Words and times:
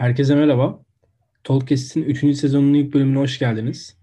Herkese 0.00 0.34
merhaba. 0.34 0.82
Talkcast'in 1.44 2.02
3. 2.02 2.36
sezonunun 2.36 2.74
ilk 2.74 2.94
bölümüne 2.94 3.18
hoş 3.18 3.38
geldiniz. 3.38 3.98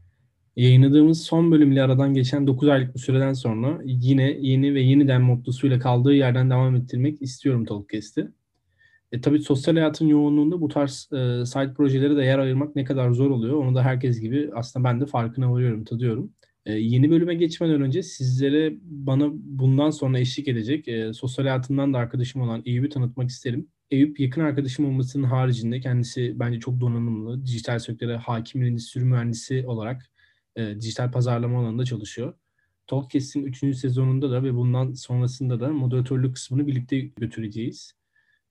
Yayınladığımız 0.55 1.23
son 1.23 1.51
bölümle 1.51 1.83
aradan 1.83 2.13
geçen 2.13 2.47
9 2.47 2.67
aylık 2.67 2.95
bir 2.95 2.99
süreden 2.99 3.33
sonra 3.33 3.79
yine 3.83 4.37
yeni 4.41 4.73
ve 4.73 4.81
yeniden 4.81 5.21
mottosuyla 5.21 5.79
kaldığı 5.79 6.13
yerden 6.13 6.49
devam 6.49 6.75
ettirmek 6.75 7.21
istiyorum 7.21 7.65
Talkcast'i. 7.65 8.31
E, 9.11 9.21
tabii 9.21 9.39
sosyal 9.39 9.75
hayatın 9.75 10.07
yoğunluğunda 10.07 10.61
bu 10.61 10.67
tarz 10.67 11.09
e, 11.13 11.45
side 11.45 11.73
projelere 11.73 12.17
de 12.17 12.23
yer 12.23 12.39
ayırmak 12.39 12.75
ne 12.75 12.83
kadar 12.83 13.11
zor 13.11 13.29
oluyor. 13.29 13.55
Onu 13.57 13.75
da 13.75 13.83
herkes 13.83 14.19
gibi 14.19 14.49
aslında 14.53 14.89
ben 14.89 15.01
de 15.01 15.05
farkına 15.05 15.53
varıyorum, 15.53 15.83
tadıyorum. 15.83 16.33
E, 16.65 16.73
yeni 16.73 17.11
bölüme 17.11 17.35
geçmeden 17.35 17.81
önce 17.81 18.03
sizlere 18.03 18.73
bana 18.81 19.29
bundan 19.33 19.89
sonra 19.89 20.19
eşlik 20.19 20.47
edecek 20.47 20.87
e, 20.87 21.13
sosyal 21.13 21.45
hayatından 21.45 21.93
da 21.93 21.97
arkadaşım 21.97 22.41
olan 22.41 22.63
Eyüp'ü 22.65 22.89
tanıtmak 22.89 23.29
isterim. 23.29 23.67
Eyüp 23.91 24.19
yakın 24.19 24.41
arkadaşım 24.41 24.85
olmasının 24.85 25.23
haricinde 25.23 25.79
kendisi 25.79 26.39
bence 26.39 26.59
çok 26.59 26.81
donanımlı, 26.81 27.45
dijital 27.45 27.79
sektöre 27.79 28.17
hakim 28.17 28.61
bir 28.61 28.67
endüstri 28.67 29.01
mühendisi 29.01 29.67
olarak 29.67 30.05
e, 30.55 30.75
dijital 30.81 31.11
pazarlama 31.11 31.59
alanında 31.59 31.85
çalışıyor. 31.85 32.33
Talkcast'in 32.87 33.43
3. 33.43 33.77
sezonunda 33.77 34.31
da 34.31 34.43
ve 34.43 34.53
bundan 34.53 34.93
sonrasında 34.93 35.59
da 35.59 35.69
moderatörlük 35.69 36.35
kısmını 36.35 36.67
birlikte 36.67 36.99
götüreceğiz. 36.99 37.93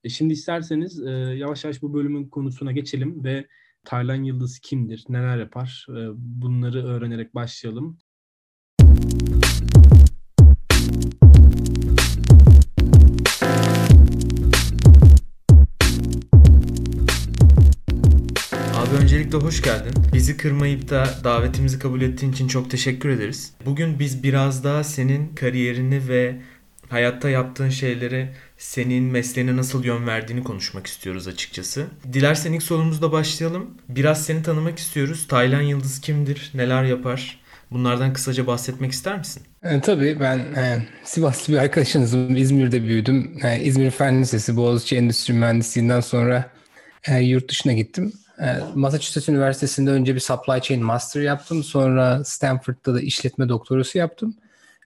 E 0.04 0.08
şimdi 0.08 0.32
isterseniz 0.32 1.02
e, 1.02 1.10
yavaş 1.10 1.64
yavaş 1.64 1.82
bu 1.82 1.94
bölümün 1.94 2.28
konusuna 2.28 2.72
geçelim 2.72 3.24
ve 3.24 3.46
Taylan 3.84 4.22
Yıldız 4.22 4.58
kimdir, 4.58 5.04
neler 5.08 5.38
yapar 5.38 5.86
e, 5.90 6.08
bunları 6.16 6.86
öğrenerek 6.86 7.34
başlayalım. 7.34 7.98
Öncelikle 19.16 19.38
hoş 19.38 19.62
geldin. 19.62 19.92
Bizi 20.12 20.36
kırmayıp 20.36 20.90
da 20.90 21.08
davetimizi 21.24 21.78
kabul 21.78 22.00
ettiğin 22.02 22.32
için 22.32 22.48
çok 22.48 22.70
teşekkür 22.70 23.08
ederiz. 23.08 23.52
Bugün 23.66 23.98
biz 23.98 24.22
biraz 24.22 24.64
daha 24.64 24.84
senin 24.84 25.34
kariyerini 25.34 26.08
ve 26.08 26.36
hayatta 26.88 27.30
yaptığın 27.30 27.68
şeyleri 27.68 28.28
senin 28.58 29.04
mesleğine 29.04 29.56
nasıl 29.56 29.84
yön 29.84 30.06
verdiğini 30.06 30.44
konuşmak 30.44 30.86
istiyoruz 30.86 31.28
açıkçası. 31.28 31.86
Dilersen 32.12 32.52
ilk 32.52 32.62
sorumuzla 32.62 33.12
başlayalım. 33.12 33.70
Biraz 33.88 34.24
seni 34.24 34.42
tanımak 34.42 34.78
istiyoruz. 34.78 35.26
Taylan 35.28 35.62
Yıldız 35.62 36.00
kimdir? 36.00 36.50
Neler 36.54 36.84
yapar? 36.84 37.40
Bunlardan 37.70 38.12
kısaca 38.12 38.46
bahsetmek 38.46 38.92
ister 38.92 39.18
misin? 39.18 39.42
E, 39.62 39.80
tabii 39.80 40.16
ben 40.20 40.38
e, 40.38 40.86
Sivaslı 41.04 41.52
bir 41.52 41.58
arkadaşınızım. 41.58 42.36
İzmir'de 42.36 42.82
büyüdüm. 42.82 43.38
E, 43.42 43.60
İzmir 43.60 43.90
Fen 43.90 44.20
Lisesi 44.22 44.56
Boğaziçi 44.56 44.96
Endüstri 44.96 45.34
Mühendisliğinden 45.34 46.00
sonra 46.00 46.50
e, 47.08 47.18
yurt 47.20 47.48
dışına 47.48 47.72
gittim. 47.72 48.12
E, 48.42 48.46
Massachusetts 48.74 49.28
Üniversitesi'nde 49.28 49.90
önce 49.90 50.14
bir 50.14 50.20
Supply 50.20 50.60
Chain 50.62 50.84
Master 50.84 51.20
yaptım. 51.20 51.62
Sonra 51.62 52.24
Stanford'da 52.24 52.94
da 52.94 53.00
işletme 53.00 53.48
doktorası 53.48 53.98
yaptım. 53.98 54.34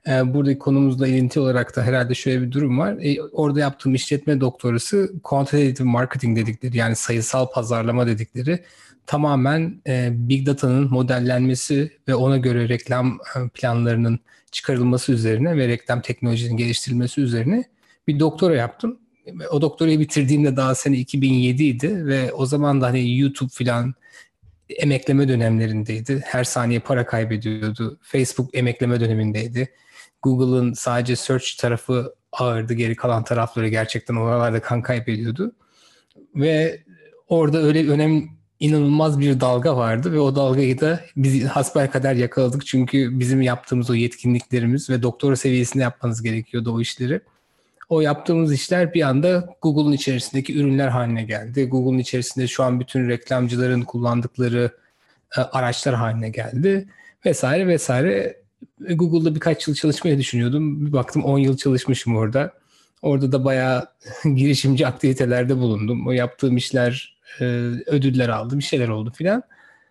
E, 0.08 0.34
buradaki 0.34 0.58
konumuzla 0.58 1.08
ilinti 1.08 1.40
olarak 1.40 1.76
da 1.76 1.82
herhalde 1.82 2.14
şöyle 2.14 2.42
bir 2.42 2.52
durum 2.52 2.78
var. 2.78 2.96
E, 3.00 3.22
orada 3.22 3.60
yaptığım 3.60 3.94
işletme 3.94 4.40
doktorası 4.40 5.12
Quantitative 5.22 5.88
Marketing 5.88 6.36
dedikleri 6.36 6.76
yani 6.76 6.96
sayısal 6.96 7.50
pazarlama 7.50 8.06
dedikleri 8.06 8.64
tamamen 9.06 9.74
Big 10.10 10.46
Data'nın 10.46 10.90
modellenmesi 10.90 11.92
ve 12.08 12.14
ona 12.14 12.36
göre 12.36 12.68
reklam 12.68 13.18
planlarının 13.54 14.20
çıkarılması 14.52 15.12
üzerine 15.12 15.56
ve 15.56 15.68
reklam 15.68 16.00
teknolojisinin 16.00 16.56
geliştirilmesi 16.56 17.20
üzerine 17.20 17.64
bir 18.08 18.20
doktora 18.20 18.56
yaptım. 18.56 18.98
O 19.50 19.60
doktorayı 19.60 20.00
bitirdiğimde 20.00 20.56
daha 20.56 20.74
sene 20.74 20.96
2007 20.96 21.64
idi 21.64 22.06
ve 22.06 22.32
o 22.32 22.46
zaman 22.46 22.80
da 22.80 22.86
hani 22.86 23.18
YouTube 23.18 23.50
filan 23.50 23.94
emekleme 24.68 25.28
dönemlerindeydi. 25.28 26.22
Her 26.24 26.44
saniye 26.44 26.80
para 26.80 27.06
kaybediyordu. 27.06 27.98
Facebook 28.02 28.54
emekleme 28.54 29.00
dönemindeydi. 29.00 29.68
Google'ın 30.22 30.72
sadece 30.72 31.16
search 31.16 31.56
tarafı 31.58 32.14
ağırdı. 32.32 32.74
Geri 32.74 32.96
kalan 32.96 33.24
tarafları 33.24 33.68
gerçekten 33.68 34.14
oralarda 34.14 34.60
kan 34.60 34.82
kaybediyordu. 34.82 35.52
Ve 36.34 36.82
orada 37.28 37.62
öyle 37.62 37.88
önemli 37.88 38.28
inanılmaz 38.60 39.20
bir 39.20 39.40
dalga 39.40 39.76
vardı 39.76 40.12
ve 40.12 40.20
o 40.20 40.36
dalgayı 40.36 40.80
da 40.80 41.00
biz 41.16 41.44
hasbel 41.44 41.90
kadar 41.90 42.14
yakaladık. 42.14 42.66
Çünkü 42.66 43.18
bizim 43.18 43.42
yaptığımız 43.42 43.90
o 43.90 43.94
yetkinliklerimiz 43.94 44.90
ve 44.90 45.02
doktora 45.02 45.36
seviyesinde 45.36 45.82
yapmanız 45.82 46.22
gerekiyordu 46.22 46.74
o 46.74 46.80
işleri. 46.80 47.20
O 47.90 48.00
yaptığımız 48.00 48.52
işler 48.52 48.94
bir 48.94 49.02
anda 49.02 49.56
Google'un 49.62 49.92
içerisindeki 49.92 50.58
ürünler 50.58 50.88
haline 50.88 51.24
geldi. 51.24 51.68
Google'un 51.68 51.98
içerisinde 51.98 52.46
şu 52.46 52.64
an 52.64 52.80
bütün 52.80 53.08
reklamcıların 53.08 53.82
kullandıkları 53.82 54.70
e, 55.36 55.40
araçlar 55.40 55.94
haline 55.94 56.28
geldi 56.28 56.88
vesaire 57.26 57.66
vesaire. 57.66 58.40
Google'da 58.80 59.34
birkaç 59.34 59.68
yıl 59.68 59.74
çalışmayı 59.74 60.18
düşünüyordum. 60.18 60.86
Bir 60.86 60.92
baktım 60.92 61.24
10 61.24 61.38
yıl 61.38 61.56
çalışmışım 61.56 62.16
orada. 62.16 62.52
Orada 63.02 63.32
da 63.32 63.44
bayağı 63.44 63.86
girişimci 64.24 64.86
aktivitelerde 64.86 65.56
bulundum. 65.56 66.06
O 66.06 66.12
yaptığım 66.12 66.56
işler 66.56 67.16
e, 67.40 67.44
ödüller 67.86 68.28
aldı, 68.28 68.58
bir 68.58 68.64
şeyler 68.64 68.88
oldu 68.88 69.12
filan. 69.14 69.42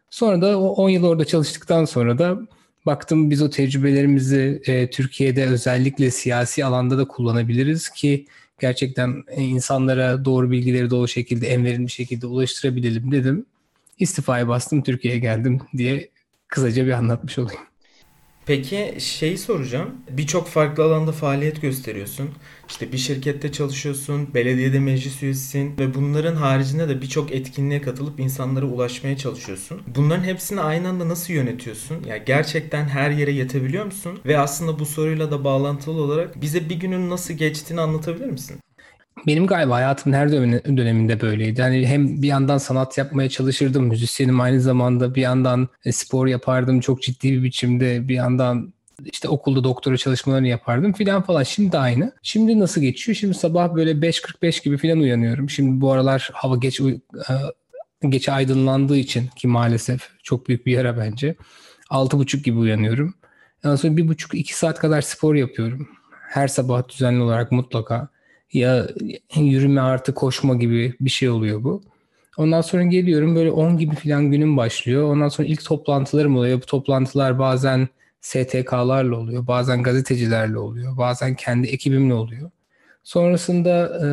Sonra 0.10 0.42
da 0.42 0.60
o 0.60 0.68
10 0.68 0.90
yıl 0.90 1.04
orada 1.04 1.26
çalıştıktan 1.26 1.86
sonra 1.86 2.18
da 2.18 2.40
baktım 2.86 3.30
biz 3.30 3.42
o 3.42 3.50
tecrübelerimizi 3.50 4.62
e, 4.66 4.90
Türkiye'de 4.90 5.46
özellikle 5.46 6.12
siyasi 6.12 6.66
alanda 6.66 6.98
da 6.98 7.08
kullanabiliriz 7.08 7.90
ki 7.90 8.26
gerçekten 8.60 9.24
e, 9.28 9.44
insanlara 9.44 10.26
doğru 10.26 10.52
bilgileri 10.52 10.90
doğru 10.90 11.08
şekilde 11.08 11.48
en 11.48 11.66
verimli 11.66 11.90
şekilde 11.90 12.28
ulaştırabilelim 12.28 13.12
dedim. 13.12 13.46
İstifaya 14.00 14.48
bastım 14.48 14.84
Türkiye'ye 14.84 15.20
geldim 15.20 15.60
diye 15.78 16.10
kısaca 16.48 16.86
bir 16.86 16.92
anlatmış 16.92 17.40
olayım. 17.40 17.69
Peki 18.50 18.96
şeyi 19.00 19.38
soracağım. 19.38 19.96
Birçok 20.10 20.48
farklı 20.48 20.84
alanda 20.84 21.12
faaliyet 21.12 21.62
gösteriyorsun. 21.62 22.30
İşte 22.70 22.92
bir 22.92 22.98
şirkette 22.98 23.52
çalışıyorsun, 23.52 24.34
belediyede 24.34 24.80
meclis 24.80 25.24
üyesisin 25.24 25.78
ve 25.80 25.94
bunların 25.94 26.36
haricinde 26.36 26.90
de 26.90 27.02
birçok 27.02 27.32
etkinliğe 27.32 27.82
katılıp 27.82 28.20
insanlara 28.20 28.66
ulaşmaya 28.66 29.18
çalışıyorsun. 29.18 29.82
Bunların 29.96 30.24
hepsini 30.24 30.62
aynı 30.62 30.90
anda 30.90 31.10
nasıl 31.10 31.34
yönetiyorsun? 31.34 31.96
Ya 32.04 32.16
yani 32.16 32.24
gerçekten 32.26 32.88
her 32.88 33.12
yere 33.12 33.32
yetebiliyor 33.32 33.86
musun? 33.86 34.20
Ve 34.26 34.38
aslında 34.38 34.80
bu 34.80 34.86
soruyla 34.86 35.32
da 35.32 35.44
bağlantılı 35.44 36.02
olarak 36.02 36.42
bize 36.42 36.70
bir 36.70 36.76
günün 36.76 37.10
nasıl 37.10 37.34
geçtiğini 37.34 37.82
anlatabilir 37.82 38.30
misin? 38.30 38.60
Benim 39.28 39.48
galiba 39.48 39.76
hayatımın 39.76 40.18
her 40.18 40.32
döneminde 40.78 41.22
böyleydi. 41.22 41.62
Yani 41.62 41.88
hem 41.88 42.22
bir 42.22 42.28
yandan 42.28 42.58
sanat 42.58 42.98
yapmaya 42.98 43.30
çalışırdım, 43.30 43.84
müzisyenim 43.84 44.42
aynı 44.42 44.62
zamanda 44.62 45.16
bir 45.16 45.22
yandan 45.22 45.68
e, 45.86 45.92
spor 45.92 46.28
yapardım 46.28 46.80
çok 46.80 47.02
ciddi 47.02 47.32
bir 47.32 47.44
biçimde. 47.44 48.08
Bir 48.08 48.16
yandan 48.16 48.74
işte 49.06 49.30
okulda 49.30 49.64
doktora 49.64 49.98
çalışmalarını 49.98 50.48
yapardım 50.48 50.94
filan 50.94 51.22
falan. 51.22 51.44
Şimdi 51.44 51.72
de 51.72 51.78
aynı. 51.78 52.12
Şimdi 52.24 52.60
nasıl 52.60 52.82
geçiyor? 52.82 53.16
Şimdi 53.16 53.34
sabah 53.34 53.76
böyle 53.76 53.92
5.45 53.92 54.64
gibi 54.64 54.78
filan 54.78 55.00
uyanıyorum. 55.00 55.50
Şimdi 55.50 55.82
bu 55.82 55.92
aralar 55.92 56.30
hava 56.34 56.58
geç 56.58 56.82
e, 56.82 58.10
geç 58.10 58.30
aydınlandığı 58.30 58.98
için 58.98 59.28
ki 59.28 59.48
maalesef 59.48 60.10
çok 60.24 60.48
büyük 60.48 60.66
bir 60.66 60.72
yara 60.72 60.98
bence. 60.98 61.36
6.30 61.90 62.44
gibi 62.44 62.58
uyanıyorum. 62.58 63.14
Ondan 63.66 63.76
sonra 63.76 63.94
1.5-2 63.94 64.54
saat 64.54 64.80
kadar 64.80 65.02
spor 65.02 65.36
yapıyorum. 65.36 65.90
Her 66.30 66.48
sabah 66.48 66.90
düzenli 66.90 67.22
olarak 67.22 67.52
mutlaka 67.52 68.10
ya 68.54 68.88
yürüme 69.36 69.82
artı 69.82 70.14
koşma 70.14 70.56
gibi 70.56 70.94
bir 71.02 71.10
şey 71.10 71.30
oluyor 71.30 71.64
bu. 71.64 71.82
Ondan 72.38 72.62
sonra 72.62 72.84
geliyorum 72.84 73.36
böyle 73.36 73.52
10 73.52 73.78
gibi 73.78 73.96
falan 73.96 74.32
günüm 74.32 74.58
başlıyor. 74.58 75.04
Ondan 75.04 75.30
sonra 75.30 75.48
ilk 75.48 75.66
toplantılarım 75.66 76.38
oluyor. 76.38 76.62
Bu 76.62 76.66
toplantılar 76.66 77.40
bazen 77.40 77.88
STK'larla 78.22 79.16
oluyor, 79.16 79.48
bazen 79.48 79.84
gazetecilerle 79.84 80.58
oluyor, 80.58 80.98
bazen 80.98 81.36
kendi 81.36 81.68
ekibimle 81.68 82.14
oluyor. 82.14 82.52
Sonrasında 83.04 84.00
e, 84.04 84.08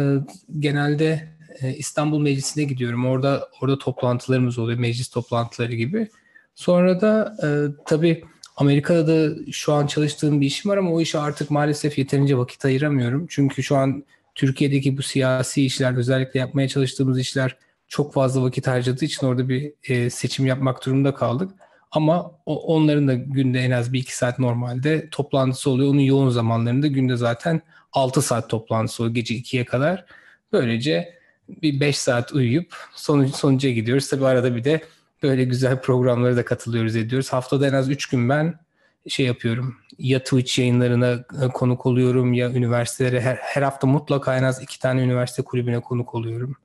genelde 0.60 1.28
e, 1.60 1.74
İstanbul 1.74 2.20
Meclisi'ne 2.20 2.64
gidiyorum. 2.64 3.06
Orada 3.06 3.48
orada 3.60 3.78
toplantılarımız 3.78 4.58
oluyor, 4.58 4.78
meclis 4.78 5.08
toplantıları 5.08 5.74
gibi. 5.74 6.08
Sonra 6.54 7.00
da 7.00 7.36
e, 7.42 7.48
tabii 7.86 8.24
Amerika'da 8.56 9.06
da 9.06 9.34
şu 9.52 9.72
an 9.72 9.86
çalıştığım 9.86 10.40
bir 10.40 10.46
işim 10.46 10.70
var 10.70 10.76
ama 10.76 10.92
o 10.92 11.00
işe 11.00 11.18
artık 11.18 11.50
maalesef 11.50 11.98
yeterince 11.98 12.38
vakit 12.38 12.64
ayıramıyorum. 12.64 13.26
Çünkü 13.28 13.62
şu 13.62 13.76
an 13.76 14.04
Türkiye'deki 14.36 14.98
bu 14.98 15.02
siyasi 15.02 15.66
işler, 15.66 15.96
özellikle 15.96 16.40
yapmaya 16.40 16.68
çalıştığımız 16.68 17.18
işler 17.18 17.56
çok 17.88 18.14
fazla 18.14 18.42
vakit 18.42 18.66
harcadığı 18.66 19.04
için 19.04 19.26
orada 19.26 19.48
bir 19.48 19.72
e, 19.88 20.10
seçim 20.10 20.46
yapmak 20.46 20.86
durumunda 20.86 21.14
kaldık. 21.14 21.50
Ama 21.90 22.32
o, 22.46 22.74
onların 22.74 23.08
da 23.08 23.14
günde 23.14 23.58
en 23.58 23.70
az 23.70 23.92
bir 23.92 24.00
iki 24.00 24.16
saat 24.16 24.38
normalde 24.38 25.08
toplantısı 25.10 25.70
oluyor. 25.70 25.90
Onun 25.90 26.00
yoğun 26.00 26.30
zamanlarında 26.30 26.86
günde 26.86 27.16
zaten 27.16 27.60
6 27.92 28.22
saat 28.22 28.50
toplantısı 28.50 29.02
oluyor 29.02 29.14
gece 29.14 29.34
2'ye 29.34 29.64
kadar. 29.64 30.06
Böylece 30.52 31.18
bir 31.48 31.80
5 31.80 31.98
saat 31.98 32.32
uyuyup 32.32 32.74
sonuç, 32.94 33.34
sonuca 33.34 33.70
gidiyoruz. 33.70 34.08
Tabii 34.08 34.26
arada 34.26 34.56
bir 34.56 34.64
de 34.64 34.80
böyle 35.22 35.44
güzel 35.44 35.80
programlara 35.80 36.36
da 36.36 36.44
katılıyoruz 36.44 36.96
ediyoruz. 36.96 37.32
Haftada 37.32 37.68
en 37.68 37.72
az 37.72 37.90
3 37.90 38.06
gün 38.06 38.28
ben 38.28 38.58
şey 39.08 39.26
yapıyorum. 39.26 39.76
Ya 39.98 40.18
Twitch 40.18 40.58
yayınlarına 40.58 41.12
e, 41.12 41.48
konuk 41.54 41.86
oluyorum 41.86 42.32
ya 42.32 42.50
üniversitelere 42.50 43.20
her, 43.20 43.36
her 43.36 43.62
hafta 43.62 43.86
mutlaka 43.86 44.36
en 44.38 44.42
az 44.42 44.62
iki 44.62 44.78
tane 44.78 45.02
üniversite 45.02 45.42
kulübüne 45.42 45.80
konuk 45.80 46.14
oluyorum. 46.14 46.56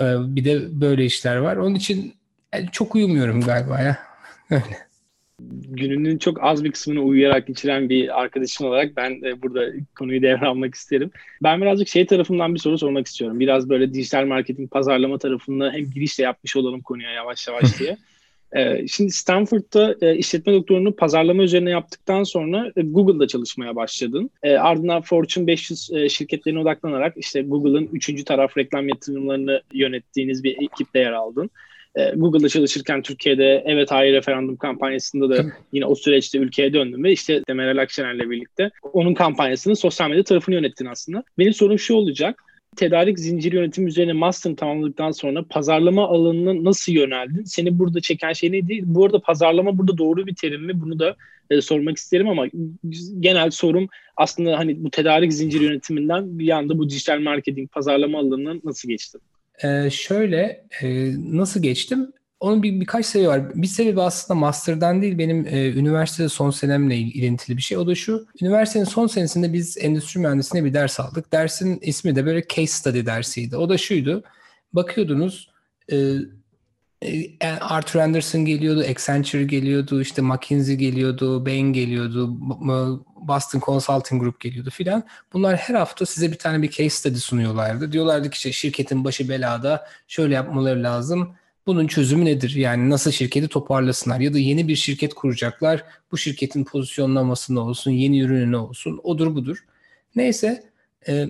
bir 0.00 0.44
de 0.44 0.80
böyle 0.80 1.04
işler 1.04 1.36
var. 1.36 1.56
Onun 1.56 1.74
için 1.74 2.14
yani 2.54 2.68
çok 2.72 2.94
uyumuyorum 2.94 3.40
galiba 3.40 3.80
ya. 3.80 3.98
Öyle 4.50 4.86
gününün 5.68 6.18
çok 6.18 6.44
az 6.44 6.64
bir 6.64 6.72
kısmını 6.72 7.00
uyuyarak 7.00 7.46
geçiren 7.46 7.88
bir 7.88 8.20
arkadaşım 8.22 8.66
olarak 8.66 8.96
ben 8.96 9.20
burada 9.42 9.72
konuyu 9.98 10.22
devralmak 10.22 10.74
isterim. 10.74 11.10
Ben 11.42 11.60
birazcık 11.60 11.88
şey 11.88 12.06
tarafından 12.06 12.54
bir 12.54 12.60
soru 12.60 12.78
sormak 12.78 13.06
istiyorum. 13.06 13.40
Biraz 13.40 13.68
böyle 13.68 13.94
dijital 13.94 14.26
marketing, 14.26 14.70
pazarlama 14.70 15.18
tarafında 15.18 15.72
hem 15.72 15.90
girişle 15.90 16.24
yapmış 16.24 16.56
olalım 16.56 16.80
konuya 16.80 17.10
yavaş 17.10 17.48
yavaş 17.48 17.78
diye. 17.80 17.96
Ee, 18.56 18.86
şimdi 18.86 19.10
Stanford'da 19.10 19.96
e, 20.00 20.16
işletme 20.16 20.52
doktorunu 20.52 20.96
pazarlama 20.96 21.42
üzerine 21.42 21.70
yaptıktan 21.70 22.22
sonra 22.22 22.72
e, 22.76 22.82
Google'da 22.82 23.26
çalışmaya 23.26 23.76
başladın. 23.76 24.30
E, 24.42 24.56
ardından 24.56 25.02
Fortune 25.02 25.46
500 25.46 25.90
şirketlerine 26.10 26.60
odaklanarak 26.60 27.14
işte 27.16 27.42
Google'ın 27.42 27.88
üçüncü 27.92 28.24
taraf 28.24 28.56
reklam 28.56 28.88
yatırımlarını 28.88 29.62
yönettiğiniz 29.72 30.44
bir 30.44 30.56
ekipte 30.62 30.98
yer 30.98 31.12
aldın. 31.12 31.50
Google'da 32.16 32.48
çalışırken 32.48 33.02
Türkiye'de 33.02 33.62
evet 33.66 33.90
hayır 33.90 34.14
referandum 34.14 34.56
kampanyasında 34.56 35.30
da 35.30 35.44
yine 35.72 35.86
o 35.86 35.94
süreçte 35.94 36.38
ülkeye 36.38 36.72
döndüm 36.72 37.04
ve 37.04 37.12
işte 37.12 37.42
Meral 37.48 37.82
Akşener'le 37.82 38.30
birlikte 38.30 38.70
onun 38.92 39.14
kampanyasını 39.14 39.76
sosyal 39.76 40.08
medya 40.08 40.24
tarafını 40.24 40.54
yönettin 40.54 40.86
aslında. 40.86 41.24
Benim 41.38 41.52
sorum 41.52 41.78
şu 41.78 41.94
olacak. 41.94 42.42
Tedarik 42.76 43.18
zinciri 43.18 43.56
yönetimi 43.56 43.88
üzerine 43.88 44.12
master 44.12 44.56
tamamladıktan 44.56 45.10
sonra 45.10 45.44
pazarlama 45.50 46.08
alanına 46.08 46.64
nasıl 46.64 46.92
yöneldin? 46.92 47.44
Seni 47.44 47.78
burada 47.78 48.00
çeken 48.00 48.32
şey 48.32 48.52
neydi? 48.52 48.80
Bu 48.84 49.04
arada 49.04 49.20
pazarlama 49.20 49.78
burada 49.78 49.98
doğru 49.98 50.26
bir 50.26 50.34
terim 50.34 50.66
mi? 50.66 50.80
Bunu 50.80 50.98
da 50.98 51.16
e, 51.50 51.60
sormak 51.60 51.96
isterim 51.96 52.28
ama 52.28 52.46
genel 53.20 53.50
sorum 53.50 53.88
aslında 54.16 54.58
hani 54.58 54.84
bu 54.84 54.90
tedarik 54.90 55.32
zinciri 55.32 55.64
yönetiminden 55.64 56.38
bir 56.38 56.50
anda 56.50 56.78
bu 56.78 56.90
dijital 56.90 57.20
marketing 57.20 57.70
pazarlama 57.72 58.18
alanına 58.18 58.54
nasıl 58.64 58.88
geçtin? 58.88 59.20
Ee, 59.64 59.90
şöyle 59.90 60.64
e, 60.82 61.12
nasıl 61.36 61.62
geçtim? 61.62 62.12
Onun 62.40 62.62
bir 62.62 62.80
birkaç 62.80 63.06
sebebi 63.06 63.28
var. 63.28 63.54
Bir 63.54 63.66
sebebi 63.66 64.00
aslında 64.02 64.40
master'dan 64.40 65.02
değil 65.02 65.18
benim 65.18 65.46
e, 65.46 65.72
üniversitede 65.72 66.28
son 66.28 66.50
senemle 66.50 66.96
ilintili 66.96 67.56
bir 67.56 67.62
şey. 67.62 67.78
O 67.78 67.86
da 67.86 67.94
şu. 67.94 68.26
Üniversitenin 68.42 68.84
son 68.84 69.06
senesinde 69.06 69.52
biz 69.52 69.78
endüstri 69.78 70.20
mühendisliğine 70.20 70.68
bir 70.68 70.74
ders 70.74 71.00
aldık. 71.00 71.32
Dersin 71.32 71.78
ismi 71.82 72.16
de 72.16 72.26
böyle 72.26 72.46
case 72.48 72.66
study 72.66 73.06
dersiydi. 73.06 73.56
O 73.56 73.68
da 73.68 73.78
şuydu. 73.78 74.24
Bakıyordunuz 74.72 75.50
e, 75.92 75.96
e 77.40 77.50
Arthur 77.60 78.00
Anderson 78.00 78.44
geliyordu, 78.44 78.80
Accenture 78.80 79.44
geliyordu, 79.44 80.00
işte 80.00 80.22
McKinsey 80.22 80.76
geliyordu, 80.76 81.46
Bain 81.46 81.72
geliyordu, 81.72 82.36
Boston 83.16 83.60
Consulting 83.60 84.22
Group 84.22 84.40
geliyordu 84.40 84.70
filan. 84.70 85.04
Bunlar 85.32 85.56
her 85.56 85.74
hafta 85.74 86.06
size 86.06 86.32
bir 86.32 86.38
tane 86.38 86.62
bir 86.62 86.70
case 86.70 86.90
study 86.90 87.18
sunuyorlardı. 87.18 87.92
Diyorlardı 87.92 88.30
ki 88.30 88.34
işte 88.34 88.52
şirketin 88.52 89.04
başı 89.04 89.28
belada 89.28 89.86
şöyle 90.08 90.34
yapmaları 90.34 90.82
lazım. 90.82 91.36
Bunun 91.66 91.86
çözümü 91.86 92.24
nedir? 92.24 92.54
Yani 92.54 92.90
nasıl 92.90 93.10
şirketi 93.10 93.48
toparlasınlar 93.48 94.20
ya 94.20 94.34
da 94.34 94.38
yeni 94.38 94.68
bir 94.68 94.76
şirket 94.76 95.14
kuracaklar. 95.14 95.84
Bu 96.12 96.18
şirketin 96.18 96.64
pozisyonlaması 96.64 97.54
ne 97.54 97.60
olsun, 97.60 97.90
yeni 97.90 98.20
ürünü 98.20 98.52
ne 98.52 98.56
olsun, 98.56 99.00
odur 99.02 99.34
budur. 99.34 99.64
Neyse 100.16 100.70
e, 101.08 101.26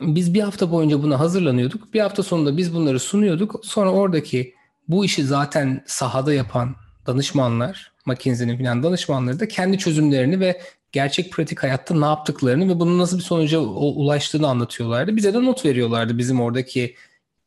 biz 0.00 0.34
bir 0.34 0.40
hafta 0.40 0.70
boyunca 0.70 1.02
buna 1.02 1.20
hazırlanıyorduk. 1.20 1.94
Bir 1.94 2.00
hafta 2.00 2.22
sonunda 2.22 2.56
biz 2.56 2.74
bunları 2.74 3.00
sunuyorduk. 3.00 3.60
Sonra 3.62 3.92
oradaki 3.92 4.54
bu 4.88 5.04
işi 5.04 5.24
zaten 5.24 5.82
sahada 5.86 6.34
yapan 6.34 6.76
danışmanlar, 7.06 7.92
McKinsey'nin 8.06 8.58
falan 8.58 8.82
danışmanları 8.82 9.40
da 9.40 9.48
kendi 9.48 9.78
çözümlerini 9.78 10.40
ve 10.40 10.60
gerçek 10.92 11.32
pratik 11.32 11.62
hayatta 11.62 11.94
ne 11.94 12.04
yaptıklarını 12.04 12.68
ve 12.68 12.80
bunun 12.80 12.98
nasıl 12.98 13.18
bir 13.18 13.22
sonuca 13.22 13.58
ulaştığını 13.58 14.48
anlatıyorlardı. 14.48 15.16
Bize 15.16 15.34
de 15.34 15.44
not 15.44 15.64
veriyorlardı 15.64 16.18
bizim 16.18 16.40
oradaki 16.40 16.94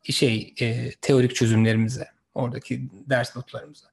şey 0.02 0.54
e, 0.60 0.90
teorik 1.00 1.34
çözümlerimize, 1.34 2.08
oradaki 2.34 2.88
ders 3.06 3.36
notlarımıza. 3.36 3.86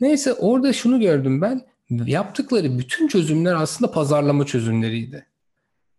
Neyse 0.00 0.32
orada 0.32 0.72
şunu 0.72 1.00
gördüm 1.00 1.40
ben. 1.40 1.66
Yaptıkları 1.90 2.78
bütün 2.78 3.08
çözümler 3.08 3.54
aslında 3.54 3.90
pazarlama 3.90 4.46
çözümleriydi. 4.46 5.26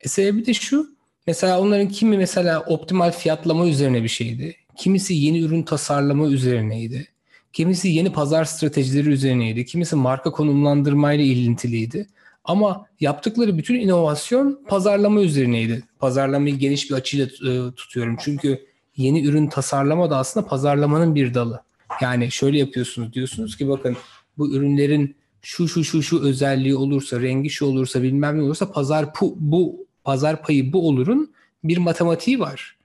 E 0.01 0.07
sebebi 0.07 0.45
de 0.45 0.53
şu. 0.53 0.97
Mesela 1.27 1.61
onların 1.61 1.87
kimi 1.87 2.17
mesela 2.17 2.61
optimal 2.61 3.11
fiyatlama 3.11 3.67
üzerine 3.67 4.03
bir 4.03 4.07
şeydi. 4.07 4.55
Kimisi 4.75 5.13
yeni 5.13 5.41
ürün 5.41 5.63
tasarlama 5.63 6.27
üzerineydi. 6.27 7.07
Kimisi 7.53 7.87
yeni 7.87 8.11
pazar 8.11 8.45
stratejileri 8.45 9.09
üzerineydi. 9.09 9.65
Kimisi 9.65 9.95
marka 9.95 10.31
konumlandırmayla 10.31 11.25
ilintiliydi. 11.25 12.07
Ama 12.43 12.85
yaptıkları 12.99 13.57
bütün 13.57 13.75
inovasyon 13.75 14.63
pazarlama 14.67 15.21
üzerineydi. 15.21 15.83
Pazarlamayı 15.99 16.55
geniş 16.55 16.89
bir 16.89 16.95
açıyla 16.95 17.25
e, 17.25 17.71
tutuyorum. 17.75 18.17
Çünkü 18.19 18.65
yeni 18.97 19.25
ürün 19.25 19.47
tasarlama 19.47 20.09
da 20.09 20.17
aslında 20.17 20.47
pazarlamanın 20.47 21.15
bir 21.15 21.33
dalı. 21.33 21.61
Yani 22.01 22.31
şöyle 22.31 22.57
yapıyorsunuz 22.57 23.13
diyorsunuz 23.13 23.57
ki 23.57 23.69
bakın 23.69 23.97
bu 24.37 24.55
ürünlerin 24.55 25.15
şu 25.41 25.67
şu 25.67 25.83
şu 25.83 26.03
şu 26.03 26.21
özelliği 26.21 26.75
olursa, 26.75 27.21
rengi 27.21 27.49
şu 27.49 27.65
olursa, 27.65 28.03
bilmem 28.03 28.37
ne 28.37 28.41
olursa 28.41 28.71
pazar 28.71 29.13
pu, 29.13 29.35
bu 29.39 29.87
pazar 30.03 30.41
payı 30.41 30.73
bu 30.73 30.87
olurun 30.87 31.31
bir 31.63 31.77
matematiği 31.77 32.39
var. 32.39 32.77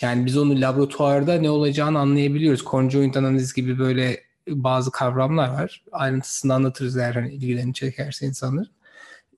Yani 0.00 0.26
biz 0.26 0.36
onu 0.36 0.60
laboratuvarda 0.60 1.34
ne 1.34 1.50
olacağını 1.50 1.98
anlayabiliyoruz. 1.98 2.64
Conjoint 2.64 3.16
analiz 3.16 3.54
gibi 3.54 3.78
böyle 3.78 4.20
bazı 4.48 4.90
kavramlar 4.90 5.48
var. 5.48 5.84
Ayrıntısını 5.92 6.54
anlatırız 6.54 6.96
eğer 6.96 7.14
hani 7.14 7.34
ilgilerini 7.34 7.74
çekerse 7.74 8.26
insanlar. 8.26 8.66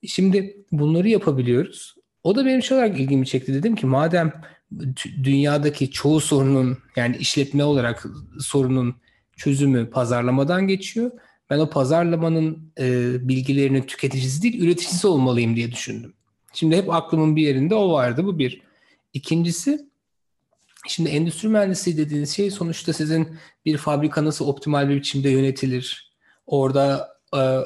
Şimdi 0.07 0.57
bunları 0.71 1.09
yapabiliyoruz. 1.09 1.95
O 2.23 2.35
da 2.35 2.45
benim 2.45 2.63
şey 2.63 2.77
olarak 2.77 2.99
ilgimi 2.99 3.27
çekti. 3.27 3.53
Dedim 3.53 3.75
ki 3.75 3.85
madem 3.85 4.33
dünyadaki 5.23 5.91
çoğu 5.91 6.21
sorunun 6.21 6.77
yani 6.95 7.17
işletme 7.17 7.63
olarak 7.63 8.05
sorunun 8.39 8.95
çözümü 9.37 9.89
pazarlamadan 9.89 10.67
geçiyor. 10.67 11.11
Ben 11.49 11.59
o 11.59 11.69
pazarlamanın 11.69 12.73
e, 12.79 13.15
bilgilerinin 13.27 13.81
tüketicisi 13.81 14.41
değil 14.41 14.63
üreticisi 14.63 15.07
olmalıyım 15.07 15.55
diye 15.55 15.71
düşündüm. 15.71 16.13
Şimdi 16.53 16.77
hep 16.77 16.93
aklımın 16.93 17.35
bir 17.35 17.41
yerinde 17.41 17.75
o 17.75 17.91
vardı. 17.91 18.25
Bu 18.25 18.39
bir. 18.39 18.61
İkincisi 19.13 19.89
Şimdi 20.87 21.09
endüstri 21.09 21.49
mühendisliği 21.49 21.97
dediğiniz 21.97 22.35
şey 22.35 22.51
sonuçta 22.51 22.93
sizin 22.93 23.37
bir 23.65 23.77
fabrika 23.77 24.25
nasıl 24.25 24.47
optimal 24.47 24.89
bir 24.89 24.95
biçimde 24.95 25.29
yönetilir? 25.29 26.13
Orada 26.45 27.17
e, 27.35 27.59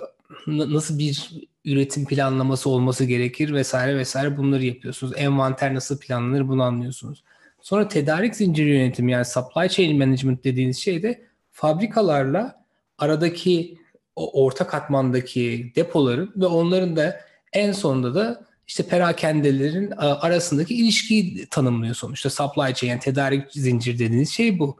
nasıl 0.48 1.00
bir 1.00 1.30
üretim 1.66 2.06
planlaması 2.06 2.70
olması 2.70 3.06
gerekir 3.06 3.54
vesaire 3.54 3.98
vesaire 3.98 4.38
bunları 4.38 4.66
yapıyorsunuz. 4.66 5.14
Envanter 5.18 5.74
nasıl 5.74 6.00
planlanır 6.00 6.48
bunu 6.48 6.64
anlıyorsunuz. 6.64 7.24
Sonra 7.62 7.88
tedarik 7.88 8.36
zinciri 8.36 8.70
yönetimi 8.70 9.12
yani 9.12 9.26
supply 9.26 9.70
chain 9.70 9.98
management 9.98 10.44
dediğiniz 10.44 10.78
şey 10.78 11.04
de 11.04 11.24
fabrikalarla 11.52 12.66
aradaki 12.98 13.78
o 14.16 14.44
orta 14.46 14.68
katmandaki 14.68 15.74
depoların 15.76 16.34
ve 16.36 16.46
onların 16.46 16.96
da 16.96 17.20
en 17.54 17.72
sonunda 17.72 18.16
da 18.16 18.46
işte 18.68 18.84
perakendelerin 18.84 19.92
e, 19.92 19.96
arasındaki 19.96 20.76
ilişkiyi 20.76 21.46
tanımlıyor 21.46 21.96
sonuçta. 21.96 22.30
Supply 22.30 22.74
chain 22.74 22.92
yani 22.92 23.00
tedarik 23.00 23.52
zincir 23.52 24.00
dediğiniz 24.00 24.30
şey 24.30 24.60
bu. 24.60 24.78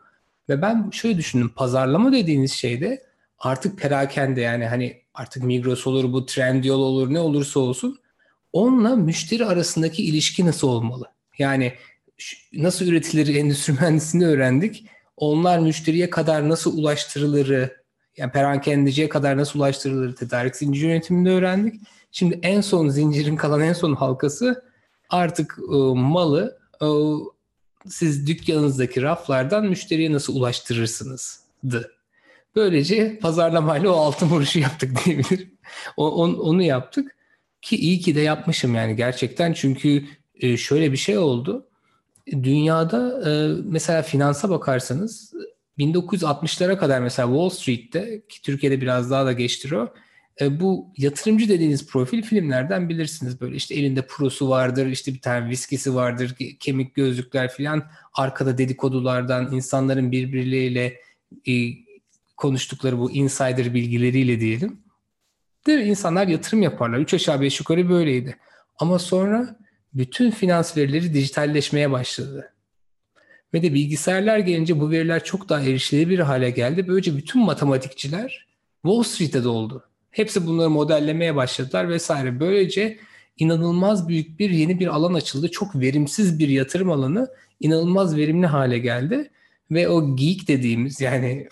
Ve 0.50 0.62
ben 0.62 0.90
şöyle 0.90 1.18
düşündüm. 1.18 1.50
Pazarlama 1.50 2.12
dediğiniz 2.12 2.52
şey 2.54 2.82
de 2.82 3.04
artık 3.40 3.80
perakende 3.80 4.42
yani 4.42 4.66
hani 4.66 5.03
artık 5.14 5.44
Migros 5.44 5.88
olur 5.88 6.14
bu 6.14 6.26
Trendyol 6.26 6.80
olur 6.80 7.14
ne 7.14 7.20
olursa 7.20 7.60
olsun 7.60 8.00
onunla 8.54 8.96
müşteri 8.96 9.46
arasındaki 9.46 10.04
ilişki 10.04 10.46
nasıl 10.46 10.68
olmalı? 10.68 11.06
Yani 11.38 11.74
nasıl 12.54 12.86
üretilir 12.86 13.36
endüstri 13.36 13.74
mühendisliğini 13.80 14.28
öğrendik. 14.28 14.86
Onlar 15.18 15.60
müşteriye 15.60 16.10
kadar 16.10 16.50
nasıl 16.50 16.78
ulaştırılırı 16.78 17.84
yani 18.18 18.32
perakendeciye 18.32 19.10
kadar 19.10 19.38
nasıl 19.38 19.60
ulaştırılır 19.60 20.16
tedarik 20.16 20.56
zincir 20.56 20.88
yönetiminde 20.88 21.30
öğrendik. 21.30 21.82
Şimdi 22.12 22.40
en 22.44 22.62
son 22.62 22.90
zincirin 22.90 23.36
kalan 23.36 23.62
en 23.62 23.74
son 23.74 23.96
halkası 23.96 24.64
artık 25.10 25.58
e, 25.74 25.76
malı 25.96 26.60
e, 26.82 26.88
siz 27.88 28.28
dükkanınızdaki 28.28 29.02
raflardan 29.02 29.66
müşteriye 29.66 30.12
nasıl 30.12 30.36
ulaştırırsınızdı. 30.36 31.92
Böylece 32.56 33.20
pazarlamayla 33.20 33.90
o 33.90 33.96
altın 33.96 34.28
vuruşu 34.30 34.60
yaptık 34.60 34.92
diyebilirim. 35.06 35.52
O, 35.98 36.12
on, 36.12 36.34
onu 36.34 36.64
yaptık 36.64 37.16
ki 37.62 37.76
iyi 37.76 38.00
ki 38.00 38.16
de 38.16 38.22
yapmışım 38.22 38.76
yani 38.76 38.96
gerçekten 38.96 39.54
çünkü 39.54 40.06
e, 40.36 40.58
şöyle 40.58 40.92
bir 40.92 40.98
şey 40.98 41.18
oldu. 41.18 41.68
Dünyada 42.32 43.30
e, 43.30 43.62
mesela 43.66 44.02
finansa 44.02 44.50
bakarsanız 44.50 45.34
1960'lara 45.80 46.78
kadar 46.78 47.00
mesela 47.00 47.28
Wall 47.28 47.50
Street'te 47.50 48.22
ki 48.30 48.42
Türkiye'de 48.42 48.82
biraz 48.82 49.12
daha 49.12 49.26
da 49.26 49.32
geçtir 49.34 49.72
o 49.72 49.94
e, 50.42 50.60
bu 50.60 50.94
yatırımcı 50.98 51.50
dediğiniz 51.50 51.88
profil 51.88 52.22
filmlerden 52.22 52.90
bilirsiniz 52.90 53.42
böyle 53.42 53.56
işte 53.56 53.76
elinde 53.76 54.08
prosu 54.08 54.50
vardır 54.50 54.86
işte 54.86 55.14
bir 55.14 55.22
tane 55.22 55.50
viskisi 55.50 55.96
vardır 55.96 56.36
kemik 56.60 56.96
gözlükler 56.96 57.52
filan 57.52 57.84
arkada 58.14 58.58
dedikodulardan 58.58 59.52
insanların 59.52 60.12
birbirleriyle 60.12 61.00
konuştukları 62.38 63.00
bu 63.00 63.12
insider 63.12 63.74
bilgileriyle 63.74 64.40
diyelim. 64.40 64.80
Değil 65.68 65.80
mi? 65.80 65.86
İnsanlar 65.86 66.28
yatırım 66.28 66.62
yaparlar. 66.62 67.00
Üç 67.00 67.14
aşağı 67.14 67.42
beş 67.42 67.60
yukarı 67.60 67.90
böyleydi. 67.90 68.38
Ama 68.80 69.00
sonra 69.00 69.60
bütün 69.94 70.32
finans 70.32 70.78
verileri 70.78 71.14
dijitalleşmeye 71.14 71.92
başladı. 71.92 72.54
Ve 73.54 73.64
de 73.64 73.74
bilgisayarlar 73.74 74.38
gelince 74.38 74.80
bu 74.80 74.92
veriler 74.92 75.24
çok 75.24 75.50
daha 75.50 75.62
erişilebilir 75.62 76.20
hale 76.20 76.50
geldi. 76.50 76.88
Böylece 76.88 77.18
bütün 77.18 77.42
matematikçiler 77.42 78.48
Wall 78.82 79.04
Street'e 79.04 79.44
doldu. 79.44 79.84
Hepsi 80.12 80.46
bunları 80.48 80.70
modellemeye 80.70 81.36
başladılar 81.36 81.90
vesaire. 81.90 82.40
Böylece 82.40 83.00
inanılmaz 83.38 84.08
büyük 84.08 84.40
bir 84.40 84.50
yeni 84.50 84.80
bir 84.80 84.88
alan 84.88 85.14
açıldı. 85.14 85.52
Çok 85.52 85.76
verimsiz 85.76 86.40
bir 86.40 86.48
yatırım 86.48 86.92
alanı 86.92 87.28
inanılmaz 87.60 88.18
verimli 88.18 88.48
hale 88.48 88.80
geldi. 88.80 89.32
Ve 89.72 89.90
o 89.90 90.16
geek 90.16 90.48
dediğimiz 90.48 91.02
yani 91.02 91.48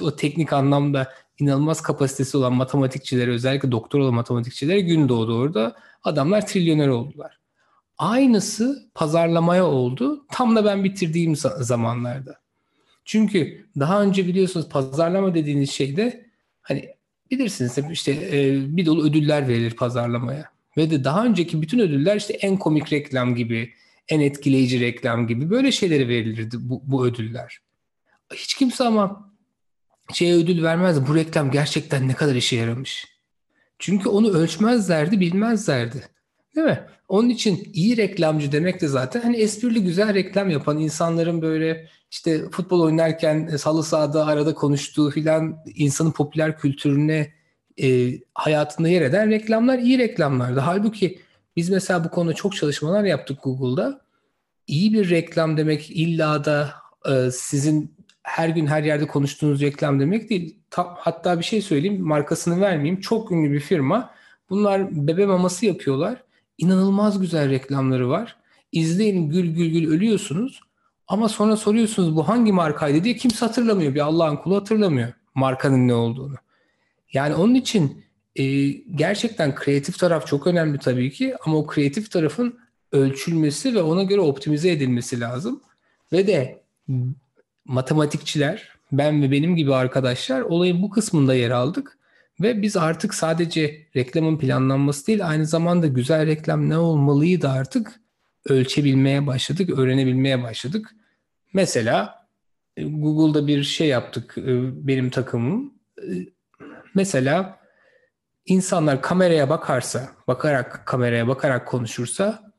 o 0.00 0.16
teknik 0.16 0.52
anlamda 0.52 1.12
inanılmaz 1.38 1.82
kapasitesi 1.82 2.36
olan 2.36 2.52
matematikçilere 2.52 3.30
özellikle 3.30 3.72
doktoralı 3.72 4.12
matematikçilere 4.12 4.80
gün 4.80 5.08
doğdu 5.08 5.38
orada. 5.38 5.76
Adamlar 6.04 6.46
trilyoner 6.46 6.88
oldular. 6.88 7.38
Aynısı 7.98 8.90
pazarlamaya 8.94 9.66
oldu. 9.66 10.26
Tam 10.32 10.56
da 10.56 10.64
ben 10.64 10.84
bitirdiğim 10.84 11.36
zamanlarda. 11.36 12.40
Çünkü 13.04 13.66
daha 13.78 14.02
önce 14.02 14.26
biliyorsunuz 14.26 14.68
pazarlama 14.68 15.34
dediğiniz 15.34 15.70
şeyde 15.70 16.26
hani 16.62 16.88
bilirsiniz 17.30 17.78
işte 17.92 18.12
e, 18.12 18.60
bir 18.76 18.86
dolu 18.86 19.04
ödüller 19.04 19.48
verilir 19.48 19.76
pazarlamaya. 19.76 20.52
Ve 20.76 20.90
de 20.90 21.04
daha 21.04 21.24
önceki 21.24 21.62
bütün 21.62 21.78
ödüller 21.78 22.16
işte 22.16 22.32
en 22.32 22.56
komik 22.56 22.92
reklam 22.92 23.34
gibi, 23.34 23.72
en 24.08 24.20
etkileyici 24.20 24.80
reklam 24.80 25.26
gibi 25.26 25.50
böyle 25.50 25.72
şeylere 25.72 26.08
verilirdi 26.08 26.56
bu, 26.60 26.82
bu 26.84 27.06
ödüller. 27.06 27.58
Hiç 28.34 28.54
kimse 28.54 28.84
ama 28.84 29.31
şeye 30.12 30.34
ödül 30.34 30.62
vermez. 30.62 31.08
Bu 31.08 31.14
reklam 31.14 31.50
gerçekten 31.50 32.08
ne 32.08 32.14
kadar 32.14 32.34
işe 32.34 32.56
yaramış. 32.56 33.06
Çünkü 33.78 34.08
onu 34.08 34.28
ölçmezlerdi, 34.30 35.20
bilmezlerdi. 35.20 36.08
Değil 36.56 36.66
mi? 36.66 36.80
Onun 37.08 37.28
için 37.28 37.70
iyi 37.72 37.96
reklamcı 37.96 38.52
demek 38.52 38.80
de 38.80 38.88
zaten 38.88 39.20
hani 39.20 39.36
esprili 39.36 39.82
güzel 39.82 40.14
reklam 40.14 40.50
yapan 40.50 40.78
insanların 40.78 41.42
böyle 41.42 41.88
işte 42.10 42.50
futbol 42.50 42.80
oynarken 42.80 43.48
e, 43.52 43.58
salı 43.58 43.84
sahada 43.84 44.26
arada 44.26 44.54
konuştuğu 44.54 45.10
filan 45.10 45.58
insanın 45.74 46.10
popüler 46.10 46.58
kültürüne 46.58 47.32
e, 47.82 48.12
hayatında 48.34 48.88
yer 48.88 49.02
eden 49.02 49.30
reklamlar 49.30 49.78
iyi 49.78 49.98
reklamlardı. 49.98 50.60
Halbuki 50.60 51.18
biz 51.56 51.70
mesela 51.70 52.04
bu 52.04 52.10
konuda 52.10 52.34
çok 52.34 52.56
çalışmalar 52.56 53.04
yaptık 53.04 53.38
Google'da. 53.42 54.00
İyi 54.66 54.92
bir 54.92 55.10
reklam 55.10 55.56
demek 55.56 55.90
illa 55.90 56.44
da 56.44 56.74
e, 57.10 57.30
sizin 57.30 57.94
her 58.22 58.48
gün 58.48 58.66
her 58.66 58.82
yerde 58.82 59.06
konuştuğunuz 59.06 59.60
reklam 59.60 60.00
demek 60.00 60.30
değil. 60.30 60.56
Ta, 60.70 60.94
hatta 60.98 61.38
bir 61.38 61.44
şey 61.44 61.62
söyleyeyim, 61.62 62.02
markasını 62.02 62.60
vermeyeyim. 62.60 63.00
Çok 63.00 63.32
ünlü 63.32 63.52
bir 63.52 63.60
firma. 63.60 64.10
Bunlar 64.50 65.06
bebe 65.06 65.26
maması 65.26 65.66
yapıyorlar. 65.66 66.22
İnanılmaz 66.58 67.20
güzel 67.20 67.50
reklamları 67.50 68.08
var. 68.08 68.36
İzleyin 68.72 69.30
gül 69.30 69.54
gül 69.54 69.70
gül 69.72 69.88
ölüyorsunuz. 69.88 70.60
Ama 71.08 71.28
sonra 71.28 71.56
soruyorsunuz 71.56 72.16
bu 72.16 72.28
hangi 72.28 72.52
markaydı 72.52 73.04
diye 73.04 73.16
kimse 73.16 73.46
hatırlamıyor. 73.46 73.94
Bir 73.94 74.00
Allah'ın 74.00 74.36
kulu 74.36 74.56
hatırlamıyor 74.56 75.12
markanın 75.34 75.88
ne 75.88 75.94
olduğunu. 75.94 76.34
Yani 77.12 77.34
onun 77.34 77.54
için 77.54 78.04
e, 78.36 78.68
gerçekten 78.72 79.54
kreatif 79.54 79.98
taraf 79.98 80.26
çok 80.26 80.46
önemli 80.46 80.78
tabii 80.78 81.10
ki 81.10 81.34
ama 81.46 81.56
o 81.56 81.66
kreatif 81.66 82.10
tarafın 82.10 82.58
ölçülmesi 82.92 83.74
ve 83.74 83.82
ona 83.82 84.02
göre 84.02 84.20
optimize 84.20 84.70
edilmesi 84.70 85.20
lazım. 85.20 85.62
Ve 86.12 86.26
de 86.26 86.62
matematikçiler, 87.64 88.68
ben 88.92 89.22
ve 89.22 89.30
benim 89.30 89.56
gibi 89.56 89.74
arkadaşlar 89.74 90.40
olayın 90.40 90.82
bu 90.82 90.90
kısmında 90.90 91.34
yer 91.34 91.50
aldık. 91.50 91.98
Ve 92.40 92.62
biz 92.62 92.76
artık 92.76 93.14
sadece 93.14 93.86
reklamın 93.96 94.38
planlanması 94.38 95.06
değil 95.06 95.28
aynı 95.28 95.46
zamanda 95.46 95.86
güzel 95.86 96.26
reklam 96.26 96.68
ne 96.68 96.78
olmalıyı 96.78 97.42
da 97.42 97.52
artık 97.52 98.00
ölçebilmeye 98.48 99.26
başladık, 99.26 99.78
öğrenebilmeye 99.78 100.42
başladık. 100.42 100.90
Mesela 101.52 102.26
e, 102.76 102.84
Google'da 102.84 103.46
bir 103.46 103.62
şey 103.62 103.88
yaptık 103.88 104.38
e, 104.38 104.42
benim 104.86 105.10
takımım. 105.10 105.74
E, 105.98 106.10
mesela 106.94 107.58
insanlar 108.46 109.02
kameraya 109.02 109.50
bakarsa, 109.50 110.08
bakarak 110.28 110.86
kameraya 110.86 111.28
bakarak 111.28 111.68
konuşursa 111.68 112.52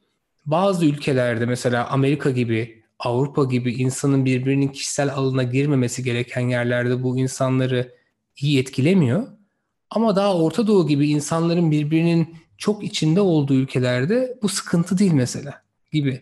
bazı 0.45 0.86
ülkelerde 0.86 1.45
mesela 1.45 1.88
Amerika 1.88 2.29
gibi, 2.29 2.83
Avrupa 3.03 3.43
gibi 3.43 3.74
insanın 3.74 4.25
birbirinin 4.25 4.67
kişisel 4.67 5.13
alına 5.13 5.43
girmemesi 5.43 6.03
gereken 6.03 6.41
yerlerde 6.41 7.03
bu 7.03 7.17
insanları 7.17 7.95
iyi 8.38 8.60
etkilemiyor. 8.60 9.27
Ama 9.89 10.15
daha 10.15 10.38
Orta 10.38 10.67
Doğu 10.67 10.88
gibi 10.88 11.10
insanların 11.10 11.72
birbirinin 11.72 12.36
çok 12.57 12.83
içinde 12.83 13.22
olduğu 13.22 13.53
ülkelerde 13.53 14.38
bu 14.41 14.50
sıkıntı 14.50 14.98
değil 14.98 15.13
mesela 15.13 15.62
gibi. 15.91 16.22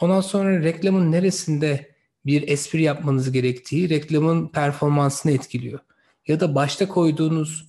Ondan 0.00 0.20
sonra 0.20 0.62
reklamın 0.62 1.12
neresinde 1.12 1.94
bir 2.26 2.48
espri 2.48 2.82
yapmanız 2.82 3.32
gerektiği 3.32 3.88
reklamın 3.88 4.48
performansını 4.48 5.32
etkiliyor. 5.32 5.78
Ya 6.26 6.40
da 6.40 6.54
başta 6.54 6.88
koyduğunuz 6.88 7.68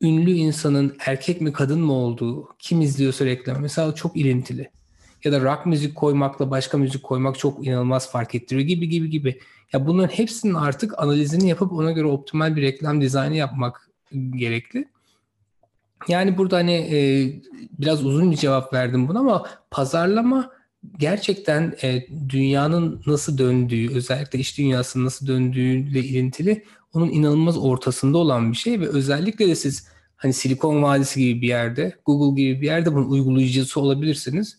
ünlü 0.00 0.32
insanın 0.32 0.96
erkek 1.06 1.40
mi 1.40 1.52
kadın 1.52 1.80
mı 1.80 1.92
olduğu, 1.92 2.48
kim 2.58 2.80
izliyorsa 2.80 3.24
reklam 3.24 3.60
mesela 3.60 3.94
çok 3.94 4.16
ilintili. 4.16 4.70
Ya 5.24 5.32
da 5.32 5.40
rock 5.40 5.66
müzik 5.66 5.94
koymakla 5.94 6.50
başka 6.50 6.78
müzik 6.78 7.02
koymak 7.02 7.38
çok 7.38 7.66
inanılmaz 7.66 8.10
fark 8.10 8.34
ettiriyor 8.34 8.66
gibi 8.66 8.88
gibi 8.88 9.10
gibi. 9.10 9.40
Ya 9.72 9.86
bunların 9.86 10.14
hepsinin 10.14 10.54
artık 10.54 10.98
analizini 10.98 11.48
yapıp 11.48 11.72
ona 11.72 11.92
göre 11.92 12.06
optimal 12.06 12.56
bir 12.56 12.62
reklam 12.62 13.00
dizaynı 13.00 13.36
yapmak 13.36 13.90
gerekli. 14.30 14.88
Yani 16.08 16.38
burada 16.38 16.56
hani 16.56 16.72
e, 16.72 16.98
biraz 17.78 18.04
uzun 18.04 18.30
bir 18.30 18.36
cevap 18.36 18.72
verdim 18.72 19.08
buna 19.08 19.18
ama 19.18 19.46
pazarlama 19.70 20.52
gerçekten 20.98 21.74
e, 21.82 22.06
dünyanın 22.28 23.02
nasıl 23.06 23.38
döndüğü, 23.38 23.94
özellikle 23.94 24.38
iş 24.38 24.58
dünyasının 24.58 25.04
nasıl 25.04 25.26
döndüğüyle 25.26 25.98
ilintili 26.00 26.64
onun 26.94 27.10
inanılmaz 27.10 27.58
ortasında 27.58 28.18
olan 28.18 28.52
bir 28.52 28.56
şey 28.56 28.80
ve 28.80 28.88
özellikle 28.88 29.48
de 29.48 29.54
siz 29.54 29.88
hani 30.16 30.32
Silikon 30.32 30.82
Vadisi 30.82 31.20
gibi 31.20 31.42
bir 31.42 31.48
yerde, 31.48 31.96
Google 32.04 32.42
gibi 32.42 32.60
bir 32.60 32.66
yerde 32.66 32.94
bunun 32.94 33.10
uygulayıcısı 33.10 33.80
olabilirsiniz. 33.80 34.58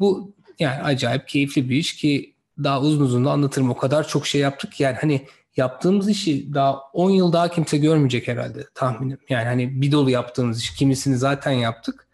Bu 0.00 0.34
yani 0.58 0.82
acayip 0.82 1.28
keyifli 1.28 1.70
bir 1.70 1.76
iş 1.76 1.96
ki 1.96 2.34
daha 2.64 2.80
uzun 2.80 3.04
uzun 3.04 3.24
da 3.24 3.30
anlatırım. 3.30 3.70
O 3.70 3.76
kadar 3.76 4.08
çok 4.08 4.26
şey 4.26 4.40
yaptık 4.40 4.80
yani 4.80 4.96
hani 5.00 5.26
yaptığımız 5.56 6.08
işi 6.08 6.54
daha 6.54 6.80
10 6.92 7.10
yıl 7.10 7.32
daha 7.32 7.50
kimse 7.50 7.78
görmeyecek 7.78 8.28
herhalde 8.28 8.66
tahminim. 8.74 9.18
Yani 9.28 9.44
hani 9.44 9.80
bir 9.82 9.92
dolu 9.92 10.10
yaptığımız 10.10 10.60
iş 10.60 10.74
kimisini 10.74 11.16
zaten 11.16 11.52
yaptık. 11.52 12.08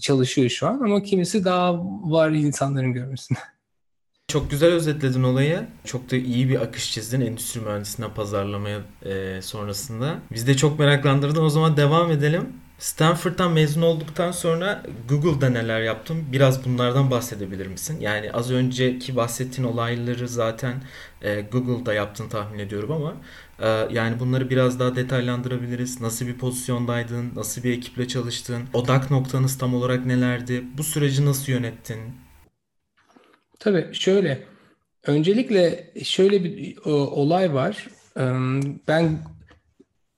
Çalışıyor 0.00 0.48
şu 0.48 0.66
an 0.66 0.80
ama 0.80 1.02
kimisi 1.02 1.44
daha 1.44 1.78
var 2.10 2.30
insanların 2.30 2.92
görmesine. 2.92 3.38
Çok 4.28 4.50
güzel 4.50 4.72
özetledin 4.72 5.22
olayı. 5.22 5.66
Çok 5.84 6.10
da 6.10 6.16
iyi 6.16 6.48
bir 6.48 6.62
akış 6.62 6.92
çizdin 6.92 7.20
endüstri 7.20 7.60
mühendisinden 7.60 8.14
pazarlamaya 8.14 8.80
e, 9.02 9.42
sonrasında. 9.42 10.14
Biz 10.32 10.46
de 10.46 10.56
çok 10.56 10.78
meraklandırdın. 10.78 11.44
O 11.44 11.48
zaman 11.48 11.76
devam 11.76 12.10
edelim. 12.10 12.52
Stanford'dan 12.82 13.52
mezun 13.52 13.82
olduktan 13.82 14.30
sonra 14.30 14.82
Google'da 15.08 15.50
neler 15.50 15.80
yaptın? 15.80 16.24
Biraz 16.32 16.64
bunlardan 16.64 17.10
bahsedebilir 17.10 17.66
misin? 17.66 18.00
Yani 18.00 18.32
az 18.32 18.50
önceki 18.50 19.16
bahsettiğin 19.16 19.68
olayları 19.68 20.28
zaten 20.28 20.74
e, 21.22 21.40
Google'da 21.40 21.94
yaptın 21.94 22.28
tahmin 22.28 22.58
ediyorum 22.58 22.92
ama 22.92 23.16
e, 23.60 23.94
yani 23.94 24.20
bunları 24.20 24.50
biraz 24.50 24.80
daha 24.80 24.96
detaylandırabiliriz. 24.96 26.00
Nasıl 26.00 26.26
bir 26.26 26.38
pozisyondaydın? 26.38 27.30
Nasıl 27.34 27.62
bir 27.62 27.72
ekiple 27.72 28.08
çalıştın? 28.08 28.62
Odak 28.72 29.10
noktanız 29.10 29.58
tam 29.58 29.74
olarak 29.74 30.06
nelerdi? 30.06 30.64
Bu 30.78 30.82
süreci 30.82 31.26
nasıl 31.26 31.52
yönettin? 31.52 31.98
Tabii 33.58 33.88
şöyle. 33.92 34.42
Öncelikle 35.06 35.92
şöyle 36.04 36.44
bir 36.44 36.76
o, 36.84 36.90
olay 36.92 37.54
var. 37.54 37.88
Ben 38.88 39.18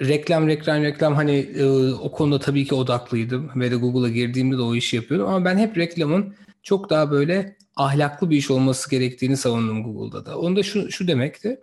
reklam 0.02 0.48
reklam 0.48 0.82
reklam 0.82 1.14
hani 1.14 1.36
e, 1.36 1.92
o 1.92 2.12
konuda 2.12 2.38
tabii 2.38 2.64
ki 2.64 2.74
odaklıydım 2.74 3.50
ve 3.56 3.70
de 3.70 3.76
Google'a 3.76 4.08
girdiğimde 4.08 4.58
de 4.58 4.62
o 4.62 4.74
işi 4.74 4.96
yapıyordum 4.96 5.28
ama 5.28 5.44
ben 5.44 5.58
hep 5.58 5.78
reklamın 5.78 6.34
çok 6.62 6.90
daha 6.90 7.10
böyle 7.10 7.56
ahlaklı 7.76 8.30
bir 8.30 8.36
iş 8.36 8.50
olması 8.50 8.90
gerektiğini 8.90 9.36
savundum 9.36 9.84
Google'da 9.84 10.26
da. 10.26 10.38
Onda 10.38 10.62
şu, 10.62 10.92
şu 10.92 11.08
demekti. 11.08 11.60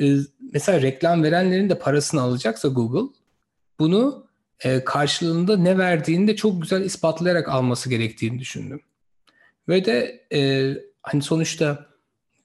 E, 0.00 0.16
mesela 0.52 0.82
reklam 0.82 1.22
verenlerin 1.22 1.70
de 1.70 1.78
parasını 1.78 2.20
alacaksa 2.20 2.68
Google 2.68 3.12
bunu 3.78 4.26
e, 4.60 4.84
karşılığında 4.84 5.56
ne 5.56 5.78
verdiğini 5.78 6.28
de 6.28 6.36
çok 6.36 6.62
güzel 6.62 6.82
ispatlayarak 6.82 7.48
alması 7.48 7.90
gerektiğini 7.90 8.38
düşündüm. 8.38 8.80
Ve 9.68 9.84
de 9.84 10.26
e, 10.32 10.72
hani 11.02 11.22
sonuçta 11.22 11.86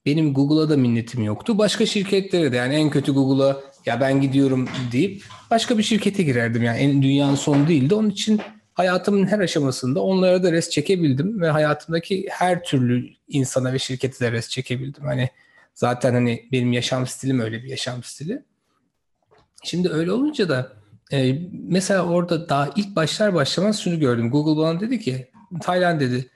benim 0.05 0.33
Google'a 0.33 0.69
da 0.69 0.77
minnetim 0.77 1.23
yoktu. 1.23 1.57
Başka 1.57 1.85
şirketlere 1.85 2.51
de 2.51 2.55
yani 2.55 2.75
en 2.75 2.89
kötü 2.89 3.13
Google'a 3.13 3.61
ya 3.85 4.01
ben 4.01 4.21
gidiyorum 4.21 4.69
deyip 4.91 5.23
başka 5.51 5.77
bir 5.77 5.83
şirkete 5.83 6.23
girerdim. 6.23 6.63
Yani 6.63 6.77
en 6.77 7.01
dünyanın 7.01 7.35
sonu 7.35 7.67
değildi. 7.67 7.95
Onun 7.95 8.09
için 8.09 8.41
hayatımın 8.73 9.27
her 9.27 9.39
aşamasında 9.39 10.01
onlara 10.01 10.43
da 10.43 10.51
res 10.51 10.69
çekebildim 10.69 11.41
ve 11.41 11.49
hayatımdaki 11.49 12.25
her 12.29 12.63
türlü 12.63 13.09
insana 13.27 13.73
ve 13.73 13.79
şirkete 13.79 14.25
de 14.25 14.31
res 14.31 14.49
çekebildim. 14.49 15.03
Hani 15.03 15.29
zaten 15.73 16.13
hani 16.13 16.49
benim 16.51 16.73
yaşam 16.73 17.07
stilim 17.07 17.39
öyle 17.39 17.63
bir 17.63 17.69
yaşam 17.69 18.03
stili. 18.03 18.43
Şimdi 19.63 19.89
öyle 19.89 20.11
olunca 20.11 20.49
da 20.49 20.73
e, 21.11 21.39
mesela 21.51 22.05
orada 22.05 22.49
daha 22.49 22.69
ilk 22.75 22.95
başlar 22.95 23.33
başlamaz 23.33 23.79
şunu 23.79 23.99
gördüm. 23.99 24.31
Google 24.31 24.61
bana 24.61 24.79
dedi 24.79 24.99
ki 24.99 25.31
Tayland 25.61 26.01
dedi 26.01 26.29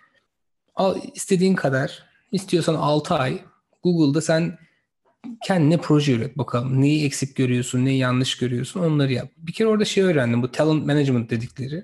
al 0.75 0.97
istediğin 1.13 1.55
kadar 1.55 2.03
istiyorsan 2.31 2.75
6 2.75 3.15
ay 3.15 3.39
Google'da 3.83 4.21
sen 4.21 4.57
kendine 5.43 5.77
proje 5.77 6.13
üret 6.13 6.37
bakalım. 6.37 6.81
Neyi 6.81 7.05
eksik 7.05 7.35
görüyorsun, 7.35 7.85
neyi 7.85 7.97
yanlış 7.97 8.37
görüyorsun 8.37 8.79
onları 8.79 9.13
yap. 9.13 9.29
Bir 9.37 9.53
kere 9.53 9.67
orada 9.67 9.85
şey 9.85 10.03
öğrendim 10.03 10.43
bu 10.43 10.51
talent 10.51 10.85
management 10.85 11.29
dedikleri. 11.29 11.83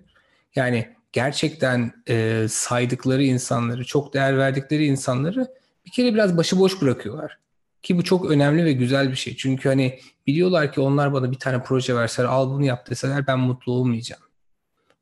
Yani 0.56 0.88
gerçekten 1.14 1.92
e, 2.10 2.46
saydıkları 2.50 3.24
insanları, 3.24 3.86
çok 3.86 4.14
değer 4.14 4.38
verdikleri 4.38 4.86
insanları 4.86 5.48
bir 5.86 5.92
kere 5.92 6.14
biraz 6.14 6.38
başıboş 6.38 6.82
bırakıyorlar. 6.82 7.38
Ki 7.84 7.98
bu 7.98 8.04
çok 8.04 8.32
önemli 8.32 8.66
ve 8.66 8.74
güzel 8.74 9.12
bir 9.12 9.16
şey. 9.16 9.38
Çünkü 9.38 9.70
hani 9.70 10.00
biliyorlar 10.28 10.74
ki 10.74 10.82
onlar 10.82 11.14
bana 11.14 11.32
bir 11.32 11.40
tane 11.40 11.64
proje 11.64 11.96
verseler, 11.96 12.28
al 12.28 12.50
bunu 12.50 12.66
yap 12.66 12.90
deseler 12.90 13.28
ben 13.28 13.40
mutlu 13.40 13.72
olmayacağım. 13.72 14.22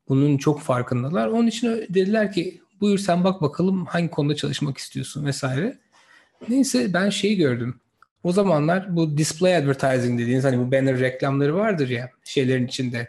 Bunun 0.08 0.36
çok 0.36 0.60
farkındalar. 0.60 1.28
Onun 1.28 1.46
için 1.46 1.68
dediler 1.68 2.32
ki 2.32 2.60
buyur 2.80 2.98
sen 2.98 3.24
bak 3.24 3.42
bakalım 3.42 3.86
hangi 3.86 4.10
konuda 4.10 4.36
çalışmak 4.36 4.78
istiyorsun 4.78 5.24
vesaire. 5.26 5.78
Neyse 6.48 6.92
ben 6.92 7.10
şeyi 7.10 7.36
gördüm. 7.36 7.80
O 8.24 8.32
zamanlar 8.32 8.96
bu 8.96 9.18
display 9.18 9.56
advertising 9.56 10.20
dediğiniz 10.20 10.44
hani 10.44 10.58
bu 10.58 10.72
banner 10.72 11.00
reklamları 11.00 11.54
vardır 11.54 11.88
ya 11.88 12.10
şeylerin 12.24 12.66
içinde. 12.66 13.08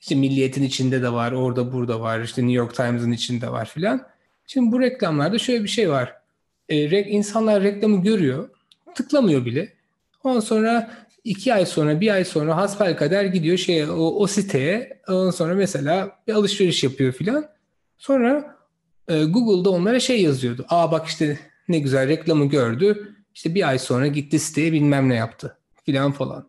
İşte 0.00 0.14
Milliyet'in 0.14 0.62
içinde 0.62 1.02
de 1.02 1.12
var, 1.12 1.32
orada 1.32 1.72
burada 1.72 2.00
var, 2.00 2.20
işte 2.20 2.42
New 2.42 2.56
York 2.56 2.74
Times'ın 2.74 3.12
içinde 3.12 3.52
var 3.52 3.64
filan. 3.64 4.06
Şimdi 4.46 4.72
bu 4.72 4.80
reklamlarda 4.80 5.38
şöyle 5.38 5.62
bir 5.62 5.68
şey 5.68 5.90
var. 5.90 6.16
E, 6.68 7.02
insanlar 7.02 7.62
reklamı 7.62 8.02
görüyor, 8.02 8.48
tıklamıyor 8.94 9.44
bile. 9.44 9.72
Ondan 10.24 10.40
sonra 10.40 10.90
iki 11.24 11.54
ay 11.54 11.66
sonra, 11.66 12.00
bir 12.00 12.14
ay 12.14 12.24
sonra 12.24 12.56
hasbel 12.56 12.96
kader 12.96 13.24
gidiyor 13.24 13.56
şeye, 13.56 13.90
o, 13.90 14.04
o 14.04 14.26
siteye. 14.26 15.00
Ondan 15.08 15.30
sonra 15.30 15.54
mesela 15.54 16.18
bir 16.28 16.32
alışveriş 16.32 16.84
yapıyor 16.84 17.12
filan. 17.12 17.46
Sonra 17.98 18.56
e, 19.08 19.24
Google'da 19.24 19.70
onlara 19.70 20.00
şey 20.00 20.22
yazıyordu. 20.22 20.66
Aa 20.68 20.92
bak 20.92 21.06
işte 21.06 21.38
ne 21.68 21.78
güzel 21.78 22.08
reklamı 22.08 22.44
gördü. 22.44 23.16
İşte 23.34 23.54
bir 23.54 23.68
ay 23.68 23.78
sonra 23.78 24.06
gitti 24.06 24.38
siteye 24.38 24.72
bilmem 24.72 25.08
ne 25.08 25.14
yaptı 25.14 25.56
filan 25.84 26.12
falan. 26.12 26.46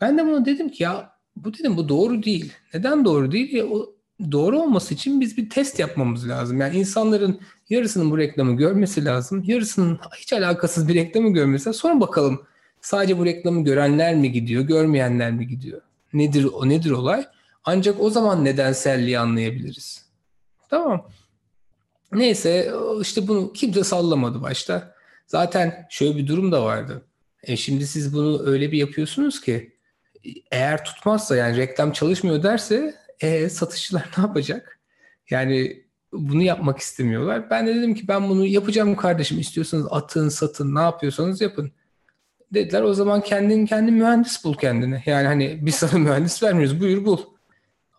Ben 0.00 0.18
de 0.18 0.26
bunu 0.26 0.44
dedim 0.44 0.68
ki 0.68 0.82
ya 0.82 1.18
bu 1.36 1.54
dedim 1.54 1.76
bu 1.76 1.88
doğru 1.88 2.22
değil. 2.22 2.52
Neden 2.74 3.04
doğru 3.04 3.32
değil? 3.32 3.52
Ya, 3.52 3.66
o 3.66 3.94
doğru 4.32 4.60
olması 4.60 4.94
için 4.94 5.20
biz 5.20 5.36
bir 5.36 5.50
test 5.50 5.78
yapmamız 5.78 6.28
lazım. 6.28 6.60
Yani 6.60 6.76
insanların 6.76 7.40
yarısının 7.70 8.10
bu 8.10 8.18
reklamı 8.18 8.56
görmesi 8.56 9.04
lazım. 9.04 9.42
Yarısının 9.46 9.98
hiç 10.16 10.32
alakasız 10.32 10.88
bir 10.88 10.94
reklamı 10.94 11.32
görmesi. 11.32 11.72
Sonra 11.72 12.00
bakalım 12.00 12.42
sadece 12.80 13.18
bu 13.18 13.24
reklamı 13.24 13.64
görenler 13.64 14.14
mi 14.14 14.32
gidiyor, 14.32 14.62
görmeyenler 14.62 15.32
mi 15.32 15.46
gidiyor? 15.46 15.80
Nedir 16.12 16.44
o 16.44 16.68
nedir 16.68 16.90
olay? 16.90 17.24
Ancak 17.64 18.00
o 18.00 18.10
zaman 18.10 18.44
nedenselliği 18.44 19.18
anlayabiliriz. 19.18 20.04
Tamam. 20.70 21.08
Neyse 22.12 22.72
işte 23.00 23.28
bunu 23.28 23.52
kimse 23.52 23.84
sallamadı 23.84 24.42
başta. 24.42 24.94
Zaten 25.28 25.86
şöyle 25.90 26.16
bir 26.16 26.26
durum 26.26 26.52
da 26.52 26.64
vardı. 26.64 27.04
E 27.42 27.56
şimdi 27.56 27.86
siz 27.86 28.14
bunu 28.14 28.46
öyle 28.46 28.72
bir 28.72 28.78
yapıyorsunuz 28.78 29.40
ki 29.40 29.72
eğer 30.50 30.84
tutmazsa 30.84 31.36
yani 31.36 31.56
reklam 31.56 31.92
çalışmıyor 31.92 32.42
derse 32.42 32.94
e, 33.20 33.48
satışçılar 33.48 34.08
ne 34.18 34.22
yapacak? 34.22 34.80
Yani 35.30 35.82
bunu 36.12 36.42
yapmak 36.42 36.78
istemiyorlar. 36.78 37.50
Ben 37.50 37.66
de 37.66 37.74
dedim 37.74 37.94
ki 37.94 38.08
ben 38.08 38.28
bunu 38.28 38.46
yapacağım 38.46 38.96
kardeşim. 38.96 39.40
İstiyorsanız 39.40 39.86
atın, 39.90 40.28
satın, 40.28 40.74
ne 40.74 40.80
yapıyorsanız 40.80 41.40
yapın. 41.40 41.72
Dediler 42.54 42.82
o 42.82 42.94
zaman 42.94 43.20
kendin 43.20 43.66
kendi 43.66 43.92
mühendis 43.92 44.44
bul 44.44 44.54
kendine. 44.54 45.02
Yani 45.06 45.26
hani 45.26 45.58
biz 45.62 45.74
sana 45.74 45.98
mühendis 45.98 46.42
vermiyoruz. 46.42 46.80
Buyur 46.80 47.04
bul. 47.04 47.18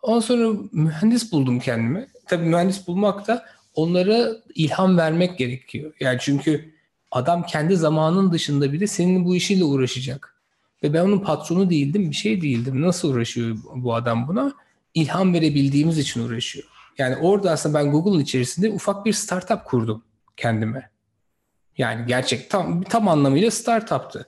Ondan 0.02 0.20
sonra 0.20 0.60
mühendis 0.72 1.32
buldum 1.32 1.60
kendime. 1.60 2.08
Tabii 2.28 2.46
mühendis 2.46 2.88
bulmak 2.88 3.28
da 3.28 3.46
onlara 3.74 4.30
ilham 4.56 4.98
vermek 4.98 5.38
gerekiyor. 5.38 5.94
Yani 6.00 6.18
çünkü 6.22 6.79
adam 7.12 7.46
kendi 7.46 7.76
zamanın 7.76 8.32
dışında 8.32 8.74
bile 8.74 8.88
senin 8.88 9.26
bu 9.26 9.36
işiyle 9.36 9.64
uğraşacak. 9.64 10.36
Ve 10.84 10.94
ben 10.94 11.02
onun 11.02 11.20
patronu 11.20 11.70
değildim, 11.70 12.10
bir 12.10 12.16
şey 12.16 12.42
değildim. 12.42 12.82
Nasıl 12.82 13.14
uğraşıyor 13.14 13.58
bu 13.76 13.96
adam 13.96 14.28
buna? 14.28 14.54
İlham 14.94 15.34
verebildiğimiz 15.34 15.98
için 15.98 16.24
uğraşıyor. 16.24 16.66
Yani 16.98 17.18
orada 17.18 17.52
aslında 17.52 17.80
ben 17.80 17.92
Google'ın 17.92 18.20
içerisinde 18.20 18.70
ufak 18.70 19.06
bir 19.06 19.14
startup 19.14 19.66
kurdum 19.66 20.04
kendime. 20.38 20.90
Yani 21.78 22.06
gerçek 22.08 22.50
tam 22.50 22.84
tam 22.84 23.08
anlamıyla 23.08 23.52
startup'tı. 23.52 24.28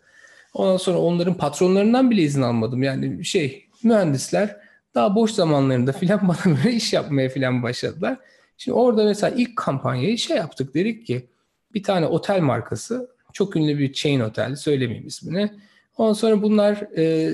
Ondan 0.54 0.78
sonra 0.78 0.98
onların 0.98 1.38
patronlarından 1.38 2.12
bile 2.12 2.22
izin 2.22 2.42
almadım. 2.42 2.84
Yani 2.84 3.26
şey 3.26 3.70
mühendisler 3.84 4.58
daha 4.96 5.16
boş 5.16 5.32
zamanlarında 5.32 5.92
filan 5.92 6.28
bana 6.28 6.58
böyle 6.58 6.72
iş 6.72 6.94
yapmaya 6.94 7.30
filan 7.30 7.64
başladılar. 7.64 8.18
Şimdi 8.58 8.78
orada 8.78 9.04
mesela 9.04 9.36
ilk 9.38 9.56
kampanyayı 9.56 10.18
şey 10.18 10.38
yaptık 10.38 10.74
dedik 10.74 11.08
ki 11.08 11.28
bir 11.74 11.84
tane 11.84 12.06
otel 12.06 12.42
markası 12.42 13.10
çok 13.34 13.56
ünlü 13.56 13.80
bir 13.80 13.94
chain 13.94 14.20
otel 14.20 14.56
söylemeyeyim 14.56 15.08
ismini. 15.08 15.52
Ondan 15.98 16.14
sonra 16.14 16.42
bunlar 16.42 16.98
e, 16.98 17.34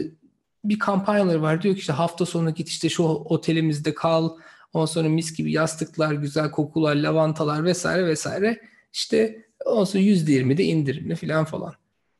bir 0.63 0.79
kampanyaları 0.79 1.41
var 1.41 1.61
diyor 1.61 1.75
ki 1.75 1.79
işte 1.79 1.93
hafta 1.93 2.25
sonu 2.25 2.53
git 2.53 2.69
işte 2.69 2.89
şu 2.89 3.03
otelimizde 3.03 3.93
kal. 3.93 4.29
Ondan 4.73 4.85
sonra 4.85 5.09
mis 5.09 5.33
gibi 5.33 5.51
yastıklar, 5.51 6.11
güzel 6.13 6.51
kokular, 6.51 6.95
lavantalar 6.95 7.63
vesaire 7.63 8.07
vesaire. 8.07 8.61
İşte 8.93 9.45
ondan 9.65 9.83
sonra 9.83 10.03
%20'de 10.03 10.63
indirimli 10.63 11.15
falan 11.15 11.45
falan. 11.45 11.73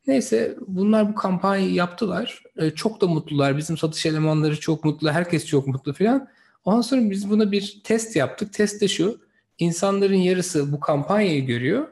Neyse 0.06 0.56
bunlar 0.66 1.08
bu 1.08 1.14
kampanyayı 1.14 1.72
yaptılar. 1.72 2.42
E, 2.56 2.70
çok 2.70 3.00
da 3.00 3.06
mutlular. 3.06 3.56
Bizim 3.56 3.76
satış 3.76 4.06
elemanları 4.06 4.60
çok 4.60 4.84
mutlu. 4.84 5.10
Herkes 5.10 5.46
çok 5.46 5.66
mutlu 5.66 5.92
falan. 5.92 6.28
Ondan 6.64 6.80
sonra 6.80 7.10
biz 7.10 7.30
buna 7.30 7.52
bir 7.52 7.80
test 7.84 8.16
yaptık. 8.16 8.52
Test 8.52 8.80
de 8.80 8.88
şu. 8.88 9.20
İnsanların 9.58 10.14
yarısı 10.14 10.72
bu 10.72 10.80
kampanyayı 10.80 11.46
görüyor. 11.46 11.88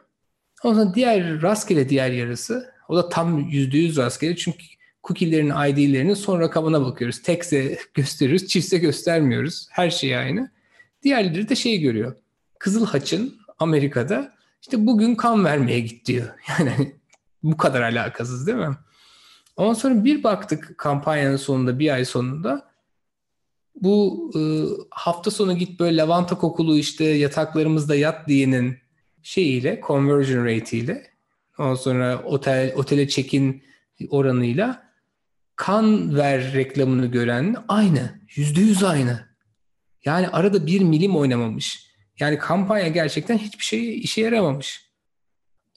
Ondan 0.66 0.94
diğer 0.94 1.42
rastgele 1.42 1.88
diğer 1.88 2.10
yarısı 2.10 2.70
o 2.88 2.96
da 2.96 3.08
tam 3.08 3.40
%100 3.40 3.96
rastgele 3.96 4.36
çünkü 4.36 4.64
cookie'lerin 5.04 5.50
ID'lerinin 5.50 6.14
son 6.14 6.40
rakamına 6.40 6.84
bakıyoruz. 6.84 7.22
Tekse 7.22 7.78
gösteriyoruz, 7.94 8.46
çiftse 8.46 8.78
göstermiyoruz. 8.78 9.66
Her 9.70 9.90
şey 9.90 10.16
aynı. 10.16 10.50
Diğerleri 11.02 11.48
de 11.48 11.54
şey 11.54 11.80
görüyor. 11.80 12.16
Kızıl 12.58 12.86
Haç'ın 12.86 13.34
Amerika'da 13.58 14.32
işte 14.62 14.86
bugün 14.86 15.14
kan 15.14 15.44
vermeye 15.44 15.80
git 15.80 16.06
diyor. 16.06 16.26
Yani 16.58 16.94
bu 17.42 17.56
kadar 17.56 17.82
alakasız 17.82 18.46
değil 18.46 18.58
mi? 18.58 18.76
Ondan 19.56 19.74
sonra 19.74 20.04
bir 20.04 20.22
baktık 20.22 20.78
kampanyanın 20.78 21.36
sonunda 21.36 21.78
bir 21.78 21.94
ay 21.94 22.04
sonunda 22.04 22.70
bu 23.74 24.30
e, 24.36 24.40
hafta 24.90 25.30
sonu 25.30 25.58
git 25.58 25.80
böyle 25.80 25.96
lavanta 25.96 26.38
kokulu 26.38 26.76
işte 26.76 27.04
yataklarımızda 27.04 27.94
yat 27.94 28.28
diyenin 28.28 28.85
şeyiyle 29.26 29.80
conversion 29.86 30.44
rate 30.44 30.76
ile 30.76 31.10
ondan 31.58 31.74
sonra 31.74 32.22
otel 32.24 32.72
otele 32.74 33.08
check-in 33.08 33.62
oranıyla 34.10 34.92
kan 35.56 36.16
ver 36.16 36.52
reklamını 36.52 37.06
gören 37.06 37.56
aynı. 37.68 38.20
Yüzde 38.34 38.60
yüz 38.60 38.84
aynı. 38.84 39.26
Yani 40.04 40.28
arada 40.28 40.66
bir 40.66 40.80
milim 40.80 41.16
oynamamış. 41.16 41.90
Yani 42.20 42.38
kampanya 42.38 42.88
gerçekten 42.88 43.38
hiçbir 43.38 43.64
şey 43.64 43.98
işe 43.98 44.20
yaramamış. 44.20 44.90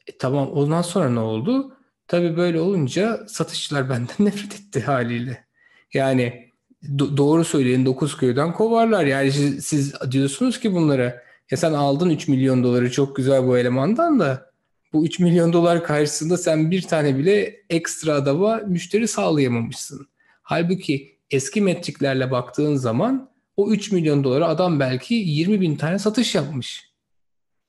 E, 0.08 0.18
tamam 0.18 0.52
ondan 0.52 0.82
sonra 0.82 1.10
ne 1.10 1.20
oldu? 1.20 1.78
Tabii 2.08 2.38
böyle 2.38 2.60
olunca 2.60 3.28
satışçılar 3.28 3.90
benden 3.90 4.16
nefret 4.26 4.54
etti 4.54 4.82
haliyle. 4.82 5.46
Yani 5.94 6.52
do- 6.84 7.18
doğru 7.18 7.46
söyleyin 7.46 7.86
9 7.86 8.18
köyden 8.18 8.54
kovarlar. 8.54 9.06
Yani 9.06 9.32
siz, 9.32 9.66
siz 9.66 10.12
diyorsunuz 10.12 10.60
ki 10.60 10.74
bunlara 10.74 11.29
ya 11.52 11.58
sen 11.58 11.74
aldın 11.74 12.10
3 12.10 12.28
milyon 12.28 12.64
doları 12.64 12.92
çok 12.92 13.16
güzel 13.16 13.48
bu 13.48 13.58
elemandan 13.58 14.20
da 14.20 14.52
bu 14.94 15.06
3 15.06 15.20
milyon 15.20 15.54
dolar 15.54 15.84
karşısında 15.84 16.38
sen 16.38 16.72
bir 16.72 16.82
tane 16.82 17.18
bile 17.18 17.56
ekstra 17.70 18.14
adama 18.14 18.58
müşteri 18.58 19.08
sağlayamamışsın. 19.08 20.08
Halbuki 20.42 21.18
eski 21.32 21.62
metriklerle 21.62 22.32
baktığın 22.32 22.76
zaman 22.76 23.30
o 23.58 23.72
3 23.72 23.92
milyon 23.92 24.24
dolara 24.24 24.48
adam 24.48 24.80
belki 24.80 25.14
20 25.14 25.62
bin 25.62 25.76
tane 25.76 26.00
satış 26.00 26.36
yapmış. 26.36 26.90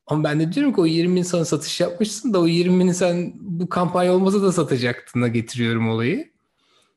Ama 0.06 0.24
ben 0.24 0.40
de 0.40 0.52
diyorum 0.52 0.74
ki 0.74 0.80
o 0.80 0.86
20 0.86 1.16
bin 1.16 1.22
sana 1.22 1.44
satış 1.44 1.80
yapmışsın 1.80 2.32
da 2.32 2.40
o 2.40 2.46
20 2.46 2.80
bini 2.80 2.94
sen 2.94 3.32
bu 3.40 3.68
kampanya 3.68 4.14
olmasa 4.14 4.42
da 4.42 4.52
satacaktığına 4.52 5.28
getiriyorum 5.28 5.88
olayı. 5.88 6.30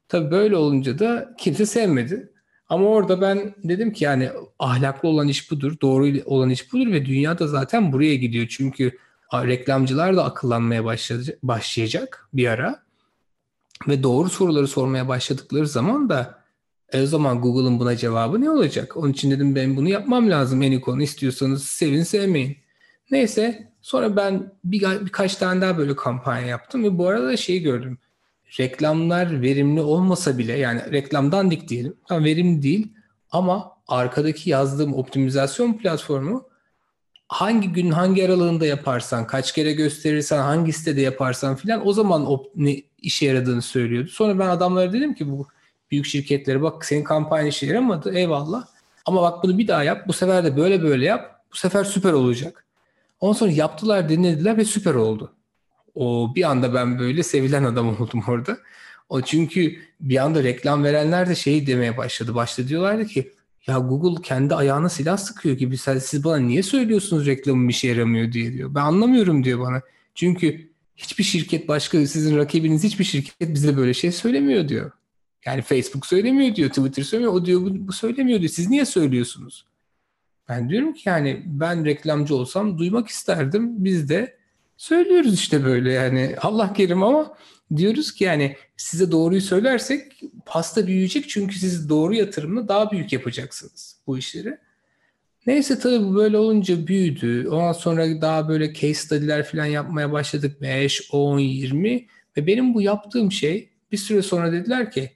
Tabii 0.08 0.32
böyle 0.32 0.56
olunca 0.56 1.00
da 1.00 1.36
kimse 1.39 1.65
sevmedi. 1.65 2.33
Ama 2.69 2.88
orada 2.88 3.21
ben 3.21 3.56
dedim 3.63 3.93
ki 3.93 4.04
yani 4.04 4.30
ahlaklı 4.60 5.10
olan 5.10 5.28
iş 5.28 5.52
budur, 5.52 5.76
doğru 5.82 6.08
olan 6.26 6.49
iş 6.49 6.73
budur 6.73 6.91
ve 6.91 7.06
dünya 7.06 7.39
da 7.39 7.47
zaten 7.47 7.91
buraya 7.91 8.15
gidiyor. 8.15 8.47
Çünkü 8.49 8.97
reklamcılar 9.34 10.15
da 10.15 10.23
akıllanmaya 10.23 10.86
başlayacak 11.43 12.30
bir 12.34 12.47
ara. 12.47 12.84
Ve 13.88 14.04
doğru 14.04 14.30
soruları 14.30 14.67
sormaya 14.67 15.08
başladıkları 15.08 15.67
zaman 15.67 16.10
da 16.10 16.43
e 16.91 17.02
o 17.02 17.06
zaman 17.06 17.41
Google'ın 17.41 17.80
buna 17.80 17.95
cevabı 17.95 18.41
ne 18.41 18.49
olacak? 18.49 18.97
Onun 18.97 19.12
için 19.12 19.32
dedim 19.32 19.56
ben 19.56 19.76
bunu 19.76 19.89
yapmam 19.89 20.30
lazım. 20.30 20.62
En 20.62 20.82
konu 20.82 21.04
istiyorsanız 21.04 21.63
sevin 21.63 22.04
sevmeyin. 22.04 22.58
Neyse 23.12 23.73
sonra 23.82 24.15
ben 24.15 24.54
bir, 24.63 24.82
birkaç 25.06 25.36
tane 25.36 25.62
daha 25.62 25.78
böyle 25.78 25.95
kampanya 25.95 26.47
yaptım 26.47 26.84
ve 26.84 26.97
bu 26.97 27.08
arada 27.08 27.28
da 27.28 27.38
şeyi 27.38 27.62
gördüm 27.62 27.97
reklamlar 28.60 29.42
verimli 29.42 29.82
olmasa 29.82 30.38
bile 30.38 30.54
yani 30.54 30.92
reklamdan 30.92 31.52
dik 31.52 31.68
diyelim. 31.68 31.96
Tam 32.08 32.24
verimli 32.24 32.63
değil 32.63 32.94
ama 33.32 33.78
arkadaki 33.88 34.50
yazdığım 34.50 34.94
optimizasyon 34.94 35.74
platformu 35.74 36.54
hangi 37.28 37.70
gün 37.70 37.92
hangi 37.92 38.26
aralığında 38.26 38.66
yaparsan, 38.66 39.28
kaç 39.28 39.52
kere 39.52 39.74
gösterirsen, 39.74 40.38
hangi 40.38 40.74
sitede 40.74 41.02
yaparsan 41.02 41.56
filan 41.56 41.88
o 41.88 41.94
zaman 41.94 42.26
o 42.32 42.44
ne 42.56 42.82
işe 42.98 43.26
yaradığını 43.26 43.62
söylüyordu. 43.62 44.10
Sonra 44.10 44.39
ben 44.39 44.48
adamlara 44.48 44.94
dedim 44.94 45.13
ki 45.13 45.32
bu 45.32 45.48
büyük 45.92 46.06
şirketlere 46.06 46.62
bak 46.62 46.86
senin 46.86 47.04
kampanya 47.04 47.48
işe 47.48 47.66
yaramadı 47.66 48.13
eyvallah. 48.13 48.66
Ama 49.06 49.22
bak 49.22 49.44
bunu 49.44 49.58
bir 49.58 49.68
daha 49.68 49.84
yap. 49.84 50.08
Bu 50.08 50.13
sefer 50.13 50.44
de 50.44 50.58
böyle 50.58 50.84
böyle 50.84 51.06
yap. 51.06 51.42
Bu 51.52 51.58
sefer 51.58 51.84
süper 51.84 52.13
olacak. 52.13 52.66
Ondan 53.20 53.34
sonra 53.34 53.52
yaptılar, 53.52 54.10
denediler 54.10 54.58
ve 54.58 54.66
süper 54.66 54.94
oldu. 54.94 55.34
O 55.95 56.36
bir 56.36 56.43
anda 56.43 56.73
ben 56.73 56.99
böyle 56.99 57.23
sevilen 57.23 57.63
adam 57.63 57.89
oldum 57.89 58.23
orada. 58.27 58.58
O 59.10 59.21
çünkü 59.21 59.75
bir 59.99 60.17
anda 60.17 60.43
reklam 60.43 60.84
verenler 60.84 61.29
de 61.29 61.36
şey 61.36 61.67
demeye 61.67 61.97
başladı. 61.97 62.36
Başta 62.36 62.67
diyorlardı 62.67 63.06
ki 63.06 63.32
ya 63.67 63.77
Google 63.77 64.21
kendi 64.21 64.56
ayağına 64.56 64.89
silah 64.89 65.17
sıkıyor 65.17 65.58
gibi 65.58 65.77
siz 65.77 66.23
bana 66.23 66.38
niye 66.38 66.63
söylüyorsunuz 66.63 67.25
reklamın 67.25 67.67
bir 67.67 67.73
şey 67.73 67.89
yaramıyor 67.89 68.32
diye 68.32 68.53
diyor. 68.53 68.75
Ben 68.75 68.82
anlamıyorum 68.82 69.43
diyor 69.43 69.60
bana. 69.60 69.82
Çünkü 70.15 70.69
hiçbir 70.95 71.23
şirket 71.23 71.67
başka 71.67 72.08
sizin 72.08 72.38
rakibiniz 72.38 72.84
hiçbir 72.84 73.03
şirket 73.03 73.53
bize 73.53 73.77
böyle 73.77 73.93
şey 73.93 74.12
söylemiyor 74.12 74.67
diyor. 74.67 74.91
Yani 75.45 75.62
Facebook 75.62 76.06
söylemiyor 76.06 76.56
diyor, 76.56 76.69
Twitter 76.69 77.03
söylemiyor, 77.03 77.34
o 77.34 77.45
diyor 77.45 77.62
bu, 77.62 77.88
bu 77.88 77.93
söylemiyor 77.93 78.39
diyor. 78.39 78.51
Siz 78.51 78.69
niye 78.69 78.86
söylüyorsunuz? 78.86 79.65
Ben 80.49 80.69
diyorum 80.69 80.93
ki 80.93 81.10
yani 81.10 81.43
ben 81.45 81.86
reklamcı 81.86 82.36
olsam 82.36 82.77
duymak 82.77 83.08
isterdim. 83.08 83.84
Biz 83.84 84.10
de 84.10 84.38
söylüyoruz 84.84 85.34
işte 85.34 85.65
böyle 85.65 85.93
yani 85.93 86.36
Allah 86.41 86.74
kerim 86.74 87.04
ama 87.04 87.38
diyoruz 87.76 88.13
ki 88.13 88.24
yani 88.24 88.58
size 88.78 89.12
doğruyu 89.12 89.41
söylersek 89.41 90.22
pasta 90.46 90.88
büyüyecek 90.88 91.30
çünkü 91.30 91.56
siz 91.56 91.89
doğru 91.89 92.13
yatırımla 92.13 92.67
daha 92.67 92.91
büyük 92.91 93.13
yapacaksınız 93.13 93.98
bu 94.08 94.17
işleri. 94.17 94.58
Neyse 95.48 95.80
tabii 95.80 96.06
bu 96.06 96.15
böyle 96.15 96.38
olunca 96.38 96.88
büyüdü. 96.88 97.48
Ondan 97.48 97.74
sonra 97.74 98.22
daha 98.22 98.50
böyle 98.50 98.74
case 98.74 98.93
study'ler 98.93 99.43
falan 99.43 99.65
yapmaya 99.65 100.12
başladık. 100.12 100.62
5, 100.62 101.10
10, 101.12 101.39
20 101.39 102.08
ve 102.38 102.48
benim 102.48 102.74
bu 102.74 102.82
yaptığım 102.82 103.32
şey 103.32 103.69
bir 103.91 103.98
süre 103.98 104.22
sonra 104.22 104.52
dediler 104.52 104.91
ki 104.91 105.12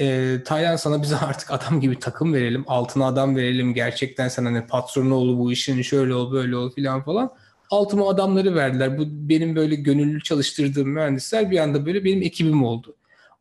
e, 0.00 0.36
Taylan 0.44 0.76
sana 0.76 1.02
bize 1.02 1.16
artık 1.16 1.50
adam 1.50 1.80
gibi 1.80 1.98
takım 1.98 2.34
verelim. 2.34 2.64
Altına 2.66 3.06
adam 3.06 3.36
verelim. 3.36 3.74
Gerçekten 3.74 4.28
sana 4.28 4.50
ne 4.50 4.66
patronu 4.66 5.14
ol 5.14 5.38
bu 5.38 5.52
işin 5.52 5.82
şöyle 5.82 6.14
ol 6.14 6.32
böyle 6.32 6.56
ol 6.56 6.70
filan 6.70 7.02
falan. 7.02 7.32
Altıma 7.72 8.08
adamları 8.08 8.54
verdiler. 8.54 8.98
Bu 8.98 9.02
benim 9.08 9.56
böyle 9.56 9.74
gönüllü 9.74 10.22
çalıştırdığım 10.22 10.88
mühendisler 10.88 11.50
bir 11.50 11.58
anda 11.58 11.86
böyle 11.86 12.04
benim 12.04 12.22
ekibim 12.22 12.64
oldu. 12.64 12.96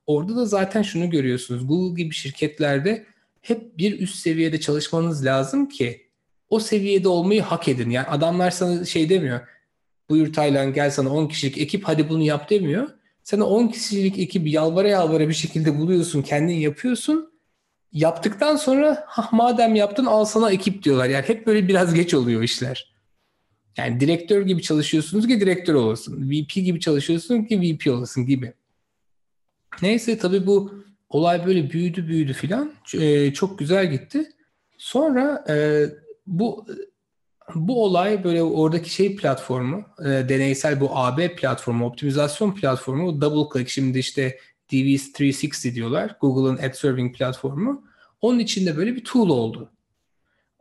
Orada 0.07 0.35
da 0.35 0.45
zaten 0.45 0.81
şunu 0.81 1.09
görüyorsunuz. 1.09 1.67
Google 1.67 2.03
gibi 2.03 2.13
şirketlerde 2.13 3.05
hep 3.41 3.77
bir 3.77 3.99
üst 3.99 4.15
seviyede 4.15 4.59
çalışmanız 4.59 5.25
lazım 5.25 5.69
ki 5.69 6.07
o 6.49 6.59
seviyede 6.59 7.07
olmayı 7.07 7.41
hak 7.41 7.67
edin. 7.67 7.89
Yani 7.89 8.07
adamlar 8.07 8.51
sana 8.51 8.85
şey 8.85 9.09
demiyor. 9.09 9.39
Buyur 10.09 10.33
Taylan 10.33 10.73
gel 10.73 10.91
sana 10.91 11.09
10 11.09 11.27
kişilik 11.27 11.57
ekip 11.57 11.83
hadi 11.83 12.09
bunu 12.09 12.23
yap 12.23 12.49
demiyor. 12.49 12.89
Sen 13.23 13.39
10 13.39 13.67
kişilik 13.67 14.19
ekibi 14.19 14.51
yalvara 14.51 14.87
yalvara 14.87 15.29
bir 15.29 15.33
şekilde 15.33 15.79
buluyorsun, 15.79 16.21
kendin 16.21 16.55
yapıyorsun. 16.55 17.31
Yaptıktan 17.93 18.55
sonra 18.55 19.03
ha 19.07 19.29
madem 19.31 19.75
yaptın 19.75 20.05
al 20.05 20.25
sana 20.25 20.51
ekip 20.51 20.83
diyorlar. 20.83 21.09
Yani 21.09 21.23
hep 21.27 21.47
böyle 21.47 21.67
biraz 21.67 21.93
geç 21.93 22.13
oluyor 22.13 22.43
işler. 22.43 22.90
Yani 23.77 23.99
direktör 23.99 24.41
gibi 24.41 24.61
çalışıyorsunuz 24.61 25.27
ki 25.27 25.39
direktör 25.39 25.73
olasın. 25.73 26.31
VP 26.31 26.53
gibi 26.53 26.79
çalışıyorsun 26.79 27.43
ki 27.43 27.61
VP 27.61 27.93
olasın 27.93 28.25
gibi. 28.25 28.53
Neyse 29.81 30.17
tabii 30.17 30.47
bu 30.47 30.83
olay 31.09 31.45
böyle 31.45 31.71
büyüdü 31.71 32.07
büyüdü 32.07 32.33
filan. 32.33 32.73
Ee, 32.99 33.33
çok 33.33 33.59
güzel 33.59 33.91
gitti. 33.91 34.31
Sonra 34.77 35.45
e, 35.49 35.85
bu 36.27 36.65
bu 37.55 37.83
olay 37.83 38.23
böyle 38.23 38.43
oradaki 38.43 38.89
şey 38.89 39.15
platformu, 39.15 39.85
e, 39.99 40.05
deneysel 40.05 40.79
bu 40.79 40.97
AB 40.97 41.35
platformu, 41.35 41.85
optimizasyon 41.85 42.55
platformu, 42.55 43.21
double 43.21 43.53
click 43.53 43.69
şimdi 43.69 43.99
işte 43.99 44.37
DV360 44.71 45.75
diyorlar. 45.75 46.17
Google'ın 46.21 46.57
ad 46.57 46.73
serving 46.73 47.17
platformu. 47.17 47.83
Onun 48.21 48.39
içinde 48.39 48.77
böyle 48.77 48.95
bir 48.95 49.03
tool 49.03 49.29
oldu. 49.29 49.71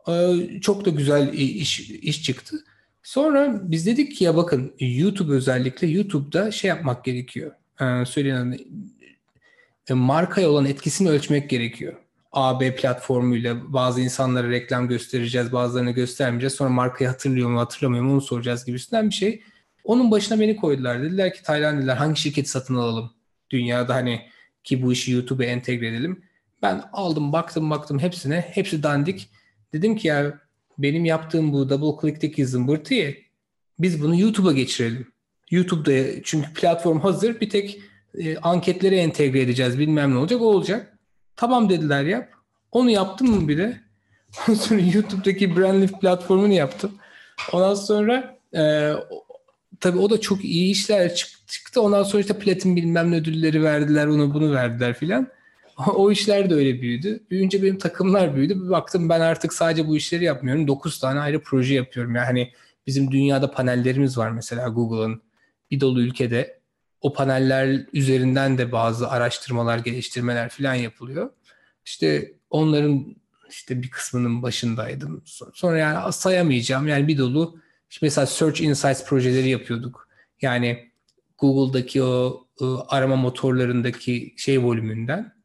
E, 0.07 0.37
çok 0.61 0.85
da 0.85 0.89
güzel 0.89 1.33
iş, 1.33 1.79
iş 1.89 2.23
çıktı. 2.23 2.63
Sonra 3.03 3.59
biz 3.63 3.85
dedik 3.85 4.15
ki 4.15 4.23
ya 4.23 4.35
bakın 4.35 4.73
YouTube 4.79 5.33
özellikle 5.33 5.87
YouTube'da 5.87 6.51
şey 6.51 6.69
yapmak 6.69 7.05
gerekiyor. 7.05 7.51
Ee, 7.81 8.05
söyleyen 8.05 8.57
e, 9.89 9.93
markaya 9.93 10.49
olan 10.49 10.65
etkisini 10.65 11.09
ölçmek 11.09 11.49
gerekiyor. 11.49 11.93
AB 12.31 12.75
platformuyla 12.75 13.73
bazı 13.73 14.01
insanlara 14.01 14.49
reklam 14.49 14.87
göstereceğiz, 14.87 15.51
bazılarına 15.51 15.91
göstermeyeceğiz. 15.91 16.53
Sonra 16.53 16.69
markayı 16.69 17.09
hatırlıyor 17.09 17.49
mu, 17.49 17.59
hatırlamıyor 17.59 18.03
mu 18.03 18.13
onu 18.13 18.21
soracağız 18.21 18.65
gibisinden 18.65 19.09
bir 19.09 19.15
şey. 19.15 19.41
Onun 19.83 20.11
başına 20.11 20.39
beni 20.39 20.55
koydular. 20.55 21.03
Dediler 21.03 21.33
ki 21.33 21.43
Tayland 21.43 21.77
dediler 21.77 21.95
hangi 21.95 22.19
şirketi 22.19 22.49
satın 22.49 22.75
alalım? 22.75 23.11
Dünyada 23.49 23.95
hani 23.95 24.21
ki 24.63 24.83
bu 24.83 24.93
işi 24.93 25.11
YouTube'a 25.11 25.45
entegre 25.45 25.87
edelim. 25.87 26.23
Ben 26.61 26.83
aldım 26.93 27.33
baktım 27.33 27.69
baktım 27.69 27.99
hepsine. 27.99 28.41
Hepsi 28.51 28.83
dandik. 28.83 29.29
Dedim 29.73 29.95
ki 29.95 30.07
ya 30.07 30.40
benim 30.81 31.05
yaptığım 31.05 31.53
bu 31.53 31.69
double 31.69 32.01
click'teki 32.01 32.45
zımbırtıyı 32.45 33.17
biz 33.79 34.01
bunu 34.01 34.19
YouTube'a 34.19 34.51
geçirelim. 34.51 35.07
YouTube'da 35.51 36.23
çünkü 36.23 36.53
platform 36.53 36.99
hazır 36.99 37.41
bir 37.41 37.49
tek 37.49 37.79
e, 38.17 38.37
anketleri 38.37 38.95
entegre 38.95 39.41
edeceğiz 39.41 39.79
bilmem 39.79 40.13
ne 40.13 40.17
olacak 40.17 40.41
o 40.41 40.45
olacak. 40.45 40.97
Tamam 41.35 41.69
dediler 41.69 42.03
yap. 42.03 42.29
Onu 42.71 42.89
yaptım 42.89 43.27
mı 43.27 43.47
bir 43.47 43.57
de? 43.57 43.81
Ondan 44.47 44.59
sonra 44.59 44.81
YouTube'daki 44.81 45.55
Brandlift 45.55 46.01
platformunu 46.01 46.53
yaptım. 46.53 46.91
Ondan 47.51 47.73
sonra 47.73 48.37
e, 48.55 48.93
tabii 49.79 49.97
o 49.99 50.09
da 50.09 50.21
çok 50.21 50.45
iyi 50.45 50.71
işler 50.71 51.15
çıktı. 51.47 51.81
Ondan 51.81 52.03
sonra 52.03 52.21
işte 52.21 52.39
platin 52.39 52.75
bilmem 52.75 53.11
ne 53.11 53.15
ödülleri 53.15 53.63
verdiler, 53.63 54.07
onu 54.07 54.33
bunu 54.33 54.53
verdiler 54.53 54.93
filan. 54.93 55.27
o 55.95 56.11
işler 56.11 56.49
de 56.49 56.53
öyle 56.53 56.81
büyüdü. 56.81 57.23
Büyünce 57.31 57.63
benim 57.63 57.77
takımlar 57.77 58.35
büyüdü. 58.35 58.63
Bir 58.63 58.69
baktım 58.69 59.09
ben 59.09 59.21
artık 59.21 59.53
sadece 59.53 59.87
bu 59.87 59.97
işleri 59.97 60.23
yapmıyorum. 60.23 60.67
9 60.67 60.99
tane 60.99 61.19
ayrı 61.19 61.41
proje 61.43 61.73
yapıyorum. 61.73 62.15
Yani 62.15 62.51
bizim 62.87 63.11
dünyada 63.11 63.51
panellerimiz 63.51 64.17
var 64.17 64.31
mesela 64.31 64.67
Google'ın 64.67 65.21
bir 65.71 65.79
dolu 65.79 66.01
ülkede 66.01 66.61
o 67.01 67.13
paneller 67.13 67.85
üzerinden 67.93 68.57
de 68.57 68.71
bazı 68.71 69.09
araştırmalar, 69.09 69.77
geliştirmeler 69.77 70.49
falan 70.49 70.73
yapılıyor. 70.73 71.29
İşte 71.85 72.33
onların 72.49 73.15
işte 73.49 73.81
bir 73.81 73.89
kısmının 73.89 74.43
başındaydım. 74.43 75.23
Sonra 75.53 75.77
yani 75.77 76.13
sayamayacağım. 76.13 76.87
Yani 76.87 77.07
bir 77.07 77.17
dolu 77.17 77.59
işte 77.89 78.05
mesela 78.05 78.27
Search 78.27 78.61
Insights 78.61 79.05
projeleri 79.05 79.49
yapıyorduk. 79.49 80.07
Yani 80.41 80.91
Google'daki 81.37 82.03
o 82.03 82.47
ıı, 82.61 82.83
arama 82.87 83.15
motorlarındaki 83.15 84.33
şey 84.37 84.63
volümünden 84.63 85.40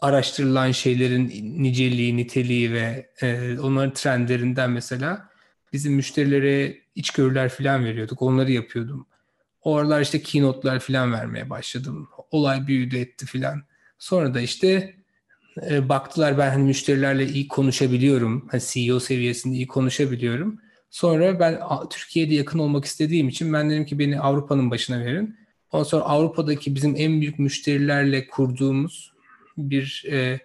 araştırılan 0.00 0.70
şeylerin 0.70 1.28
niceliği, 1.62 2.16
niteliği 2.16 2.72
ve 2.72 3.10
e, 3.22 3.58
onların 3.58 3.92
trendlerinden 3.94 4.70
mesela 4.70 5.30
bizim 5.72 5.94
müşterilere 5.94 6.76
içgörüler 6.94 7.48
falan 7.48 7.84
veriyorduk. 7.84 8.22
Onları 8.22 8.52
yapıyordum. 8.52 9.06
O 9.62 9.76
aralar 9.76 10.00
işte 10.00 10.22
keynote'lar 10.22 10.80
falan 10.80 11.12
vermeye 11.12 11.50
başladım. 11.50 12.08
Olay 12.30 12.66
büyüdü 12.66 12.98
etti 12.98 13.26
falan. 13.26 13.62
Sonra 13.98 14.34
da 14.34 14.40
işte 14.40 14.94
e, 15.70 15.88
baktılar 15.88 16.38
ben 16.38 16.50
hani 16.50 16.64
müşterilerle 16.64 17.26
iyi 17.26 17.48
konuşabiliyorum. 17.48 18.48
Hani 18.50 18.62
CEO 18.66 19.00
seviyesinde 19.00 19.54
iyi 19.54 19.66
konuşabiliyorum. 19.66 20.60
Sonra 20.90 21.40
ben 21.40 21.60
Türkiye'de 21.90 22.34
yakın 22.34 22.58
olmak 22.58 22.84
istediğim 22.84 23.28
için 23.28 23.52
ben 23.52 23.70
dedim 23.70 23.86
ki 23.86 23.98
beni 23.98 24.20
Avrupa'nın 24.20 24.70
başına 24.70 25.00
verin. 25.00 25.36
Ondan 25.72 25.84
sonra 25.84 26.02
Avrupa'daki 26.02 26.74
bizim 26.74 26.94
en 26.96 27.20
büyük 27.20 27.38
müşterilerle 27.38 28.26
kurduğumuz 28.26 29.09
bir 29.60 30.04
e, 30.10 30.40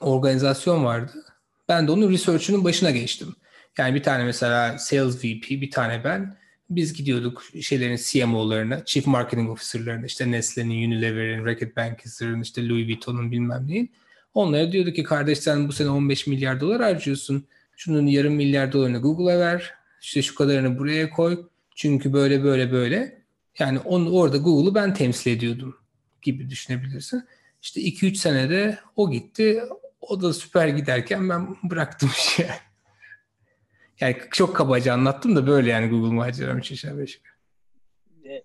organizasyon 0.00 0.84
vardı. 0.84 1.24
Ben 1.68 1.86
de 1.86 1.92
onun 1.92 2.10
research'ünün 2.10 2.64
başına 2.64 2.90
geçtim. 2.90 3.34
Yani 3.78 3.94
bir 3.94 4.02
tane 4.02 4.24
mesela 4.24 4.78
sales 4.78 5.18
VP, 5.18 5.50
bir 5.50 5.70
tane 5.70 6.04
ben 6.04 6.36
biz 6.70 6.92
gidiyorduk 6.92 7.42
şeylerin 7.62 7.98
CMO'larına, 8.02 8.84
Chief 8.84 9.06
Marketing 9.06 9.50
Officer'larına, 9.50 10.06
işte 10.06 10.30
Nestle'nin, 10.30 10.88
Unilever'in, 10.88 11.44
Reckitt 11.44 11.76
Benckiser'ın, 11.76 12.42
işte 12.42 12.68
Louis 12.68 12.86
Vuitton'un 12.86 13.32
bilmem 13.32 13.66
neyin. 13.66 13.90
Onlara 14.34 14.72
diyorduk 14.72 14.96
ki 14.96 15.02
kardeş 15.02 15.38
sen 15.38 15.68
bu 15.68 15.72
sene 15.72 15.88
15 15.88 16.26
milyar 16.26 16.60
dolar 16.60 16.82
harcıyorsun. 16.82 17.46
Şunun 17.76 18.06
yarım 18.06 18.34
milyar 18.34 18.72
dolarını 18.72 18.98
Google'a 18.98 19.38
ver. 19.38 19.74
İşte 20.00 20.22
şu 20.22 20.34
kadarını 20.34 20.78
buraya 20.78 21.10
koy. 21.10 21.46
Çünkü 21.74 22.12
böyle 22.12 22.44
böyle 22.44 22.72
böyle. 22.72 23.22
Yani 23.58 23.78
onu, 23.78 24.10
orada 24.10 24.36
Google'u 24.36 24.74
ben 24.74 24.94
temsil 24.94 25.30
ediyordum 25.30 25.76
gibi 26.22 26.50
düşünebilirsin. 26.50 27.24
İşte 27.62 27.80
2-3 27.80 28.14
senede 28.14 28.78
o 28.96 29.10
gitti. 29.10 29.62
O 30.00 30.22
da 30.22 30.32
süper 30.32 30.68
giderken 30.68 31.28
ben 31.28 31.56
bıraktım 31.62 32.10
işi. 32.16 32.46
Yani 34.00 34.16
çok 34.30 34.56
kabaca 34.56 34.92
anlattım 34.92 35.36
da 35.36 35.46
böyle 35.46 35.70
yani 35.70 35.88
Google 35.88 36.14
maceram 36.14 36.58
için 36.58 36.74
aşağı 36.74 36.98
beş. 36.98 37.20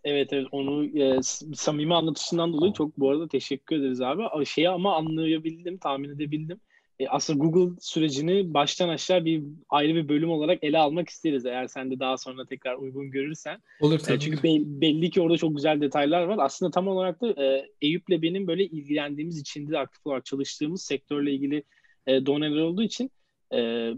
Evet 0.04 0.34
evet 0.34 0.48
onu 0.52 0.86
e, 0.86 1.22
samimi 1.56 1.96
anlatışından 1.96 2.54
dolayı 2.54 2.74
çok 2.74 2.98
bu 3.00 3.10
arada 3.10 3.28
teşekkür 3.28 3.76
ederiz 3.76 4.02
abi. 4.02 4.46
Şeyi 4.46 4.70
ama 4.70 4.96
anlayabildim, 4.96 5.78
tahmin 5.78 6.10
edebildim. 6.10 6.60
E, 7.00 7.08
aslında 7.08 7.40
Google 7.40 7.76
sürecini 7.80 8.54
baştan 8.54 8.90
aşağı 8.90 9.26
bir 9.26 9.44
ayrı 9.70 9.96
bir 9.96 10.10
bölüm 10.10 10.32
olarak 10.32 10.64
ele 10.64 10.78
almak 10.78 11.10
isteriz 11.10 11.46
eğer 11.46 11.68
sen 11.68 11.92
de 11.92 12.00
daha 12.00 12.18
sonra 12.18 12.46
tekrar 12.46 12.76
uygun 12.76 13.12
görürsen. 13.12 13.62
Olur 13.82 14.00
tabii. 14.00 14.18
E, 14.18 14.20
çünkü 14.20 14.44
be- 14.44 14.82
belli 14.82 15.10
ki 15.10 15.22
orada 15.22 15.38
çok 15.38 15.56
güzel 15.56 15.82
detaylar 15.82 16.24
var. 16.24 16.38
Aslında 16.42 16.72
tam 16.72 16.88
olarak 16.88 17.22
da 17.22 17.44
e, 17.44 17.66
Eyüp'le 17.82 18.22
benim 18.22 18.48
böyle 18.48 18.66
ilgilendiğimiz, 18.66 19.40
içinde 19.40 19.80
aktif 19.80 20.08
olarak 20.08 20.26
çalıştığımız 20.26 20.82
sektörle 20.82 21.32
ilgili 21.32 21.64
e, 22.08 22.26
doneler 22.26 22.62
olduğu 22.62 22.84
için 22.84 23.12
e, 23.54 23.92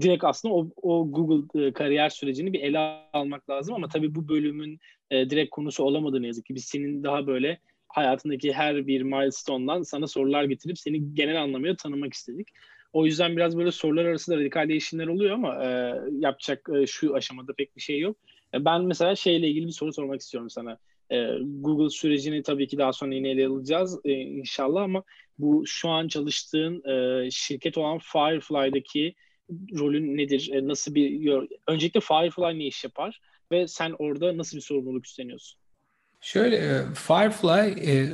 direkt 0.00 0.24
aslında 0.24 0.54
o, 0.54 0.70
o 0.76 1.10
Google 1.10 1.66
e, 1.66 1.72
kariyer 1.72 2.08
sürecini 2.08 2.52
bir 2.52 2.60
ele 2.60 2.78
almak 3.12 3.50
lazım 3.50 3.74
ama 3.74 3.88
tabii 3.88 4.14
bu 4.14 4.28
bölümün 4.28 4.78
e, 5.10 5.30
direkt 5.30 5.50
konusu 5.50 5.84
olamadı 5.84 6.22
ne 6.22 6.26
yazık 6.26 6.46
ki. 6.46 6.54
Biz 6.54 6.64
senin 6.64 7.02
daha 7.02 7.26
böyle 7.26 7.58
hayatındaki 7.92 8.52
her 8.52 8.86
bir 8.86 9.02
milestone'dan 9.02 9.82
sana 9.82 10.06
sorular 10.06 10.44
getirip 10.44 10.78
seni 10.78 11.14
genel 11.14 11.42
anlamıyla 11.42 11.76
tanımak 11.76 12.14
istedik. 12.14 12.48
O 12.92 13.06
yüzden 13.06 13.36
biraz 13.36 13.58
böyle 13.58 13.72
sorular 13.72 14.04
arasında 14.04 14.36
radikal 14.36 14.68
değişimler 14.68 15.06
oluyor 15.06 15.34
ama 15.34 15.64
e, 15.64 15.94
yapacak 16.18 16.68
e, 16.74 16.86
şu 16.86 17.14
aşamada 17.14 17.52
pek 17.52 17.76
bir 17.76 17.80
şey 17.80 17.98
yok. 17.98 18.16
E, 18.54 18.64
ben 18.64 18.84
mesela 18.84 19.16
şeyle 19.16 19.48
ilgili 19.48 19.66
bir 19.66 19.72
soru 19.72 19.92
sormak 19.92 20.20
istiyorum 20.20 20.50
sana. 20.50 20.78
E, 21.10 21.26
Google 21.42 21.90
sürecini 21.90 22.42
tabii 22.42 22.66
ki 22.66 22.78
daha 22.78 22.92
sonra 22.92 23.14
yine 23.14 23.30
ele 23.30 23.46
alacağız 23.46 24.00
e, 24.04 24.12
inşallah 24.12 24.82
ama 24.82 25.02
bu 25.38 25.66
şu 25.66 25.88
an 25.88 26.08
çalıştığın 26.08 26.88
e, 26.90 27.30
şirket 27.30 27.78
olan 27.78 27.98
Firefly'daki 27.98 29.14
rolün 29.50 30.16
nedir? 30.16 30.50
E, 30.52 30.68
nasıl 30.68 30.94
bir 30.94 31.32
öncelikle 31.68 32.00
Firefly 32.00 32.58
ne 32.58 32.66
iş 32.66 32.84
yapar 32.84 33.20
ve 33.52 33.68
sen 33.68 33.94
orada 33.98 34.36
nasıl 34.36 34.56
bir 34.56 34.62
sorumluluk 34.62 35.06
üstleniyorsun? 35.06 35.61
Şöyle 36.22 36.56
e, 36.56 36.84
Firefly 36.94 37.90
e, 37.90 38.08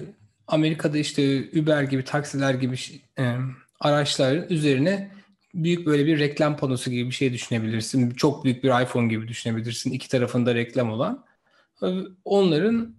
Amerika'da 0.47 0.99
işte 0.99 1.45
Uber 1.61 1.83
gibi 1.83 2.05
taksiler 2.05 2.55
gibi 2.55 2.77
e, 3.19 3.37
araçların 3.81 4.47
üzerine 4.51 5.11
büyük 5.55 5.87
böyle 5.87 6.07
bir 6.07 6.19
reklam 6.19 6.57
panosu 6.57 6.91
gibi 6.91 7.11
bir 7.11 7.15
şey 7.15 7.33
düşünebilirsin. 7.33 8.11
Çok 8.11 8.45
büyük 8.45 8.65
bir 8.65 8.83
iPhone 8.83 9.09
gibi 9.09 9.29
düşünebilirsin. 9.29 9.93
İki 9.93 10.09
tarafında 10.09 10.55
reklam 10.55 10.91
olan. 10.91 11.25
Onların 12.25 12.95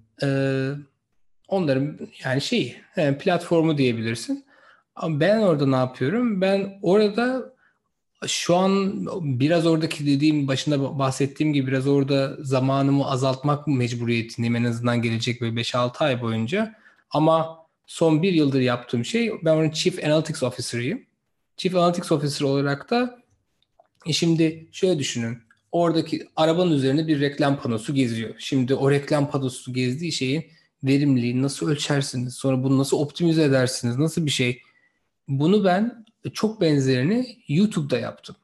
onların 1.47 1.99
yani 2.25 2.41
şey 2.41 2.81
yani 2.95 3.17
platformu 3.17 3.77
diyebilirsin. 3.77 4.45
Ama 4.95 5.19
ben 5.19 5.39
orada 5.39 5.67
ne 5.67 5.75
yapıyorum? 5.75 6.41
Ben 6.41 6.79
orada 6.81 7.53
şu 8.27 8.55
an 8.55 9.05
biraz 9.39 9.65
oradaki 9.65 10.05
dediğim 10.05 10.47
başında 10.47 10.99
bahsettiğim 10.99 11.53
gibi 11.53 11.67
biraz 11.67 11.87
orada 11.87 12.37
zamanımı 12.39 13.05
azaltmak 13.05 13.67
mecburiyetindeyim 13.67 14.55
en 14.55 14.63
azından 14.63 15.01
gelecek 15.01 15.41
böyle 15.41 15.61
5-6 15.61 16.03
ay 16.03 16.21
boyunca. 16.21 16.75
Ama 17.11 17.59
son 17.87 18.23
bir 18.23 18.33
yıldır 18.33 18.61
yaptığım 18.61 19.05
şey 19.05 19.31
ben 19.45 19.55
onun 19.55 19.69
Chief 19.69 20.03
Analytics 20.03 20.43
Officer'ıyım. 20.43 21.01
Chief 21.57 21.75
Analytics 21.75 22.11
Officer 22.11 22.45
olarak 22.45 22.89
da 22.89 23.19
şimdi 24.11 24.67
şöyle 24.71 24.99
düşünün. 24.99 25.37
Oradaki 25.71 26.27
arabanın 26.35 26.71
üzerinde 26.71 27.07
bir 27.07 27.19
reklam 27.19 27.59
panosu 27.59 27.93
geziyor. 27.93 28.35
Şimdi 28.37 28.75
o 28.75 28.91
reklam 28.91 29.31
panosu 29.31 29.73
gezdiği 29.73 30.11
şeyin 30.11 30.45
verimliliğini 30.83 31.41
nasıl 31.41 31.69
ölçersiniz? 31.69 32.33
Sonra 32.33 32.63
bunu 32.63 32.77
nasıl 32.77 32.97
optimize 32.97 33.43
edersiniz? 33.43 33.97
Nasıl 33.97 34.25
bir 34.25 34.31
şey? 34.31 34.61
Bunu 35.27 35.63
ben 35.63 36.05
çok 36.33 36.61
benzerini 36.61 37.37
YouTube'da 37.47 37.99
yaptım. 37.99 38.35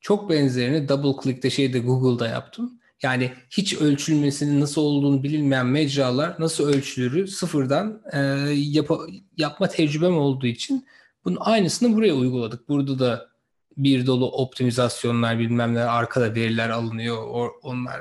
Çok 0.00 0.30
benzerini 0.30 0.88
double 0.88 1.22
click'te 1.22 1.50
şeyde 1.50 1.78
Google'da 1.78 2.28
yaptım. 2.28 2.78
Yani 3.02 3.32
hiç 3.50 3.74
ölçülmesinin 3.74 4.60
nasıl 4.60 4.82
olduğunu 4.82 5.22
bilinmeyen 5.22 5.66
mecralar 5.66 6.36
nasıl 6.38 6.68
ölçülürü 6.68 7.28
sıfırdan 7.28 8.02
e, 8.12 8.18
yap 8.54 8.90
yapma 9.36 9.68
tecrübem 9.68 10.18
olduğu 10.18 10.46
için 10.46 10.86
bunun 11.24 11.38
aynısını 11.40 11.96
buraya 11.96 12.14
uyguladık. 12.14 12.68
Burada 12.68 12.98
da 12.98 13.28
bir 13.76 14.06
dolu 14.06 14.30
optimizasyonlar 14.30 15.38
bilmem 15.38 15.74
ne 15.74 15.82
arkada 15.82 16.34
veriler 16.34 16.70
alınıyor. 16.70 17.50
onlar 17.62 18.00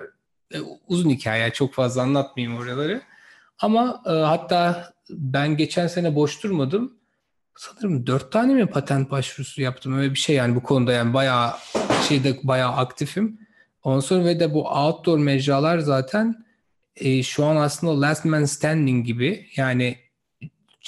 e, 0.54 0.60
uzun 0.88 1.10
hikaye 1.10 1.52
çok 1.52 1.74
fazla 1.74 2.02
anlatmayayım 2.02 2.60
oraları. 2.60 3.02
Ama 3.60 4.02
e, 4.06 4.10
hatta 4.10 4.94
ben 5.10 5.58
geçen 5.58 5.88
sene 5.88 6.16
boş 6.16 6.44
durmadım 6.44 7.01
sanırım 7.56 8.08
dört 8.08 8.32
tane 8.32 8.54
mi 8.54 8.66
patent 8.66 9.12
başvurusu 9.12 9.62
yaptım 9.62 9.98
öyle 9.98 10.12
bir 10.12 10.20
şey 10.20 10.36
yani 10.36 10.56
bu 10.56 10.64
konuda 10.64 10.94
yani 10.94 11.14
bayağı 11.14 11.54
şeyde 12.08 12.40
bayağı 12.44 12.72
aktifim. 12.72 13.40
Ondan 13.84 14.00
sonra 14.00 14.26
ve 14.26 14.40
de 14.40 14.54
bu 14.54 14.70
outdoor 14.70 15.18
mecralar 15.18 15.80
zaten 15.80 16.46
e, 16.96 17.24
şu 17.24 17.46
an 17.46 17.56
aslında 17.56 18.02
last 18.02 18.26
man 18.26 18.46
standing 18.46 19.06
gibi 19.06 19.48
yani 19.56 19.98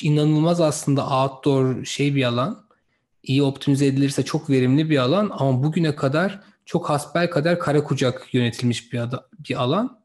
inanılmaz 0.02 0.62
aslında 0.62 1.08
outdoor 1.08 1.86
şey 1.86 2.15
bir 2.15 2.23
alan. 2.23 2.63
iyi 3.23 3.43
optimize 3.43 3.86
edilirse 3.86 4.26
çok 4.26 4.49
verimli 4.49 4.89
bir 4.89 4.97
alan 4.97 5.32
ama 5.34 5.63
bugüne 5.63 5.95
kadar 5.95 6.39
çok 6.65 6.89
hasbel 6.89 7.30
kadar 7.30 7.60
kara 7.60 7.84
kucak 7.84 8.34
yönetilmiş 8.34 8.93
bir, 8.93 8.99
ada, 8.99 9.28
bir 9.49 9.62
alan. 9.62 9.99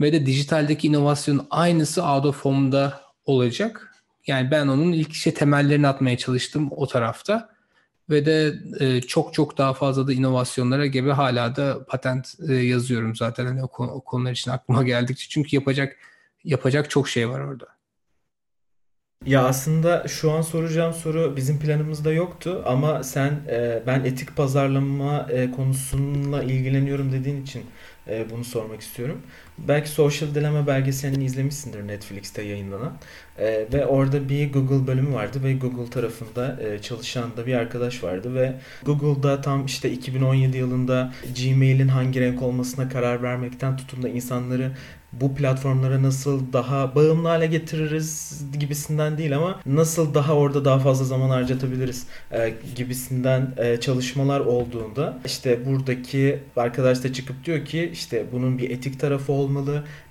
Ve 0.00 0.12
de 0.12 0.26
dijitaldeki 0.26 0.86
inovasyonun 0.88 1.46
aynısı 1.50 2.04
out 2.04 2.26
of 2.26 2.44
home'da 2.44 3.00
olacak. 3.24 3.89
Yani 4.26 4.50
ben 4.50 4.66
onun 4.66 4.92
ilk 4.92 5.12
işe 5.12 5.34
temellerini 5.34 5.88
atmaya 5.88 6.18
çalıştım 6.18 6.68
o 6.70 6.86
tarafta. 6.86 7.50
Ve 8.10 8.26
de 8.26 8.54
e, 8.80 9.00
çok 9.00 9.34
çok 9.34 9.58
daha 9.58 9.74
fazla 9.74 10.06
da 10.06 10.12
inovasyonlara 10.12 10.86
gibi 10.86 11.10
hala 11.10 11.56
da 11.56 11.84
patent 11.84 12.34
e, 12.48 12.54
yazıyorum 12.54 13.16
zaten 13.16 13.46
hani 13.46 13.62
o, 13.62 13.68
konu, 13.68 13.90
o 13.90 14.00
konular 14.00 14.32
için 14.32 14.50
aklıma 14.50 14.82
geldikçe. 14.84 15.28
Çünkü 15.28 15.56
yapacak 15.56 15.96
yapacak 16.44 16.90
çok 16.90 17.08
şey 17.08 17.28
var 17.28 17.40
orada. 17.40 17.80
Ya 19.26 19.44
aslında 19.44 20.08
şu 20.08 20.32
an 20.32 20.42
soracağım 20.42 20.92
soru 20.92 21.36
bizim 21.36 21.58
planımızda 21.58 22.12
yoktu 22.12 22.62
ama 22.66 23.02
sen 23.02 23.30
e, 23.48 23.82
ben 23.86 24.04
etik 24.04 24.36
pazarlama 24.36 25.26
e, 25.30 25.50
konusuyla 25.50 26.42
ilgileniyorum 26.42 27.12
dediğin 27.12 27.42
için 27.42 27.66
e, 28.08 28.30
bunu 28.30 28.44
sormak 28.44 28.80
istiyorum. 28.80 29.22
Belki 29.68 29.90
Social 29.90 30.34
Dilemma 30.34 30.66
belgeselini 30.66 31.24
izlemişsindir 31.24 31.88
Netflix'te 31.88 32.42
yayınlanan. 32.42 32.92
E, 33.38 33.66
ve 33.72 33.86
orada 33.86 34.28
bir 34.28 34.52
Google 34.52 34.86
bölümü 34.86 35.14
vardı 35.14 35.38
ve 35.44 35.54
Google 35.54 35.90
tarafında 35.90 36.60
e, 36.62 36.82
çalışan 36.82 37.36
da 37.36 37.46
bir 37.46 37.54
arkadaş 37.54 38.04
vardı 38.04 38.34
ve 38.34 38.54
Google'da 38.84 39.40
tam 39.40 39.66
işte 39.66 39.90
2017 39.90 40.56
yılında 40.56 41.12
Gmail'in 41.42 41.88
hangi 41.88 42.20
renk 42.20 42.42
olmasına 42.42 42.88
karar 42.88 43.22
vermekten 43.22 43.76
tutun 43.76 44.02
da 44.02 44.08
insanları 44.08 44.72
bu 45.12 45.34
platformlara 45.34 46.02
nasıl 46.02 46.52
daha 46.52 46.94
bağımlı 46.94 47.28
hale 47.28 47.46
getiririz 47.46 48.40
gibisinden 48.58 49.18
değil 49.18 49.36
ama 49.36 49.60
nasıl 49.66 50.14
daha 50.14 50.34
orada 50.34 50.64
daha 50.64 50.78
fazla 50.78 51.04
zaman 51.04 51.30
harcatabiliriz 51.30 52.06
e, 52.32 52.54
gibisinden 52.76 53.54
e, 53.56 53.80
çalışmalar 53.80 54.40
olduğunda 54.40 55.18
işte 55.26 55.66
buradaki 55.66 56.38
arkadaş 56.56 57.04
da 57.04 57.12
çıkıp 57.12 57.44
diyor 57.44 57.64
ki 57.64 57.90
işte 57.92 58.26
bunun 58.32 58.58
bir 58.58 58.70
etik 58.70 59.00
tarafı 59.00 59.32
olmalı. 59.32 59.49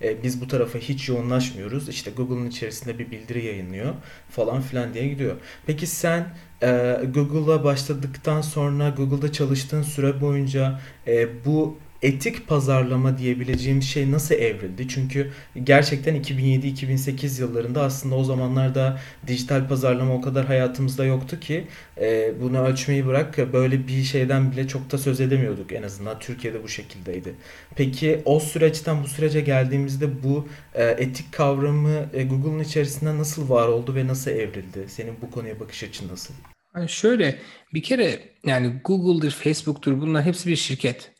E, 0.02 0.22
biz 0.22 0.40
bu 0.40 0.48
tarafa 0.48 0.78
hiç 0.78 1.08
yoğunlaşmıyoruz. 1.08 1.88
İşte 1.88 2.10
Google'ın 2.10 2.48
içerisinde 2.48 2.98
bir 2.98 3.10
bildiri 3.10 3.44
yayınlıyor 3.44 3.94
falan 4.30 4.60
filan 4.60 4.94
diye 4.94 5.08
gidiyor. 5.08 5.36
Peki 5.66 5.86
sen 5.86 6.34
e, 6.62 7.00
Google'a 7.14 7.64
başladıktan 7.64 8.40
sonra 8.40 8.88
Google'da 8.88 9.32
çalıştığın 9.32 9.82
süre 9.82 10.20
boyunca 10.20 10.80
e, 11.06 11.44
bu 11.44 11.78
etik 12.02 12.48
pazarlama 12.48 13.18
diyebileceğim 13.18 13.82
şey 13.82 14.10
nasıl 14.10 14.34
evrildi? 14.34 14.88
Çünkü 14.88 15.32
gerçekten 15.64 16.22
2007-2008 16.22 17.40
yıllarında 17.40 17.82
aslında 17.82 18.14
o 18.14 18.24
zamanlarda 18.24 19.00
dijital 19.26 19.68
pazarlama 19.68 20.14
o 20.14 20.20
kadar 20.20 20.46
hayatımızda 20.46 21.04
yoktu 21.04 21.40
ki 21.40 21.66
e, 22.00 22.32
bunu 22.40 22.58
ölçmeyi 22.58 23.06
bırak 23.06 23.52
böyle 23.52 23.88
bir 23.88 24.02
şeyden 24.02 24.52
bile 24.52 24.68
çok 24.68 24.90
da 24.92 24.98
söz 24.98 25.20
edemiyorduk 25.20 25.72
en 25.72 25.82
azından 25.82 26.18
Türkiye'de 26.18 26.62
bu 26.62 26.68
şekildeydi. 26.68 27.34
Peki 27.76 28.22
o 28.24 28.40
süreçten 28.40 29.02
bu 29.02 29.06
sürece 29.08 29.40
geldiğimizde 29.40 30.22
bu 30.22 30.48
e, 30.74 30.84
etik 30.84 31.32
kavramı 31.32 32.08
e, 32.14 32.24
Google'un 32.24 32.60
içerisinde 32.60 33.18
nasıl 33.18 33.50
var 33.50 33.68
oldu 33.68 33.94
ve 33.94 34.06
nasıl 34.06 34.30
evrildi? 34.30 34.84
Senin 34.88 35.14
bu 35.22 35.30
konuya 35.30 35.60
bakış 35.60 35.82
açın 35.82 36.08
nasıl? 36.08 36.34
Yani 36.76 36.88
şöyle 36.88 37.38
bir 37.74 37.82
kere 37.82 38.20
yani 38.46 38.80
Google'dır, 38.84 39.30
Facebook'tur 39.30 40.00
bunlar 40.00 40.24
hepsi 40.24 40.48
bir 40.48 40.56
şirket. 40.56 41.10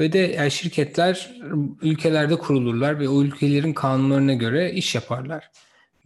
Ve 0.00 0.12
de 0.12 0.18
yani 0.18 0.50
şirketler 0.50 1.30
ülkelerde 1.82 2.36
kurulurlar 2.36 3.00
ve 3.00 3.08
o 3.08 3.22
ülkelerin 3.22 3.72
kanunlarına 3.72 4.34
göre 4.34 4.72
iş 4.72 4.94
yaparlar. 4.94 5.50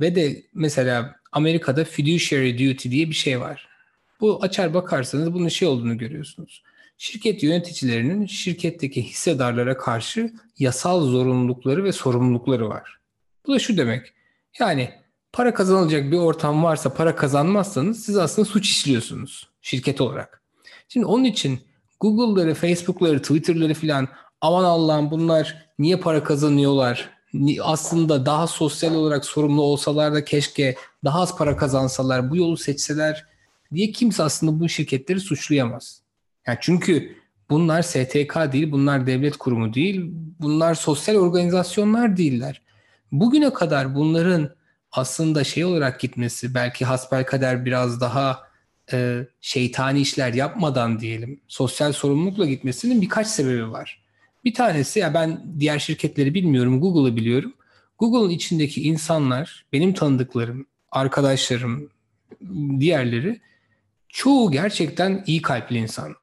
Ve 0.01 0.14
de 0.14 0.42
mesela 0.55 1.16
Amerika'da 1.33 1.85
fiduciary 1.85 2.53
duty 2.53 2.90
diye 2.90 3.09
bir 3.09 3.14
şey 3.14 3.40
var. 3.40 3.68
Bu 4.20 4.42
açar 4.42 4.74
bakarsanız 4.74 5.35
bunun 5.35 5.48
şey 5.48 5.68
olduğunu 5.68 5.98
görüyorsunuz. 5.98 6.62
Şirket 6.98 7.42
yöneticilerinin 7.42 8.27
şirketteki 8.27 9.03
hissedarlara 9.03 9.77
karşı 9.77 10.33
yasal 10.59 11.03
zorunlulukları 11.03 11.85
ve 11.85 11.92
sorumlulukları 11.92 12.68
var. 12.68 12.98
Bu 13.46 13.55
da 13.55 13.59
şu 13.59 13.77
demek. 13.77 14.12
Yani 14.59 14.90
para 15.33 15.55
kazanılacak 15.55 16.12
bir 16.12 16.16
ortam 16.16 16.62
varsa 16.64 16.94
para 16.94 17.16
kazanmazsanız 17.16 18.05
siz 18.05 18.16
aslında 18.16 18.48
suç 18.48 18.68
işliyorsunuz 18.68 19.48
şirket 19.62 20.01
olarak. 20.01 20.42
Şimdi 20.88 21.07
onun 21.07 21.24
için 21.24 21.61
Google'ları, 22.01 22.55
Facebook'ları, 22.55 23.23
Twitter'ları 23.23 23.75
filan 23.75 24.09
aman 24.41 24.65
Allah'ım 24.65 25.11
bunlar 25.11 25.69
niye 25.79 25.97
para 25.97 26.25
kazanıyorlar? 26.25 27.11
Aslında 27.63 28.27
daha 28.27 28.47
sosyal 28.47 28.95
olarak 28.95 29.25
sorumlu 29.25 29.63
olsalar 29.63 30.15
da 30.15 30.25
keşke 30.25 30.75
daha 31.05 31.21
az 31.21 31.37
para 31.37 31.57
kazansalar, 31.57 32.31
bu 32.31 32.37
yolu 32.37 32.57
seçseler 32.57 33.27
diye 33.75 33.93
kimse 33.93 34.23
aslında 34.23 34.61
bu 34.61 34.69
şirketleri 34.69 35.21
suçlayamaz. 35.21 36.03
Yani 36.47 36.59
çünkü 36.61 37.17
bunlar 37.51 37.83
STK 37.83 38.53
değil, 38.53 38.73
bunlar 38.73 39.07
devlet 39.07 39.37
kurumu 39.37 39.75
değil, 39.75 40.11
bunlar 40.41 40.75
sosyal 40.75 41.17
organizasyonlar 41.17 42.17
değiller. 42.17 42.63
Bugüne 43.13 43.53
kadar 43.53 43.95
bunların 43.95 44.51
aslında 44.93 45.45
şey 45.45 45.65
olarak 45.65 46.01
gitmesi 46.01 46.55
belki 46.55 46.85
hasbelkader 46.85 47.65
biraz 47.65 48.01
daha 48.01 48.48
e, 48.92 49.27
şeytani 49.40 50.01
işler 50.01 50.35
yapmadan 50.35 51.01
diyelim 51.01 51.40
sosyal 51.48 51.92
sorumlulukla 51.92 52.46
gitmesinin 52.46 53.03
birkaç 53.03 53.27
sebebi 53.27 53.70
var. 53.70 54.03
Bir 54.44 54.55
tanesi 54.55 54.98
ya 54.98 55.14
ben 55.14 55.40
diğer 55.61 55.79
şirketleri 55.79 56.35
bilmiyorum 56.35 56.81
Google'ı 56.81 57.16
biliyorum. 57.16 57.55
Google'ın 57.98 58.31
içindeki 58.31 58.83
insanlar 58.83 59.66
benim 59.72 59.94
tanıdıklarım, 59.94 60.66
arkadaşlarım, 60.90 61.90
diğerleri 62.81 63.40
çoğu 64.09 64.51
gerçekten 64.51 65.24
iyi 65.27 65.42
kalpli 65.42 65.77
insanlar. 65.77 66.16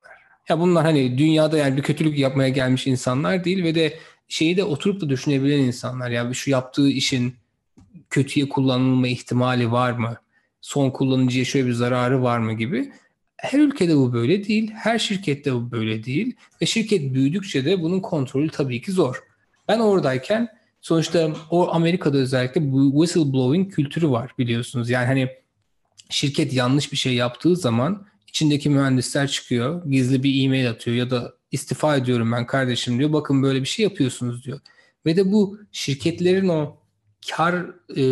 Ya 0.49 0.59
bunlar 0.59 0.85
hani 0.85 1.17
dünyada 1.17 1.57
yani 1.57 1.77
bir 1.77 1.81
kötülük 1.81 2.19
yapmaya 2.19 2.49
gelmiş 2.49 2.87
insanlar 2.87 3.43
değil 3.43 3.63
ve 3.63 3.75
de 3.75 3.99
şeyi 4.27 4.57
de 4.57 4.63
oturup 4.63 5.01
da 5.01 5.09
düşünebilen 5.09 5.59
insanlar. 5.59 6.09
Yani 6.11 6.35
şu 6.35 6.51
yaptığı 6.51 6.89
işin 6.89 7.35
kötüye 8.09 8.49
kullanılma 8.49 9.07
ihtimali 9.07 9.71
var 9.71 9.91
mı? 9.91 10.17
Son 10.65 10.89
kullanıcıya 10.89 11.45
şöyle 11.45 11.67
bir 11.67 11.73
zararı 11.73 12.23
var 12.23 12.39
mı 12.39 12.53
gibi. 12.53 12.91
Her 13.37 13.59
ülkede 13.59 13.97
bu 13.97 14.13
böyle 14.13 14.47
değil. 14.47 14.71
Her 14.71 14.99
şirkette 14.99 15.53
bu 15.53 15.71
böyle 15.71 16.03
değil. 16.03 16.35
Ve 16.61 16.65
şirket 16.65 17.13
büyüdükçe 17.13 17.65
de 17.65 17.81
bunun 17.81 17.99
kontrolü 17.99 18.49
tabii 18.49 18.81
ki 18.81 18.91
zor. 18.91 19.23
Ben 19.67 19.79
oradayken 19.79 20.47
sonuçta 20.81 21.33
o 21.49 21.69
Amerika'da 21.71 22.17
özellikle 22.17 22.71
bu 22.71 22.91
whistleblowing 22.91 23.73
kültürü 23.73 24.09
var 24.09 24.31
biliyorsunuz. 24.37 24.89
Yani 24.89 25.05
hani 25.05 25.29
şirket 26.09 26.53
yanlış 26.53 26.91
bir 26.91 26.97
şey 26.97 27.13
yaptığı 27.13 27.55
zaman 27.55 28.05
içindeki 28.27 28.69
mühendisler 28.69 29.27
çıkıyor, 29.27 29.85
gizli 29.85 30.23
bir 30.23 30.45
e-mail 30.45 30.69
atıyor 30.69 30.97
ya 30.97 31.09
da 31.09 31.33
istifa 31.51 31.95
ediyorum 31.95 32.31
ben 32.31 32.45
kardeşim 32.45 32.99
diyor. 32.99 33.13
Bakın 33.13 33.43
böyle 33.43 33.61
bir 33.61 33.67
şey 33.67 33.83
yapıyorsunuz 33.83 34.45
diyor. 34.45 34.59
Ve 35.05 35.15
de 35.15 35.31
bu 35.31 35.59
şirketlerin 35.71 36.47
o 36.47 36.77
kar 37.29 37.55
e, 37.97 38.03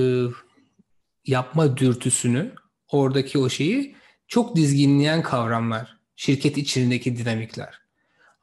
yapma 1.25 1.77
dürtüsünü, 1.77 2.51
oradaki 2.91 3.37
o 3.37 3.49
şeyi 3.49 3.95
çok 4.27 4.55
dizginleyen 4.55 5.23
kavramlar. 5.23 5.97
Şirket 6.15 6.57
içindeki 6.57 7.17
dinamikler. 7.17 7.83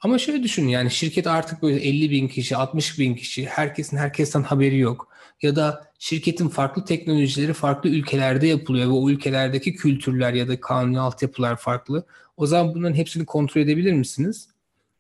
Ama 0.00 0.18
şöyle 0.18 0.42
düşünün 0.42 0.68
yani 0.68 0.90
şirket 0.90 1.26
artık 1.26 1.62
böyle 1.62 1.80
50 1.80 2.10
bin 2.10 2.28
kişi, 2.28 2.56
60 2.56 2.98
bin 2.98 3.14
kişi, 3.14 3.46
herkesin 3.46 3.96
herkesten 3.96 4.42
haberi 4.42 4.78
yok. 4.78 5.08
Ya 5.42 5.56
da 5.56 5.90
şirketin 5.98 6.48
farklı 6.48 6.84
teknolojileri 6.84 7.52
farklı 7.52 7.90
ülkelerde 7.90 8.46
yapılıyor 8.46 8.86
ve 8.86 8.92
o 8.92 9.10
ülkelerdeki 9.10 9.74
kültürler 9.74 10.32
ya 10.32 10.48
da 10.48 10.60
kanuni 10.60 11.00
altyapılar 11.00 11.56
farklı. 11.56 12.06
O 12.36 12.46
zaman 12.46 12.74
bunların 12.74 12.94
hepsini 12.94 13.26
kontrol 13.26 13.62
edebilir 13.62 13.92
misiniz? 13.92 14.48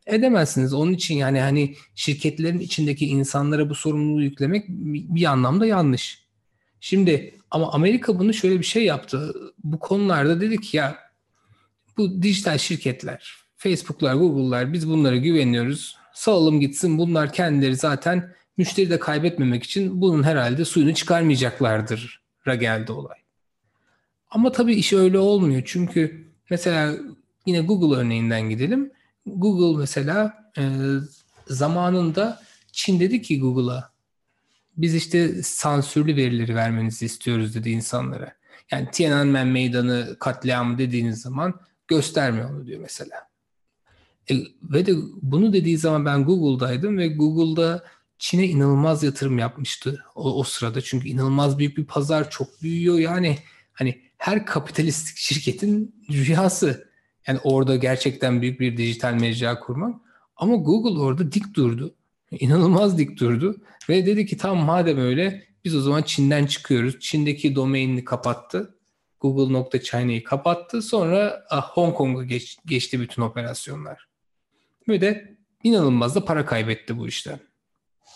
Edemezsiniz. 0.06 0.74
Onun 0.74 0.92
için 0.92 1.14
yani 1.14 1.40
hani 1.40 1.76
şirketlerin 1.94 2.58
içindeki 2.58 3.06
insanlara 3.06 3.70
bu 3.70 3.74
sorumluluğu 3.74 4.22
yüklemek 4.22 4.68
bir 4.68 5.24
anlamda 5.24 5.66
yanlış. 5.66 6.19
Şimdi 6.80 7.34
ama 7.50 7.72
Amerika 7.72 8.18
bunu 8.18 8.34
şöyle 8.34 8.58
bir 8.58 8.64
şey 8.64 8.84
yaptı. 8.84 9.34
Bu 9.64 9.78
konularda 9.78 10.40
dedik 10.40 10.74
ya 10.74 10.98
bu 11.96 12.22
dijital 12.22 12.58
şirketler, 12.58 13.34
Facebook'lar, 13.56 14.14
Google'lar 14.14 14.72
biz 14.72 14.88
bunlara 14.88 15.16
güveniyoruz. 15.16 15.96
Salalım 16.14 16.60
gitsin. 16.60 16.98
Bunlar 16.98 17.32
kendileri 17.32 17.76
zaten 17.76 18.34
müşteri 18.56 18.90
de 18.90 18.98
kaybetmemek 18.98 19.62
için 19.62 20.00
bunun 20.00 20.22
herhalde 20.22 20.64
suyunu 20.64 20.94
çıkarmayacaklardır 20.94 22.20
ra 22.46 22.54
geldi 22.54 22.92
olay. 22.92 23.18
Ama 24.30 24.52
tabii 24.52 24.74
iş 24.74 24.92
öyle 24.92 25.18
olmuyor. 25.18 25.62
Çünkü 25.66 26.26
mesela 26.50 26.96
yine 27.46 27.60
Google 27.60 27.96
örneğinden 27.96 28.48
gidelim. 28.50 28.92
Google 29.26 29.78
mesela 29.78 30.34
e, 30.58 30.62
zamanında 31.46 32.42
Çin 32.72 33.00
dedi 33.00 33.22
ki 33.22 33.40
Google'a 33.40 33.89
biz 34.82 34.94
işte 34.94 35.42
sansürlü 35.42 36.16
verileri 36.16 36.54
vermenizi 36.54 37.06
istiyoruz 37.06 37.54
dedi 37.54 37.70
insanlara. 37.70 38.34
Yani 38.70 38.88
Tiananmen 38.92 39.46
meydanı 39.46 40.16
katliamı 40.20 40.78
dediğiniz 40.78 41.22
zaman 41.22 41.60
gösterme 41.88 42.46
onu 42.46 42.66
diyor 42.66 42.80
mesela. 42.80 43.16
E, 44.30 44.34
ve 44.62 44.86
de 44.86 44.92
bunu 45.22 45.52
dediği 45.52 45.78
zaman 45.78 46.04
ben 46.04 46.24
Google'daydım 46.24 46.98
ve 46.98 47.08
Google'da 47.08 47.84
Çin'e 48.18 48.46
inanılmaz 48.46 49.02
yatırım 49.02 49.38
yapmıştı 49.38 50.04
o, 50.14 50.40
o 50.40 50.44
sırada. 50.44 50.80
Çünkü 50.80 51.08
inanılmaz 51.08 51.58
büyük 51.58 51.76
bir 51.76 51.84
pazar 51.84 52.30
çok 52.30 52.62
büyüyor. 52.62 52.98
Yani 52.98 53.38
hani 53.72 54.00
her 54.16 54.46
kapitalistik 54.46 55.16
şirketin 55.16 56.04
rüyası. 56.10 56.90
Yani 57.26 57.38
orada 57.44 57.76
gerçekten 57.76 58.42
büyük 58.42 58.60
bir 58.60 58.76
dijital 58.76 59.14
mecra 59.14 59.60
kurmak. 59.60 60.00
Ama 60.36 60.56
Google 60.56 61.00
orada 61.00 61.32
dik 61.32 61.54
durdu. 61.54 61.94
İnanılmaz 62.30 62.98
dik 62.98 63.20
durdu. 63.20 63.56
Ve 63.88 64.06
dedi 64.06 64.26
ki 64.26 64.36
tamam 64.36 64.66
madem 64.66 64.98
öyle 64.98 65.44
biz 65.64 65.76
o 65.76 65.80
zaman 65.80 66.02
Çin'den 66.02 66.46
çıkıyoruz. 66.46 67.00
Çin'deki 67.00 67.54
domainini 67.54 68.04
kapattı. 68.04 68.76
Google.China'yı 69.20 70.24
kapattı. 70.24 70.82
Sonra 70.82 71.46
ah, 71.50 71.70
Hong 71.70 71.96
Kong'a 71.96 72.24
geç, 72.24 72.58
geçti 72.66 73.00
bütün 73.00 73.22
operasyonlar. 73.22 74.08
Ve 74.88 75.00
de 75.00 75.36
inanılmaz 75.62 76.14
da 76.14 76.24
para 76.24 76.46
kaybetti 76.46 76.98
bu 76.98 77.08
işten. 77.08 77.40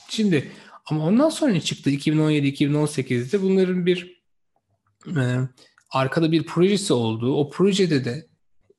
Şimdi 0.09 0.51
ama 0.87 1.05
ondan 1.05 1.29
sonra 1.29 1.61
çıktı 1.61 1.91
2017-2018'de 1.91 3.43
bunların 3.43 3.87
bir 3.87 4.23
e, 5.17 5.23
arkada 5.91 6.33
bir 6.33 6.47
projesi 6.47 6.93
olduğu 6.93 7.37
o 7.37 7.51
projede 7.51 8.05
de 8.05 8.27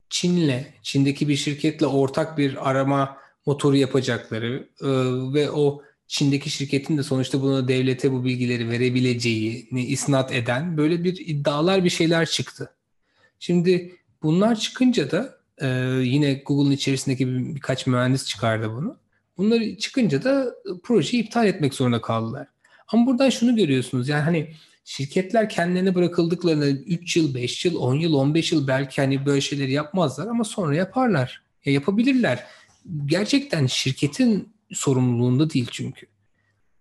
Çin'le, 0.10 0.66
Çin'deki 0.82 1.28
bir 1.28 1.36
şirketle 1.36 1.86
ortak 1.86 2.38
bir 2.38 2.70
arama 2.70 3.18
motoru 3.46 3.76
yapacakları 3.76 4.68
e, 4.82 4.88
ve 5.34 5.52
o 5.52 5.82
Çin'deki 6.08 6.50
şirketin 6.50 6.98
de 6.98 7.04
sonuçta 7.04 7.42
buna 7.42 7.68
devlete 7.68 8.12
bu 8.12 8.24
bilgileri 8.24 8.70
verebileceğini 8.70 9.86
isnat 9.86 10.34
eden 10.34 10.78
böyle 10.78 11.04
bir 11.04 11.28
iddialar 11.28 11.84
bir 11.84 11.90
şeyler 11.90 12.26
çıktı. 12.26 12.72
Şimdi 13.40 13.96
bunlar 14.24 14.56
çıkınca 14.56 15.12
da 15.12 15.38
e, 15.62 15.68
yine 16.04 16.34
Google'ın 16.34 16.72
içerisindeki 16.72 17.28
bir, 17.28 17.56
birkaç 17.56 17.88
mühendis 17.88 18.26
çıkardı 18.26 18.72
bunu. 18.72 18.98
Bunları 19.38 19.78
çıkınca 19.78 20.24
da 20.24 20.56
projeyi 20.84 21.24
iptal 21.24 21.48
etmek 21.48 21.74
zorunda 21.74 22.02
kaldılar. 22.02 22.48
Ama 22.88 23.06
buradan 23.06 23.30
şunu 23.30 23.56
görüyorsunuz 23.56 24.10
yani 24.10 24.22
hani 24.22 24.54
şirketler 24.86 25.50
kendilerine 25.50 25.96
bırakıldıklarında 25.96 26.70
3 26.70 27.18
yıl, 27.18 27.36
5 27.36 27.66
yıl, 27.66 27.76
10 27.76 27.96
yıl, 27.96 28.14
15 28.14 28.52
yıl 28.52 28.68
belki 28.68 29.02
hani 29.02 29.26
böyle 29.26 29.42
şeyleri 29.42 29.72
yapmazlar 29.72 30.28
ama 30.28 30.44
sonra 30.44 30.76
yaparlar. 30.76 31.42
Ya 31.66 31.74
yapabilirler. 31.74 32.44
Gerçekten 33.06 33.66
şirketin 33.66 34.56
sorumluluğunda 34.72 35.50
değil 35.50 35.68
çünkü. 35.72 36.08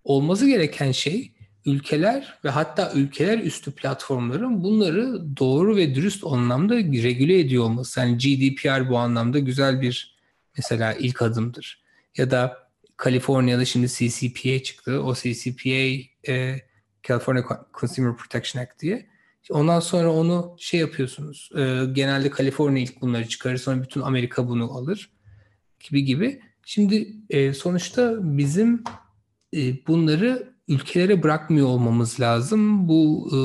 Olması 0.04 0.46
gereken 0.46 0.92
şey 0.92 1.32
ülkeler 1.66 2.38
ve 2.44 2.50
hatta 2.50 2.92
ülkeler 2.94 3.38
üstü 3.38 3.72
platformların 3.72 4.64
bunları 4.64 5.36
doğru 5.36 5.76
ve 5.76 5.94
dürüst 5.94 6.24
anlamda 6.24 6.76
regüle 6.76 7.38
ediyor 7.38 7.64
olması. 7.64 8.00
Yani 8.00 8.18
GDPR 8.18 8.88
bu 8.88 8.98
anlamda 8.98 9.38
güzel 9.38 9.80
bir 9.80 10.16
mesela 10.56 10.92
ilk 10.92 11.22
adımdır. 11.22 11.84
Ya 12.16 12.30
da 12.30 12.68
Kaliforniya'da 12.96 13.64
şimdi 13.64 13.88
CCPA 13.88 14.62
çıktı. 14.62 15.02
O 15.02 15.14
CCPA 15.14 16.04
e, 16.28 16.62
California 17.08 17.42
Consumer 17.80 18.16
Protection 18.16 18.62
Act 18.62 18.80
diye. 18.80 19.06
Ondan 19.50 19.80
sonra 19.80 20.12
onu 20.12 20.56
şey 20.58 20.80
yapıyorsunuz. 20.80 21.50
E, 21.56 21.84
genelde 21.92 22.30
Kaliforniya 22.30 22.84
ilk 22.84 23.00
bunları 23.00 23.28
çıkarır. 23.28 23.58
Sonra 23.58 23.82
bütün 23.82 24.00
Amerika 24.00 24.48
bunu 24.48 24.72
alır. 24.72 25.10
Gibi 25.88 26.04
gibi. 26.04 26.40
Şimdi 26.64 27.16
e, 27.30 27.52
sonuçta 27.52 28.16
bizim 28.20 28.84
e, 29.54 29.86
bunları 29.86 30.54
ülkelere 30.68 31.22
bırakmıyor 31.22 31.66
olmamız 31.66 32.20
lazım. 32.20 32.88
Bu 32.88 33.30
e, 33.32 33.38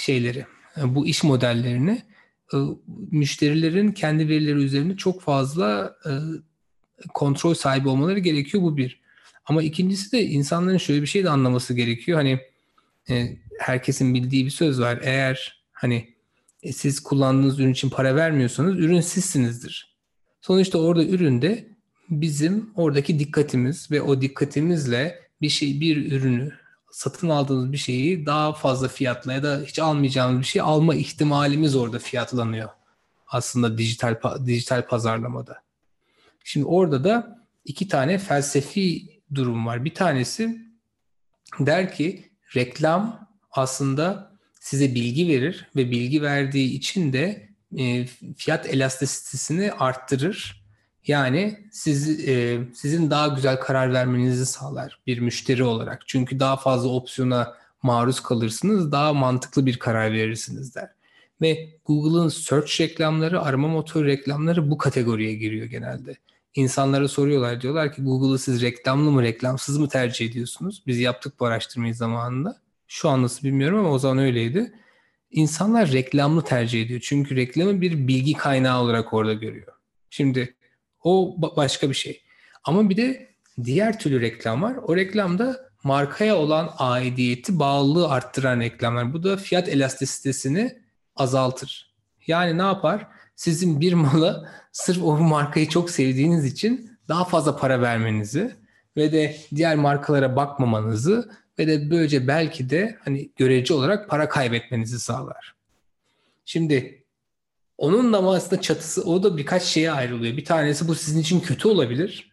şeyleri, 0.00 0.46
bu 0.84 1.06
iş 1.06 1.24
modellerini 1.24 2.02
e, 2.54 2.56
müşterilerin 3.10 3.92
kendi 3.92 4.28
verileri 4.28 4.58
üzerinde 4.58 4.96
çok 4.96 5.22
fazla 5.22 5.96
e, 6.06 6.12
kontrol 7.14 7.54
sahibi 7.54 7.88
olmaları 7.88 8.18
gerekiyor. 8.18 8.62
Bu 8.62 8.76
bir. 8.76 9.00
Ama 9.46 9.62
ikincisi 9.62 10.12
de 10.12 10.22
insanların 10.22 10.78
şöyle 10.78 11.02
bir 11.02 11.06
şey 11.06 11.24
de 11.24 11.30
anlaması 11.30 11.74
gerekiyor. 11.74 12.18
Hani 12.18 12.40
e, 13.10 13.36
herkesin 13.58 14.14
bildiği 14.14 14.44
bir 14.44 14.50
söz 14.50 14.80
var. 14.80 14.98
Eğer 15.02 15.64
hani 15.72 16.14
e, 16.62 16.72
siz 16.72 17.00
kullandığınız 17.00 17.60
ürün 17.60 17.72
için 17.72 17.90
para 17.90 18.16
vermiyorsanız 18.16 18.78
ürün 18.78 19.00
sizsinizdir. 19.00 19.95
Sonuçta 20.46 20.78
orada 20.78 21.04
üründe 21.04 21.68
bizim 22.10 22.70
oradaki 22.74 23.18
dikkatimiz 23.18 23.90
ve 23.90 24.02
o 24.02 24.20
dikkatimizle 24.20 25.20
bir 25.40 25.48
şey 25.48 25.80
bir 25.80 26.12
ürünü 26.12 26.52
satın 26.90 27.28
aldığınız 27.28 27.72
bir 27.72 27.76
şeyi 27.76 28.26
daha 28.26 28.52
fazla 28.52 28.88
fiyatla 28.88 29.32
ya 29.32 29.42
da 29.42 29.62
hiç 29.66 29.78
almayacağımız 29.78 30.40
bir 30.40 30.46
şey 30.46 30.62
alma 30.62 30.94
ihtimalimiz 30.94 31.76
orada 31.76 31.98
fiyatlanıyor. 31.98 32.68
Aslında 33.26 33.78
dijital 33.78 34.16
dijital 34.46 34.86
pazarlamada. 34.86 35.62
Şimdi 36.44 36.66
orada 36.66 37.04
da 37.04 37.46
iki 37.64 37.88
tane 37.88 38.18
felsefi 38.18 39.06
durum 39.34 39.66
var. 39.66 39.84
Bir 39.84 39.94
tanesi 39.94 40.58
der 41.60 41.94
ki 41.94 42.30
reklam 42.56 43.28
aslında 43.50 44.32
size 44.60 44.94
bilgi 44.94 45.28
verir 45.28 45.68
ve 45.76 45.90
bilgi 45.90 46.22
verdiği 46.22 46.72
için 46.72 47.12
de 47.12 47.48
e, 47.78 48.06
fiyat 48.36 48.66
elastisitesini 48.66 49.72
arttırır. 49.72 50.66
Yani 51.06 51.68
siz 51.72 52.28
e, 52.28 52.58
sizin 52.74 53.10
daha 53.10 53.28
güzel 53.28 53.60
karar 53.60 53.92
vermenizi 53.92 54.46
sağlar 54.46 55.00
bir 55.06 55.18
müşteri 55.18 55.64
olarak. 55.64 56.02
Çünkü 56.06 56.40
daha 56.40 56.56
fazla 56.56 56.88
opsiyona 56.88 57.54
maruz 57.82 58.20
kalırsınız, 58.20 58.92
daha 58.92 59.12
mantıklı 59.12 59.66
bir 59.66 59.78
karar 59.78 60.12
verirsiniz 60.12 60.74
der. 60.74 60.90
Ve 61.40 61.68
Google'ın 61.84 62.28
search 62.28 62.80
reklamları, 62.80 63.42
arama 63.42 63.68
motoru 63.68 64.06
reklamları 64.06 64.70
bu 64.70 64.78
kategoriye 64.78 65.34
giriyor 65.34 65.66
genelde. 65.66 66.16
İnsanlara 66.54 67.08
soruyorlar 67.08 67.60
diyorlar 67.60 67.92
ki 67.92 68.02
Google'ı 68.02 68.38
siz 68.38 68.62
reklamlı 68.62 69.10
mı 69.10 69.22
reklamsız 69.22 69.78
mı 69.78 69.88
tercih 69.88 70.26
ediyorsunuz? 70.30 70.82
Biz 70.86 70.98
yaptık 70.98 71.40
bu 71.40 71.46
araştırmayı 71.46 71.94
zamanında. 71.94 72.60
Şu 72.88 73.08
an 73.08 73.22
nasıl 73.22 73.48
bilmiyorum 73.48 73.78
ama 73.78 73.90
o 73.90 73.98
zaman 73.98 74.18
öyleydi. 74.18 74.72
İnsanlar 75.30 75.92
reklamlı 75.92 76.44
tercih 76.44 76.82
ediyor. 76.82 77.00
Çünkü 77.04 77.36
reklamı 77.36 77.80
bir 77.80 78.08
bilgi 78.08 78.32
kaynağı 78.32 78.82
olarak 78.82 79.12
orada 79.12 79.32
görüyor. 79.32 79.72
Şimdi 80.10 80.54
o 81.04 81.36
başka 81.56 81.88
bir 81.88 81.94
şey. 81.94 82.22
Ama 82.64 82.90
bir 82.90 82.96
de 82.96 83.34
diğer 83.64 83.98
türlü 83.98 84.20
reklam 84.20 84.62
var. 84.62 84.76
O 84.76 84.96
reklamda 84.96 85.70
markaya 85.84 86.36
olan 86.36 86.70
aidiyeti, 86.78 87.58
bağlılığı 87.58 88.08
arttıran 88.08 88.60
reklamlar. 88.60 89.12
Bu 89.12 89.22
da 89.22 89.36
fiyat 89.36 89.68
elastisitesini 89.68 90.78
azaltır. 91.16 91.94
Yani 92.26 92.58
ne 92.58 92.62
yapar? 92.62 93.06
Sizin 93.36 93.80
bir 93.80 93.92
mala 93.92 94.50
sırf 94.72 95.02
o 95.02 95.18
markayı 95.18 95.68
çok 95.68 95.90
sevdiğiniz 95.90 96.44
için 96.44 96.90
daha 97.08 97.24
fazla 97.24 97.56
para 97.56 97.80
vermenizi 97.80 98.56
ve 98.96 99.12
de 99.12 99.36
diğer 99.54 99.76
markalara 99.76 100.36
bakmamanızı 100.36 101.30
ve 101.58 101.66
de 101.66 101.90
böylece 101.90 102.28
belki 102.28 102.70
de 102.70 102.98
hani 103.04 103.30
görece 103.36 103.74
olarak 103.74 104.08
para 104.08 104.28
kaybetmenizi 104.28 105.00
sağlar. 105.00 105.54
Şimdi 106.44 107.04
onun 107.78 108.12
da 108.12 108.18
aslında 108.18 108.62
çatısı 108.62 109.04
o 109.04 109.22
da 109.22 109.36
birkaç 109.36 109.62
şeye 109.62 109.92
ayrılıyor. 109.92 110.36
Bir 110.36 110.44
tanesi 110.44 110.88
bu 110.88 110.94
sizin 110.94 111.20
için 111.20 111.40
kötü 111.40 111.68
olabilir 111.68 112.32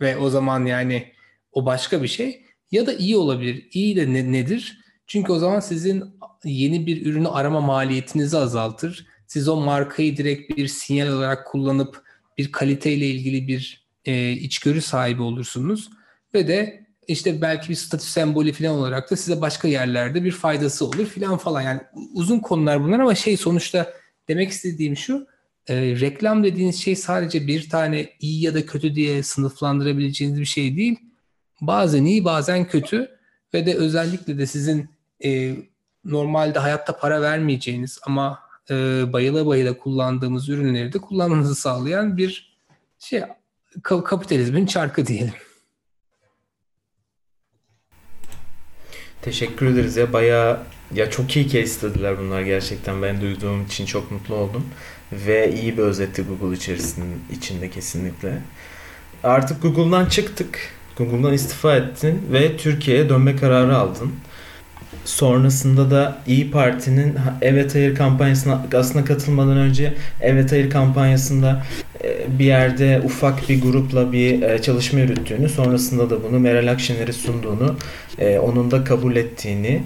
ve 0.00 0.16
o 0.16 0.30
zaman 0.30 0.66
yani 0.66 1.12
o 1.52 1.66
başka 1.66 2.02
bir 2.02 2.08
şey 2.08 2.44
ya 2.70 2.86
da 2.86 2.92
iyi 2.92 3.16
olabilir. 3.16 3.68
İyi 3.72 3.96
de 3.96 4.12
ne, 4.12 4.32
nedir? 4.32 4.80
Çünkü 5.06 5.32
o 5.32 5.38
zaman 5.38 5.60
sizin 5.60 6.04
yeni 6.44 6.86
bir 6.86 7.06
ürünü 7.06 7.28
arama 7.28 7.60
maliyetinizi 7.60 8.38
azaltır. 8.38 9.06
Siz 9.26 9.48
o 9.48 9.56
markayı 9.56 10.16
direkt 10.16 10.56
bir 10.56 10.68
sinyal 10.68 11.08
olarak 11.08 11.46
kullanıp 11.46 12.02
bir 12.38 12.52
kaliteyle 12.52 13.06
ilgili 13.06 13.48
bir 13.48 13.88
e, 14.04 14.30
içgörü 14.30 14.80
sahibi 14.80 15.22
olursunuz 15.22 15.90
ve 16.34 16.48
de 16.48 16.86
işte 17.10 17.40
belki 17.40 17.68
bir 17.68 17.74
statü 17.74 18.04
sembolü 18.04 18.52
falan 18.52 18.78
olarak 18.78 19.10
da 19.10 19.16
size 19.16 19.40
başka 19.40 19.68
yerlerde 19.68 20.24
bir 20.24 20.32
faydası 20.32 20.84
olur 20.84 21.06
filan 21.06 21.36
falan. 21.36 21.60
Yani 21.60 21.80
uzun 22.14 22.38
konular 22.38 22.82
bunlar 22.84 23.00
ama 23.00 23.14
şey 23.14 23.36
sonuçta 23.36 23.92
demek 24.28 24.50
istediğim 24.50 24.96
şu 24.96 25.26
e, 25.68 25.74
reklam 25.76 26.44
dediğiniz 26.44 26.82
şey 26.82 26.96
sadece 26.96 27.46
bir 27.46 27.68
tane 27.68 28.10
iyi 28.20 28.42
ya 28.42 28.54
da 28.54 28.66
kötü 28.66 28.94
diye 28.94 29.22
sınıflandırabileceğiniz 29.22 30.40
bir 30.40 30.44
şey 30.44 30.76
değil. 30.76 30.98
Bazen 31.60 32.04
iyi 32.04 32.24
bazen 32.24 32.68
kötü 32.68 33.10
ve 33.54 33.66
de 33.66 33.74
özellikle 33.74 34.38
de 34.38 34.46
sizin 34.46 34.90
e, 35.24 35.56
normalde 36.04 36.58
hayatta 36.58 36.98
para 36.98 37.22
vermeyeceğiniz 37.22 37.98
ama 38.02 38.38
e, 38.70 38.74
bayıla 39.12 39.46
bayıla 39.46 39.78
kullandığımız 39.78 40.48
ürünleri 40.48 40.92
de 40.92 40.98
kullanmanızı 40.98 41.54
sağlayan 41.54 42.16
bir 42.16 42.58
şey 42.98 43.22
kapitalizmin 43.82 44.66
çarkı 44.66 45.06
diyelim. 45.06 45.34
Teşekkür 49.22 49.66
ederiz 49.66 49.96
ya 49.96 50.12
bayağı 50.12 50.58
ya 50.94 51.10
çok 51.10 51.36
iyi 51.36 51.48
case 51.48 51.66
study'ler 51.66 52.18
bunlar 52.18 52.42
gerçekten 52.42 53.02
ben 53.02 53.20
duyduğum 53.20 53.64
için 53.66 53.86
çok 53.86 54.10
mutlu 54.10 54.34
oldum 54.34 54.64
ve 55.12 55.54
iyi 55.54 55.78
bir 55.78 55.82
özetti 55.82 56.22
Google 56.22 56.56
içerisinin 56.56 57.22
içinde 57.32 57.70
kesinlikle. 57.70 58.42
Artık 59.22 59.62
Google'dan 59.62 60.06
çıktık. 60.06 60.58
Google'dan 60.96 61.32
istifa 61.32 61.76
ettin 61.76 62.22
ve 62.32 62.56
Türkiye'ye 62.56 63.08
dönme 63.08 63.36
kararı 63.36 63.76
aldın. 63.76 64.12
Sonrasında 65.04 65.90
da 65.90 66.18
İyi 66.26 66.50
Parti'nin 66.50 67.14
Evet 67.42 67.74
Hayır 67.74 67.94
kampanyasına 67.94 68.66
aslında 68.74 69.04
katılmadan 69.04 69.56
önce 69.56 69.94
Evet 70.20 70.52
Hayır 70.52 70.70
kampanyasında 70.70 71.62
e, 72.04 72.38
bir 72.38 72.44
yerde 72.44 73.00
ufak 73.04 73.48
bir 73.48 73.62
grupla 73.62 74.12
bir 74.12 74.42
e, 74.42 74.62
çalışma 74.62 75.00
yürüttüğünü, 75.00 75.48
sonrasında 75.48 76.10
da 76.10 76.22
bunu 76.22 76.38
Meral 76.38 76.72
Akşener'e 76.72 77.12
sunduğunu, 77.12 77.76
e, 78.18 78.38
onun 78.38 78.70
da 78.70 78.84
kabul 78.84 79.16
ettiğini 79.16 79.82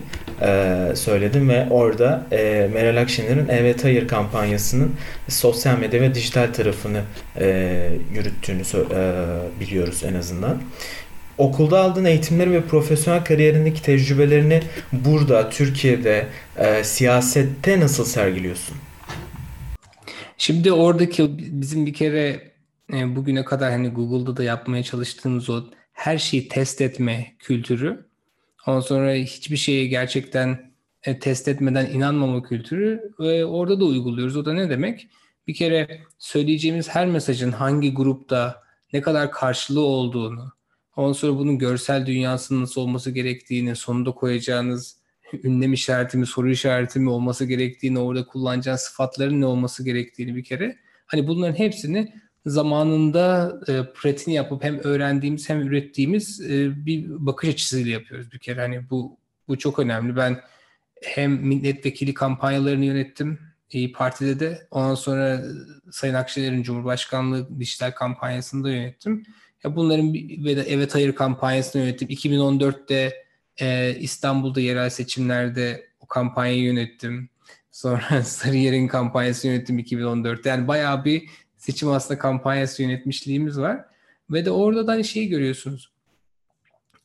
söyledim 0.95 1.49
ve 1.49 1.67
orada 1.71 2.27
Meral 2.75 3.03
Akşener'in 3.03 3.49
Evet 3.49 3.85
Hayır 3.85 4.09
kampanyasının 4.09 4.93
sosyal 5.29 5.79
medya 5.79 6.01
ve 6.01 6.15
dijital 6.15 6.53
tarafını 6.53 7.01
yürüttüğünü 8.15 8.63
biliyoruz 9.61 10.03
en 10.11 10.15
azından 10.15 10.59
okulda 11.39 11.81
aldığın 11.81 12.05
eğitimleri 12.05 12.51
ve 12.53 12.63
profesyonel 12.63 13.25
kariyerindeki 13.25 13.83
tecrübelerini 13.83 14.63
burada, 14.93 15.51
Türkiye'de, 15.51 16.27
e, 16.57 16.85
siyasette 16.85 17.81
nasıl 17.81 18.05
sergiliyorsun? 18.05 18.77
Şimdi 20.39 20.73
oradaki 20.73 21.39
bizim 21.39 21.87
bir 21.87 21.95
kere 21.95 22.53
e, 22.93 23.17
bugüne 23.17 23.45
kadar 23.45 23.71
hani 23.71 23.89
Google'da 23.89 24.37
da 24.37 24.43
yapmaya 24.43 24.83
çalıştığımız 24.83 25.51
o 25.51 25.65
her 25.93 26.19
şeyi 26.19 26.49
test 26.49 26.81
etme 26.81 27.35
kültürü. 27.39 28.07
Ondan 28.67 28.81
sonra 28.81 29.13
hiçbir 29.15 29.57
şeyi 29.57 29.89
gerçekten 29.89 30.73
e, 31.03 31.19
test 31.19 31.49
etmeden 31.49 31.87
inanmama 31.87 32.43
kültürü 32.43 33.13
ve 33.21 33.45
orada 33.45 33.81
da 33.81 33.85
uyguluyoruz. 33.85 34.37
O 34.37 34.45
da 34.45 34.53
ne 34.53 34.71
demek? 34.71 35.09
Bir 35.47 35.55
kere 35.55 36.01
söyleyeceğimiz 36.19 36.89
her 36.89 37.07
mesajın 37.07 37.53
hangi 37.53 37.95
grupta 37.95 38.63
ne 38.93 39.01
kadar 39.01 39.31
karşılığı 39.31 39.85
olduğunu, 39.85 40.53
Ondan 40.97 41.13
sonra 41.13 41.39
bunun 41.39 41.59
görsel 41.59 42.07
dünyasının 42.07 42.63
nasıl 42.63 42.81
olması 42.81 43.11
gerektiğini, 43.11 43.77
sonunda 43.77 44.11
koyacağınız 44.11 44.97
ünlem 45.45 45.73
işareti 45.73 46.19
mi, 46.19 46.27
soru 46.27 46.51
işareti 46.51 47.01
mi 47.01 47.11
olması 47.11 47.45
gerektiğini, 47.45 47.99
orada 47.99 48.27
kullanacağın 48.27 48.77
sıfatların 48.77 49.41
ne 49.41 49.47
olması 49.47 49.85
gerektiğini 49.85 50.37
bir 50.37 50.45
kere. 50.45 50.77
Hani 51.07 51.29
bunların 51.29 51.59
hepsini 51.59 52.15
zamanında 52.47 53.59
e, 53.69 53.93
pratiğini 53.95 54.37
yapıp 54.37 54.65
hem 54.65 54.79
öğrendiğimiz 54.79 55.49
hem 55.49 55.61
ürettiğimiz 55.61 56.41
e, 56.41 56.87
bir 56.87 57.07
bakış 57.09 57.49
açısıyla 57.49 57.93
yapıyoruz 57.93 58.33
bir 58.33 58.39
kere. 58.39 58.61
Hani 58.61 58.91
bu 58.91 59.19
bu 59.49 59.59
çok 59.59 59.79
önemli. 59.79 60.17
Ben 60.17 60.41
hem 61.03 61.33
milletvekili 61.33 62.15
kampanyalarını 62.15 62.85
yönettim 62.85 63.39
İyi 63.75 63.93
Parti'de 63.93 64.41
de. 64.41 64.67
Ondan 64.71 64.95
sonra 64.95 65.43
Sayın 65.91 66.15
Akşener'in 66.15 66.63
Cumhurbaşkanlığı 66.63 67.61
dijital 67.61 67.91
kampanyasını 67.91 68.65
da 68.65 68.71
yönettim. 68.71 69.23
Ya 69.65 69.77
bunların 69.77 70.15
de 70.15 70.65
evet 70.69 70.95
hayır 70.95 71.15
kampanyasını 71.15 71.83
yönettim. 71.83 72.09
2014'te 72.09 73.25
e, 73.61 73.97
İstanbul'da 73.99 74.61
yerel 74.61 74.91
seçimlerde 74.91 75.87
o 76.01 76.07
kampanyayı 76.07 76.63
yönettim. 76.63 77.29
Sonra 77.71 78.23
Sarıyer'in 78.25 78.89
kampanyasını 78.89 79.53
yönettim 79.53 79.79
2014'te. 79.79 80.49
Yani 80.49 80.69
bayağı 80.69 81.05
bir 81.05 81.29
seçim 81.57 81.89
aslında 81.89 82.19
kampanyası 82.19 82.83
yönetmişliğimiz 82.83 83.59
var. 83.59 83.85
Ve 84.31 84.45
de 84.45 84.51
orada 84.51 84.87
da 84.87 84.93
hani 84.93 85.05
şeyi 85.05 85.29
görüyorsunuz. 85.29 85.91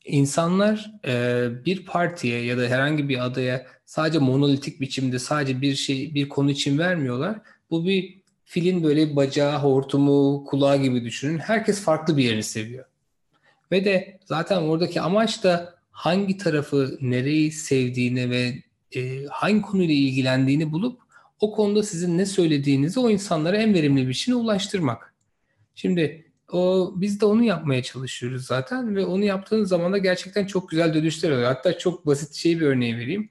İnsanlar 0.06 0.92
e, 1.08 1.48
bir 1.66 1.86
partiye 1.86 2.42
ya 2.42 2.58
da 2.58 2.62
herhangi 2.62 3.10
bir 3.10 3.26
adaya 3.26 3.68
sadece 3.86 4.20
monolitik 4.20 4.82
biçimde 4.82 5.20
sadece 5.20 5.62
bir 5.62 5.76
şey 5.76 6.14
bir 6.14 6.30
konu 6.30 6.52
için 6.52 6.78
vermiyorlar. 6.78 7.42
Bu 7.70 7.86
bir 7.86 8.19
filin 8.50 8.84
böyle 8.84 9.16
bacağı, 9.16 9.60
hortumu, 9.60 10.46
kulağı 10.46 10.78
gibi 10.78 11.06
düşünün. 11.06 11.38
Herkes 11.40 11.82
farklı 11.82 12.18
bir 12.18 12.24
yerini 12.24 12.44
seviyor. 12.44 12.86
Ve 13.72 13.86
de 13.86 14.20
zaten 14.26 14.58
oradaki 14.58 15.02
amaç 15.02 15.44
da 15.44 15.76
hangi 15.92 16.38
tarafı 16.38 16.98
nereyi 17.02 17.52
sevdiğini 17.52 18.30
ve 18.30 18.64
e, 18.96 19.26
hangi 19.26 19.62
konuyla 19.62 19.94
ilgilendiğini 19.94 20.72
bulup 20.72 21.02
o 21.40 21.52
konuda 21.52 21.84
sizin 21.84 22.18
ne 22.18 22.26
söylediğinizi 22.26 23.00
o 23.00 23.10
insanlara 23.10 23.58
en 23.58 23.74
verimli 23.74 24.08
bir 24.08 24.14
şekilde 24.14 24.36
ulaştırmak. 24.36 25.14
Şimdi 25.76 26.32
o 26.52 26.94
biz 26.96 27.22
de 27.22 27.26
onu 27.26 27.44
yapmaya 27.44 27.84
çalışıyoruz 27.84 28.46
zaten 28.46 28.96
ve 28.96 29.06
onu 29.06 29.24
yaptığınız 29.24 29.70
zaman 29.70 29.94
da 29.94 29.98
gerçekten 29.98 30.46
çok 30.46 30.70
güzel 30.70 30.94
dönüşler 30.94 31.32
oluyor. 31.32 31.48
Hatta 31.48 31.78
çok 31.78 32.06
basit 32.06 32.34
şey 32.34 32.60
bir 32.60 32.66
örneği 32.66 32.98
vereyim. 32.98 33.30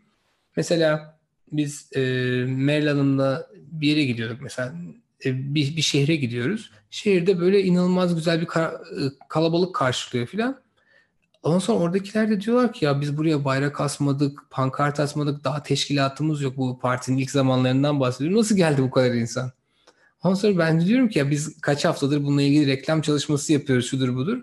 Mesela 0.56 1.18
biz 1.52 1.90
e, 1.96 2.00
Meral 2.46 2.86
Hanım'la 2.86 3.46
bir 3.56 3.88
yere 3.88 4.04
gidiyorduk 4.04 4.40
mesela 4.40 4.74
bir, 5.24 5.76
bir 5.76 5.82
şehre 5.82 6.16
gidiyoruz. 6.16 6.70
Şehirde 6.90 7.40
böyle 7.40 7.62
inanılmaz 7.62 8.14
güzel 8.14 8.40
bir 8.40 8.46
e, 8.46 9.10
kalabalık 9.28 9.74
karşılıyor 9.74 10.26
filan. 10.26 10.60
Ondan 11.42 11.58
sonra 11.58 11.78
oradakiler 11.78 12.30
de 12.30 12.40
diyorlar 12.40 12.72
ki 12.72 12.84
ya 12.84 13.00
biz 13.00 13.16
buraya 13.16 13.44
bayrak 13.44 13.80
asmadık, 13.80 14.40
pankart 14.50 15.00
asmadık, 15.00 15.44
daha 15.44 15.62
teşkilatımız 15.62 16.42
yok 16.42 16.56
bu 16.56 16.78
partinin 16.78 17.18
ilk 17.18 17.30
zamanlarından 17.30 18.00
bahsediyorum. 18.00 18.38
Nasıl 18.38 18.56
geldi 18.56 18.82
bu 18.82 18.90
kadar 18.90 19.10
insan? 19.14 19.52
Ondan 20.22 20.34
sonra 20.34 20.58
ben 20.58 20.80
diyorum 20.80 21.08
ki 21.08 21.18
ya 21.18 21.30
biz 21.30 21.60
kaç 21.60 21.84
haftadır 21.84 22.24
bununla 22.24 22.42
ilgili 22.42 22.66
reklam 22.66 23.00
çalışması 23.00 23.52
yapıyoruz 23.52 23.86
şudur 23.86 24.14
budur. 24.14 24.38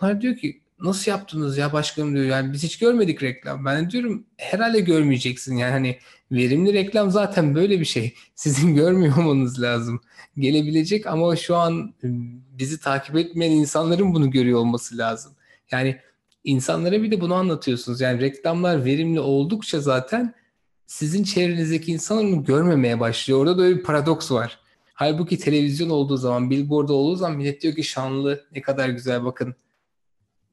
Onlar 0.00 0.20
diyor 0.20 0.36
ki 0.36 0.60
nasıl 0.80 1.10
yaptınız 1.10 1.58
ya 1.58 1.72
başkanım 1.72 2.14
diyor 2.14 2.24
yani 2.24 2.52
biz 2.52 2.62
hiç 2.62 2.78
görmedik 2.78 3.22
reklam. 3.22 3.64
Ben 3.64 3.90
diyorum 3.90 4.24
herhalde 4.36 4.80
görmeyeceksin 4.80 5.56
yani 5.56 5.72
hani 5.72 5.98
verimli 6.34 6.72
reklam 6.72 7.10
zaten 7.10 7.54
böyle 7.54 7.80
bir 7.80 7.84
şey. 7.84 8.14
Sizin 8.34 8.74
görmüyor 8.74 9.16
olmanız 9.16 9.62
lazım. 9.62 10.00
Gelebilecek 10.38 11.06
ama 11.06 11.36
şu 11.36 11.56
an 11.56 11.72
ıı, 12.04 12.10
bizi 12.58 12.80
takip 12.80 13.16
etmeyen 13.16 13.52
insanların 13.52 14.14
bunu 14.14 14.30
görüyor 14.30 14.58
olması 14.58 14.98
lazım. 14.98 15.32
Yani 15.70 15.96
insanlara 16.44 17.02
bir 17.02 17.10
de 17.10 17.20
bunu 17.20 17.34
anlatıyorsunuz. 17.34 18.00
Yani 18.00 18.20
reklamlar 18.20 18.84
verimli 18.84 19.20
oldukça 19.20 19.80
zaten 19.80 20.34
sizin 20.86 21.24
çevrenizdeki 21.24 21.92
insanlar 21.92 22.24
onu 22.24 22.44
görmemeye 22.44 23.00
başlıyor. 23.00 23.40
Orada 23.40 23.58
da 23.58 23.62
öyle 23.62 23.78
bir 23.78 23.82
paradoks 23.82 24.30
var. 24.30 24.58
Halbuki 24.94 25.38
televizyon 25.38 25.90
olduğu 25.90 26.16
zaman, 26.16 26.50
billboard 26.50 26.88
olduğu 26.88 27.16
zaman 27.16 27.36
millet 27.36 27.62
diyor 27.62 27.74
ki 27.74 27.84
şanlı, 27.84 28.44
ne 28.52 28.62
kadar 28.62 28.88
güzel 28.88 29.24
bakın. 29.24 29.54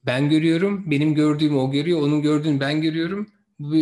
Ben 0.06 0.30
görüyorum, 0.30 0.92
benim 0.92 1.16
gördüğümü 1.16 1.58
o 1.58 1.72
görüyor, 1.72 2.02
onun 2.02 2.22
gördüğünü 2.22 2.60
ben 2.60 2.82
görüyorum. 2.82 3.28
Bu 3.60 3.76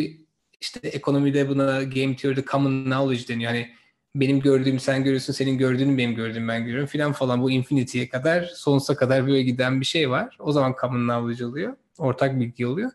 işte 0.61 0.87
ekonomide 0.89 1.49
buna 1.49 1.83
game 1.83 2.15
theory'de 2.15 2.43
common 2.43 2.83
knowledge 2.83 3.27
deniyor. 3.27 3.53
Yani 3.53 3.69
benim 4.15 4.39
gördüğümü 4.39 4.79
sen 4.79 5.03
görüyorsun, 5.03 5.33
senin 5.33 5.57
gördüğünü 5.57 5.97
benim 5.97 6.15
gördüğümü 6.15 6.47
ben 6.47 6.65
görüyorum 6.65 6.87
filan 6.87 7.11
falan. 7.11 7.41
Bu 7.41 7.51
infinity'ye 7.51 8.09
kadar, 8.09 8.43
sonsuza 8.43 8.95
kadar 8.95 9.27
böyle 9.27 9.41
giden 9.41 9.81
bir 9.81 9.85
şey 9.85 10.09
var. 10.09 10.37
O 10.39 10.51
zaman 10.51 10.75
common 10.81 11.07
knowledge 11.07 11.45
oluyor. 11.45 11.75
Ortak 11.97 12.39
bilgi 12.39 12.67
oluyor. 12.67 12.91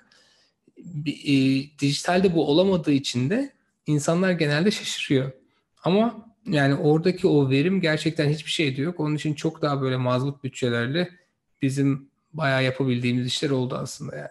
E, 1.06 1.34
dijitalde 1.78 2.34
bu 2.34 2.48
olamadığı 2.50 2.92
için 2.92 3.30
de 3.30 3.52
insanlar 3.86 4.30
genelde 4.30 4.70
şaşırıyor. 4.70 5.32
Ama 5.84 6.34
yani 6.46 6.74
oradaki 6.74 7.26
o 7.26 7.50
verim 7.50 7.80
gerçekten 7.80 8.28
hiçbir 8.28 8.50
şey 8.50 8.76
de 8.76 8.82
yok. 8.82 9.00
Onun 9.00 9.14
için 9.14 9.34
çok 9.34 9.62
daha 9.62 9.82
böyle 9.82 9.96
mazbut 9.96 10.44
bütçelerle 10.44 11.10
bizim 11.62 12.08
bayağı 12.32 12.64
yapabildiğimiz 12.64 13.26
işler 13.26 13.50
oldu 13.50 13.74
aslında 13.74 14.16
yani. 14.16 14.28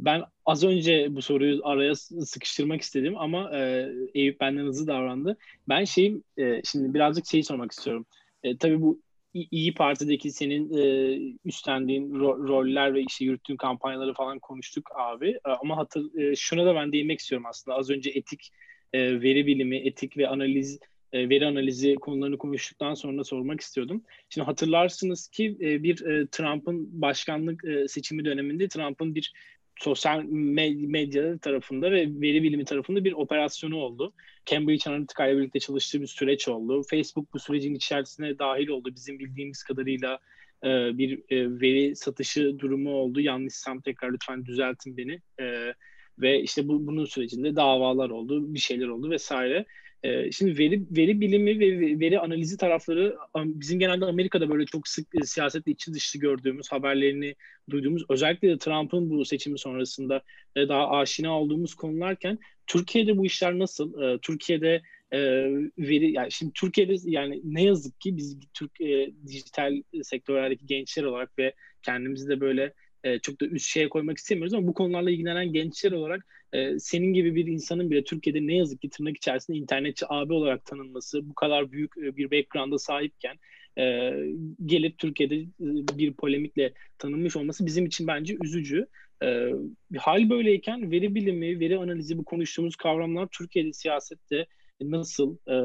Ben 0.00 0.22
az 0.46 0.64
önce 0.64 1.06
bu 1.10 1.22
soruyu 1.22 1.60
araya 1.64 1.94
sıkıştırmak 1.94 2.80
istedim 2.80 3.14
ama 3.18 3.58
e, 3.58 3.88
Eyüp 4.14 4.40
benden 4.40 4.64
hızlı 4.64 4.86
davrandı. 4.86 5.36
Ben 5.68 5.84
şeyim 5.84 6.24
e, 6.38 6.62
şimdi 6.64 6.94
birazcık 6.94 7.26
şeyi 7.26 7.44
sormak 7.44 7.72
istiyorum. 7.72 8.06
E, 8.42 8.56
tabii 8.56 8.82
bu 8.82 9.00
İyi 9.34 9.74
Parti'deki 9.74 10.32
senin 10.32 10.76
e, 10.76 11.18
üstlendiğin 11.44 12.10
ro- 12.14 12.48
roller 12.48 12.94
ve 12.94 13.02
işte 13.02 13.24
yürüttüğün 13.24 13.56
kampanyaları 13.56 14.14
falan 14.14 14.38
konuştuk 14.38 14.90
abi. 14.94 15.28
E, 15.30 15.50
ama 15.62 15.76
hatır, 15.76 16.18
e, 16.18 16.36
şuna 16.36 16.66
da 16.66 16.74
ben 16.74 16.92
değinmek 16.92 17.20
istiyorum 17.20 17.46
aslında. 17.46 17.76
Az 17.76 17.90
önce 17.90 18.10
etik 18.10 18.50
e, 18.92 19.22
veri 19.22 19.46
bilimi, 19.46 19.76
etik 19.76 20.16
ve 20.16 20.28
analiz 20.28 20.78
e, 21.12 21.28
veri 21.28 21.46
analizi 21.46 21.94
konularını 21.94 22.38
konuştuktan 22.38 22.94
sonra 22.94 23.24
sormak 23.24 23.60
istiyordum. 23.60 24.02
Şimdi 24.28 24.44
hatırlarsınız 24.44 25.28
ki 25.28 25.56
e, 25.60 25.82
bir 25.82 26.04
e, 26.04 26.26
Trump'ın 26.26 27.02
başkanlık 27.02 27.64
e, 27.64 27.88
seçimi 27.88 28.24
döneminde 28.24 28.68
Trump'ın 28.68 29.14
bir 29.14 29.32
sosyal 29.76 30.24
medya 30.24 31.38
tarafında 31.38 31.90
ve 31.90 32.06
veri 32.20 32.42
bilimi 32.42 32.64
tarafında 32.64 33.04
bir 33.04 33.12
operasyonu 33.12 33.76
oldu. 33.76 34.12
Cambridge 34.46 34.90
Analytica 34.90 35.26
ile 35.26 35.38
birlikte 35.38 35.60
çalıştığı 35.60 36.00
bir 36.00 36.06
süreç 36.06 36.48
oldu. 36.48 36.82
Facebook 36.90 37.34
bu 37.34 37.38
sürecin 37.38 37.74
içerisine 37.74 38.38
dahil 38.38 38.68
oldu. 38.68 38.94
Bizim 38.94 39.18
bildiğimiz 39.18 39.62
kadarıyla 39.62 40.18
e, 40.64 40.68
bir 40.98 41.18
e, 41.18 41.60
veri 41.60 41.96
satışı 41.96 42.58
durumu 42.58 42.90
oldu. 42.90 43.20
Yanlışsam 43.20 43.80
tekrar 43.80 44.12
lütfen 44.12 44.44
düzeltin 44.44 44.96
beni. 44.96 45.20
E, 45.40 45.74
ve 46.18 46.42
işte 46.42 46.68
bu, 46.68 46.86
bunun 46.86 47.04
sürecinde 47.04 47.56
davalar 47.56 48.10
oldu, 48.10 48.54
bir 48.54 48.58
şeyler 48.58 48.88
oldu 48.88 49.10
vesaire. 49.10 49.64
Ee, 50.02 50.32
şimdi 50.32 50.58
veri 50.58 50.82
veri 50.90 51.20
bilimi 51.20 51.60
ve 51.60 52.00
veri 52.00 52.20
analizi 52.20 52.56
tarafları 52.56 53.16
bizim 53.36 53.78
genelde 53.78 54.04
Amerika'da 54.04 54.50
böyle 54.50 54.66
çok 54.66 54.88
sık 54.88 55.08
e, 55.14 55.24
siyasetle 55.24 55.72
içi 55.72 55.94
dışlı 55.94 56.20
gördüğümüz 56.20 56.72
haberlerini 56.72 57.34
duyduğumuz 57.70 58.04
özellikle 58.08 58.48
de 58.48 58.58
Trump'ın 58.58 59.10
bu 59.10 59.24
seçimi 59.24 59.58
sonrasında 59.58 60.22
e, 60.56 60.68
daha 60.68 60.90
aşina 60.90 61.40
olduğumuz 61.40 61.74
konularken 61.74 62.38
Türkiye'de 62.66 63.16
bu 63.16 63.26
işler 63.26 63.58
nasıl? 63.58 64.02
Ee, 64.02 64.18
Türkiye'de 64.18 64.82
e, 65.12 65.18
veri 65.78 66.12
yani 66.12 66.32
şimdi 66.32 66.52
Türkiye'de 66.52 66.96
yani 67.04 67.40
ne 67.44 67.62
yazık 67.62 68.00
ki 68.00 68.16
biz 68.16 68.38
Türk 68.54 68.80
e, 68.80 69.12
dijital 69.26 69.82
sektörlerdeki 70.02 70.66
gençler 70.66 71.04
olarak 71.04 71.38
ve 71.38 71.54
kendimizi 71.82 72.28
de 72.28 72.40
böyle 72.40 72.72
e, 73.04 73.18
çok 73.18 73.40
da 73.40 73.46
üst 73.46 73.66
şeye 73.66 73.88
koymak 73.88 74.18
istemiyoruz 74.18 74.54
ama 74.54 74.66
bu 74.66 74.74
konularla 74.74 75.10
ilgilenen 75.10 75.52
gençler 75.52 75.92
olarak 75.92 76.26
e, 76.52 76.78
senin 76.78 77.12
gibi 77.12 77.34
bir 77.34 77.46
insanın 77.46 77.90
bile 77.90 78.04
Türkiye'de 78.04 78.46
ne 78.46 78.56
yazık 78.56 78.82
ki 78.82 78.90
tırnak 78.90 79.16
içerisinde 79.16 79.58
internetçi 79.58 80.06
abi 80.08 80.32
olarak 80.32 80.64
tanınması 80.64 81.30
bu 81.30 81.34
kadar 81.34 81.72
büyük 81.72 81.98
e, 81.98 82.16
bir 82.16 82.30
background'a 82.30 82.78
sahipken 82.78 83.38
e, 83.78 84.12
gelip 84.66 84.98
Türkiye'de 84.98 85.36
e, 85.36 85.98
bir 85.98 86.14
polemikle 86.14 86.72
tanınmış 86.98 87.36
olması 87.36 87.66
bizim 87.66 87.86
için 87.86 88.06
bence 88.06 88.36
üzücü. 88.44 88.86
E, 89.22 89.50
hal 89.98 90.30
böyleyken 90.30 90.90
veri 90.90 91.14
bilimi, 91.14 91.60
veri 91.60 91.78
analizi 91.78 92.18
bu 92.18 92.24
konuştuğumuz 92.24 92.76
kavramlar 92.76 93.28
Türkiye'de 93.32 93.72
siyasette 93.72 94.46
nasıl 94.80 95.36
e, 95.36 95.56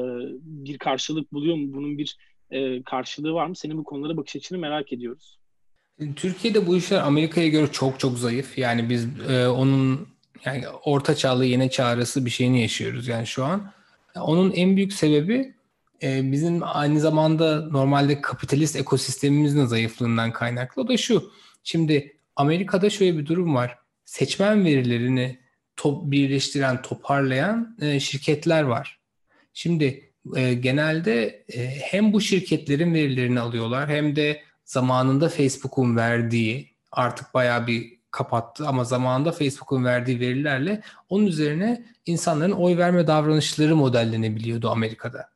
bir 0.42 0.78
karşılık 0.78 1.32
buluyor 1.32 1.56
mu? 1.56 1.74
Bunun 1.74 1.98
bir 1.98 2.16
e, 2.50 2.82
karşılığı 2.82 3.34
var 3.34 3.46
mı? 3.46 3.56
Senin 3.56 3.78
bu 3.78 3.84
konulara 3.84 4.16
bakış 4.16 4.36
açını 4.36 4.58
merak 4.58 4.92
ediyoruz. 4.92 5.41
Türkiye'de 6.16 6.66
bu 6.66 6.76
işler 6.76 7.00
Amerika'ya 7.00 7.48
göre 7.48 7.72
çok 7.72 8.00
çok 8.00 8.18
zayıf. 8.18 8.58
Yani 8.58 8.90
biz 8.90 9.06
e, 9.30 9.48
onun 9.48 10.08
yani 10.44 10.68
orta 10.68 11.14
çağlı 11.14 11.44
yeni 11.44 11.70
çağrısı 11.70 12.24
bir 12.26 12.30
şeyini 12.30 12.62
yaşıyoruz 12.62 13.08
yani 13.08 13.26
şu 13.26 13.44
an. 13.44 13.72
Onun 14.16 14.52
en 14.52 14.76
büyük 14.76 14.92
sebebi 14.92 15.54
e, 16.02 16.32
bizim 16.32 16.60
aynı 16.62 17.00
zamanda 17.00 17.66
normalde 17.66 18.20
kapitalist 18.20 18.76
ekosistemimizin 18.76 19.64
zayıflığından 19.64 20.32
kaynaklı. 20.32 20.82
O 20.82 20.88
da 20.88 20.96
şu. 20.96 21.32
Şimdi 21.64 22.16
Amerika'da 22.36 22.90
şöyle 22.90 23.18
bir 23.18 23.26
durum 23.26 23.54
var. 23.54 23.78
Seçmen 24.04 24.64
verilerini 24.64 25.38
top, 25.76 26.10
birleştiren, 26.10 26.82
toparlayan 26.82 27.76
e, 27.80 28.00
şirketler 28.00 28.62
var. 28.62 28.98
Şimdi 29.54 30.12
e, 30.36 30.54
genelde 30.54 31.44
e, 31.48 31.66
hem 31.80 32.12
bu 32.12 32.20
şirketlerin 32.20 32.94
verilerini 32.94 33.40
alıyorlar 33.40 33.88
hem 33.88 34.16
de 34.16 34.42
zamanında 34.72 35.28
Facebook'un 35.28 35.96
verdiği 35.96 36.70
artık 36.92 37.34
bayağı 37.34 37.66
bir 37.66 37.98
kapattı 38.10 38.68
ama 38.68 38.84
zamanında 38.84 39.32
Facebook'un 39.32 39.84
verdiği 39.84 40.20
verilerle 40.20 40.82
onun 41.08 41.26
üzerine 41.26 41.84
insanların 42.06 42.52
oy 42.52 42.76
verme 42.76 43.06
davranışları 43.06 43.76
modellenebiliyordu 43.76 44.70
Amerika'da. 44.70 45.28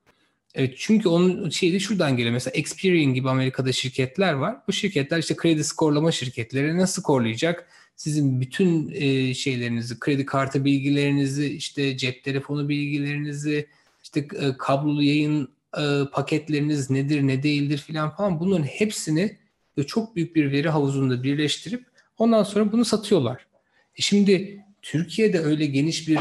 Evet, 0.54 0.74
çünkü 0.78 1.08
onun 1.08 1.50
şeyi 1.50 1.72
de 1.72 1.80
şuradan 1.80 2.16
geliyor. 2.16 2.32
Mesela 2.32 2.54
Experian 2.54 3.14
gibi 3.14 3.30
Amerika'da 3.30 3.72
şirketler 3.72 4.32
var. 4.32 4.56
Bu 4.68 4.72
şirketler 4.72 5.18
işte 5.18 5.36
kredi 5.36 5.64
skorlama 5.64 6.12
şirketleri 6.12 6.78
nasıl 6.78 7.02
skorlayacak? 7.02 7.68
Sizin 7.96 8.40
bütün 8.40 8.90
e, 8.94 9.34
şeylerinizi, 9.34 10.00
kredi 10.00 10.26
kartı 10.26 10.64
bilgilerinizi, 10.64 11.46
işte 11.46 11.96
cep 11.96 12.24
telefonu 12.24 12.68
bilgilerinizi, 12.68 13.68
işte 14.02 14.20
e, 14.20 14.56
kablolu 14.58 15.02
yayın 15.02 15.55
e, 15.76 16.10
paketleriniz 16.12 16.90
nedir 16.90 17.22
ne 17.22 17.42
değildir 17.42 17.78
filan 17.78 18.10
falan 18.16 18.40
bunların 18.40 18.64
hepsini 18.64 19.36
çok 19.86 20.16
büyük 20.16 20.36
bir 20.36 20.52
veri 20.52 20.68
havuzunda 20.68 21.22
birleştirip 21.22 21.86
ondan 22.18 22.42
sonra 22.42 22.72
bunu 22.72 22.84
satıyorlar. 22.84 23.46
E 23.96 24.02
şimdi 24.02 24.64
Türkiye'de 24.82 25.40
öyle 25.40 25.66
geniş 25.66 26.08
bir 26.08 26.18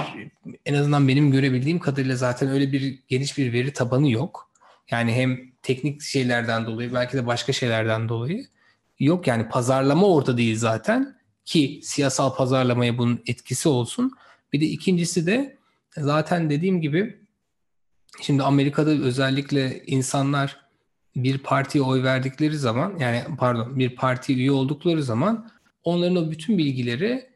en 0.65 0.73
azından 0.73 1.07
benim 1.07 1.31
görebildiğim 1.31 1.79
kadarıyla 1.79 2.15
zaten 2.15 2.49
öyle 2.49 2.71
bir 2.71 2.99
geniş 3.07 3.37
bir 3.37 3.53
veri 3.53 3.73
tabanı 3.73 4.11
yok. 4.11 4.51
Yani 4.91 5.13
hem 5.13 5.39
teknik 5.61 6.01
şeylerden 6.01 6.65
dolayı 6.65 6.93
belki 6.93 7.17
de 7.17 7.25
başka 7.25 7.53
şeylerden 7.53 8.09
dolayı 8.09 8.45
yok 8.99 9.27
yani 9.27 9.49
pazarlama 9.49 10.07
orada 10.07 10.37
değil 10.37 10.57
zaten 10.57 11.15
ki 11.45 11.79
siyasal 11.83 12.35
pazarlamaya 12.35 12.97
bunun 12.97 13.21
etkisi 13.27 13.69
olsun. 13.69 14.11
Bir 14.53 14.61
de 14.61 14.65
ikincisi 14.65 15.27
de 15.27 15.57
zaten 15.97 16.49
dediğim 16.49 16.81
gibi 16.81 17.24
Şimdi 18.21 18.43
Amerika'da 18.43 18.89
özellikle 18.89 19.83
insanlar 19.87 20.65
bir 21.15 21.37
partiye 21.37 21.83
oy 21.83 22.03
verdikleri 22.03 22.57
zaman 22.57 22.97
yani 22.99 23.23
pardon 23.37 23.79
bir 23.79 23.95
parti 23.95 24.35
üye 24.35 24.51
oldukları 24.51 25.03
zaman 25.03 25.49
onların 25.83 26.15
o 26.15 26.31
bütün 26.31 26.57
bilgileri 26.57 27.29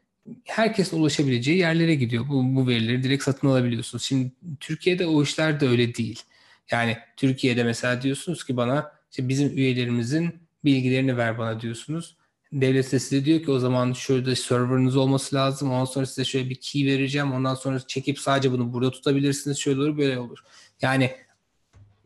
herkesin 0.44 1.00
ulaşabileceği 1.00 1.58
yerlere 1.58 1.94
gidiyor. 1.94 2.28
Bu, 2.28 2.56
bu 2.56 2.68
verileri 2.68 3.02
direkt 3.02 3.24
satın 3.24 3.48
alabiliyorsunuz. 3.48 4.04
Şimdi 4.04 4.32
Türkiye'de 4.60 5.06
o 5.06 5.22
işler 5.22 5.60
de 5.60 5.68
öyle 5.68 5.94
değil. 5.94 6.22
Yani 6.70 6.96
Türkiye'de 7.16 7.64
mesela 7.64 8.02
diyorsunuz 8.02 8.44
ki 8.44 8.56
bana 8.56 8.92
işte 9.10 9.28
bizim 9.28 9.58
üyelerimizin 9.58 10.34
bilgilerini 10.64 11.16
ver 11.16 11.38
bana 11.38 11.60
diyorsunuz. 11.60 12.16
Devlet 12.52 12.92
de 12.92 12.98
size 12.98 13.24
diyor 13.24 13.42
ki 13.42 13.50
o 13.50 13.58
zaman 13.58 13.92
şurada 13.92 14.36
serverınız 14.36 14.96
olması 14.96 15.36
lazım. 15.36 15.72
Ondan 15.72 15.84
sonra 15.84 16.06
size 16.06 16.24
şöyle 16.24 16.50
bir 16.50 16.54
key 16.54 16.86
vereceğim. 16.86 17.32
Ondan 17.32 17.54
sonra 17.54 17.80
çekip 17.86 18.18
sadece 18.18 18.52
bunu 18.52 18.72
burada 18.72 18.90
tutabilirsiniz. 18.90 19.58
Şöyle 19.58 19.80
olur 19.80 19.98
böyle 19.98 20.18
olur. 20.18 20.38
Yani 20.82 21.10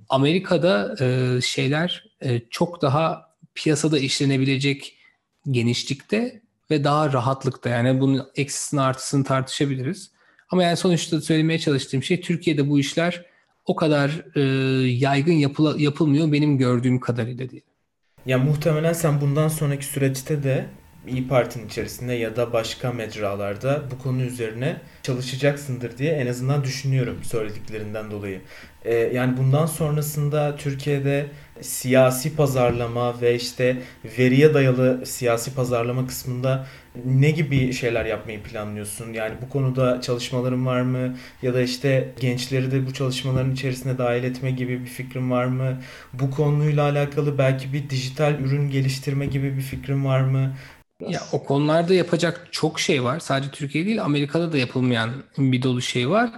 Amerika'da 0.08 0.96
e, 1.00 1.40
şeyler 1.40 2.04
e, 2.20 2.40
çok 2.50 2.82
daha 2.82 3.34
piyasada 3.54 3.98
işlenebilecek 3.98 4.96
genişlikte 5.50 6.42
ve 6.70 6.84
daha 6.84 7.12
rahatlıkta. 7.12 7.68
Yani 7.68 8.00
bunun 8.00 8.26
eksisini 8.36 8.80
artısını 8.80 9.24
tartışabiliriz. 9.24 10.10
Ama 10.50 10.62
yani 10.62 10.76
sonuçta 10.76 11.20
söylemeye 11.20 11.58
çalıştığım 11.58 12.02
şey 12.02 12.20
Türkiye'de 12.20 12.68
bu 12.68 12.78
işler 12.78 13.24
o 13.66 13.76
kadar 13.76 14.24
e, 14.36 14.40
yaygın 14.88 15.32
yapıla, 15.32 15.74
yapılmıyor 15.78 16.32
benim 16.32 16.58
gördüğüm 16.58 17.00
kadarıyla 17.00 17.50
değil. 17.50 17.62
Ya 18.26 18.38
muhtemelen 18.38 18.92
sen 18.92 19.20
bundan 19.20 19.48
sonraki 19.48 19.86
süreçte 19.86 20.42
de 20.42 20.66
İyi 21.06 21.28
Parti'nin 21.28 21.66
içerisinde 21.66 22.12
ya 22.12 22.36
da 22.36 22.52
başka 22.52 22.92
mecralarda 22.92 23.82
bu 23.90 23.98
konu 24.02 24.22
üzerine 24.22 24.76
çalışacaksındır 25.02 25.98
diye 25.98 26.12
en 26.12 26.26
azından 26.26 26.64
düşünüyorum 26.64 27.24
söylediklerinden 27.24 28.10
dolayı. 28.10 28.40
Ee, 28.84 28.94
yani 28.94 29.36
bundan 29.36 29.66
sonrasında 29.66 30.56
Türkiye'de 30.56 31.26
siyasi 31.60 32.36
pazarlama 32.36 33.20
ve 33.20 33.34
işte 33.34 33.82
veriye 34.18 34.54
dayalı 34.54 35.06
siyasi 35.06 35.54
pazarlama 35.54 36.06
kısmında 36.06 36.66
ne 37.04 37.30
gibi 37.30 37.72
şeyler 37.72 38.04
yapmayı 38.04 38.42
planlıyorsun? 38.42 39.12
Yani 39.12 39.34
bu 39.42 39.48
konuda 39.48 40.00
çalışmaların 40.00 40.66
var 40.66 40.80
mı? 40.80 41.16
Ya 41.42 41.54
da 41.54 41.60
işte 41.60 42.14
gençleri 42.20 42.70
de 42.70 42.86
bu 42.86 42.92
çalışmaların 42.92 43.52
içerisine 43.52 43.98
dahil 43.98 44.24
etme 44.24 44.50
gibi 44.50 44.80
bir 44.80 44.86
fikrin 44.86 45.30
var 45.30 45.44
mı? 45.44 45.82
Bu 46.12 46.30
konuyla 46.30 46.82
alakalı 46.84 47.38
belki 47.38 47.72
bir 47.72 47.90
dijital 47.90 48.34
ürün 48.40 48.70
geliştirme 48.70 49.26
gibi 49.26 49.56
bir 49.56 49.62
fikrin 49.62 50.04
var 50.04 50.20
mı? 50.20 50.54
Ya 51.00 51.20
o 51.32 51.44
konularda 51.44 51.94
yapacak 51.94 52.48
çok 52.50 52.80
şey 52.80 53.04
var. 53.04 53.20
Sadece 53.20 53.50
Türkiye 53.50 53.86
değil 53.86 54.04
Amerika'da 54.04 54.52
da 54.52 54.58
yapılmayan 54.58 55.10
bir 55.38 55.62
dolu 55.62 55.82
şey 55.82 56.10
var. 56.10 56.30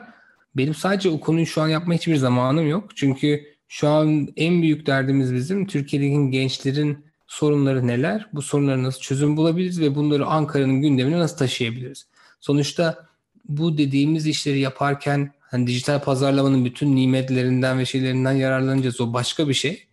Benim 0.57 0.75
sadece 0.75 1.09
o 1.09 1.21
konuyu 1.21 1.47
şu 1.47 1.63
an 1.63 1.69
yapma 1.69 1.95
hiçbir 1.95 2.17
zamanım 2.17 2.69
yok. 2.69 2.97
Çünkü 2.97 3.45
şu 3.69 3.89
an 3.89 4.29
en 4.37 4.63
büyük 4.63 4.87
derdimiz 4.87 5.35
bizim 5.35 5.67
Türkiye'deki 5.67 6.31
gençlerin 6.31 7.05
sorunları 7.27 7.87
neler? 7.87 8.27
Bu 8.33 8.43
sorunları 8.43 8.83
nasıl 8.83 9.01
çözüm 9.01 9.37
bulabiliriz 9.37 9.81
ve 9.81 9.95
bunları 9.95 10.27
Ankara'nın 10.27 10.83
gündemine 10.83 11.19
nasıl 11.19 11.37
taşıyabiliriz? 11.37 12.07
Sonuçta 12.41 13.07
bu 13.45 13.79
dediğimiz 13.79 14.27
işleri 14.27 14.59
yaparken 14.59 15.33
hani 15.41 15.67
dijital 15.67 16.01
pazarlamanın 16.01 16.65
bütün 16.65 16.97
nimetlerinden 16.97 17.79
ve 17.79 17.85
şeylerinden 17.85 18.33
yararlanacağız. 18.33 19.01
O 19.01 19.13
başka 19.13 19.49
bir 19.49 19.55
şey. 19.55 19.87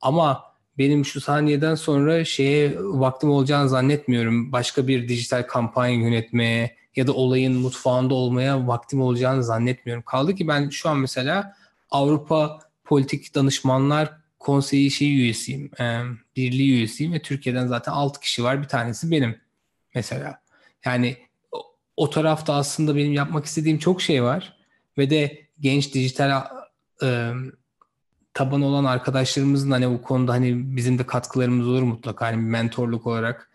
Ama 0.00 0.42
benim 0.78 1.04
şu 1.04 1.20
saniyeden 1.20 1.74
sonra 1.74 2.24
şeye 2.24 2.76
vaktim 2.78 3.30
olacağını 3.30 3.68
zannetmiyorum. 3.68 4.52
Başka 4.52 4.88
bir 4.88 5.08
dijital 5.08 5.42
kampanya 5.42 5.94
yönetmeye 5.94 6.76
ya 6.96 7.06
da 7.06 7.12
olayın 7.12 7.56
mutfağında 7.56 8.14
olmaya 8.14 8.66
vaktim 8.66 9.00
olacağını 9.00 9.44
zannetmiyorum. 9.44 10.02
Kaldı 10.02 10.34
ki 10.34 10.48
ben 10.48 10.68
şu 10.68 10.88
an 10.88 10.98
mesela 10.98 11.56
Avrupa 11.90 12.58
Politik 12.84 13.34
Danışmanlar 13.34 14.26
Konseyi 14.38 14.90
şey 14.90 15.08
üyesiyim. 15.08 15.70
E, 15.80 16.00
birliği 16.36 16.72
üyesiyim 16.72 17.12
ve 17.12 17.22
Türkiye'den 17.22 17.66
zaten 17.66 17.92
6 17.92 18.20
kişi 18.20 18.44
var. 18.44 18.62
Bir 18.62 18.68
tanesi 18.68 19.10
benim 19.10 19.40
mesela. 19.94 20.40
Yani 20.84 21.16
o, 21.96 22.10
tarafta 22.10 22.54
aslında 22.54 22.96
benim 22.96 23.12
yapmak 23.12 23.46
istediğim 23.46 23.78
çok 23.78 24.02
şey 24.02 24.22
var. 24.22 24.56
Ve 24.98 25.10
de 25.10 25.46
genç 25.60 25.94
dijital 25.94 26.44
e, 27.02 27.32
tabanı 28.36 28.66
olan 28.66 28.84
arkadaşlarımızın 28.84 29.70
hani 29.70 29.90
bu 29.90 30.02
konuda 30.02 30.32
hani 30.32 30.76
bizim 30.76 30.98
de 30.98 31.06
katkılarımız 31.06 31.68
olur 31.68 31.82
mutlaka 31.82 32.26
hani 32.26 32.36
mentorluk 32.36 33.06
olarak 33.06 33.50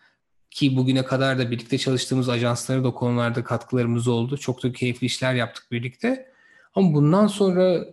ki 0.50 0.76
bugüne 0.76 1.04
kadar 1.04 1.38
da 1.38 1.50
birlikte 1.50 1.78
çalıştığımız 1.78 2.28
ajanslara 2.28 2.84
da 2.84 2.90
konularda 2.90 3.44
katkılarımız 3.44 4.08
oldu. 4.08 4.36
Çok 4.36 4.62
da 4.62 4.72
keyifli 4.72 5.04
işler 5.04 5.34
yaptık 5.34 5.72
birlikte. 5.72 6.26
Ama 6.74 6.94
bundan 6.94 7.26
sonra 7.26 7.84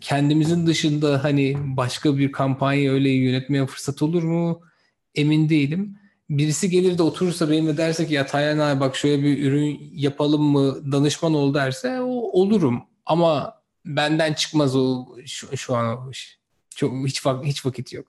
kendimizin 0.00 0.66
dışında 0.66 1.24
hani 1.24 1.56
başka 1.76 2.18
bir 2.18 2.32
kampanya 2.32 2.92
öyle 2.92 3.10
yönetmeye 3.10 3.66
fırsat 3.66 4.02
olur 4.02 4.22
mu? 4.22 4.60
Emin 5.14 5.48
değilim. 5.48 5.98
Birisi 6.30 6.70
gelir 6.70 6.98
de 6.98 7.02
oturursa 7.02 7.50
benimle 7.50 7.76
derse 7.76 8.06
ki 8.06 8.14
ya 8.14 8.26
Taylan 8.26 8.58
abi 8.58 8.80
bak 8.80 8.96
şöyle 8.96 9.22
bir 9.22 9.42
ürün 9.42 9.90
yapalım 9.94 10.42
mı 10.42 10.92
danışman 10.92 11.34
ol 11.34 11.54
derse 11.54 12.00
o, 12.00 12.40
olurum. 12.40 12.82
Ama 13.06 13.59
benden 13.84 14.32
çıkmaz 14.32 14.76
o 14.76 15.06
şu, 15.26 15.56
şu 15.56 15.76
an 15.76 15.98
o 15.98 16.10
iş. 16.10 16.40
Çok, 16.76 17.06
hiç, 17.06 17.22
hiç 17.44 17.66
vakit 17.66 17.92
yok. 17.92 18.06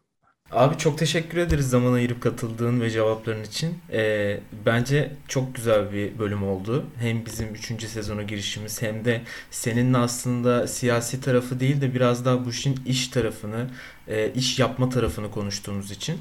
Abi 0.52 0.78
çok 0.78 0.98
teşekkür 0.98 1.38
ederiz 1.38 1.70
zaman 1.70 1.94
ayırıp 1.94 2.22
katıldığın 2.22 2.82
ve 2.82 2.90
cevapların 2.90 3.44
için. 3.44 3.78
Ee, 3.92 4.40
bence 4.66 5.12
çok 5.28 5.56
güzel 5.56 5.92
bir 5.94 6.20
bölüm 6.20 6.44
oldu. 6.44 6.86
Hem 7.00 7.26
bizim 7.26 7.54
3. 7.54 7.88
sezona 7.88 8.24
girişimiz 8.24 8.82
hem 8.82 9.06
de 9.06 9.22
senin 9.52 9.94
aslında 9.94 10.68
siyasi 10.68 11.22
tarafı 11.22 11.60
değil 11.60 11.82
de 11.82 11.94
biraz 11.94 12.26
daha 12.26 12.46
bu 12.46 12.50
işin 12.50 12.80
iş 12.86 13.08
tarafını, 13.08 13.70
e, 14.08 14.32
iş 14.34 14.60
yapma 14.60 14.90
tarafını 14.90 15.32
konuştuğumuz 15.32 15.92
için. 15.92 16.18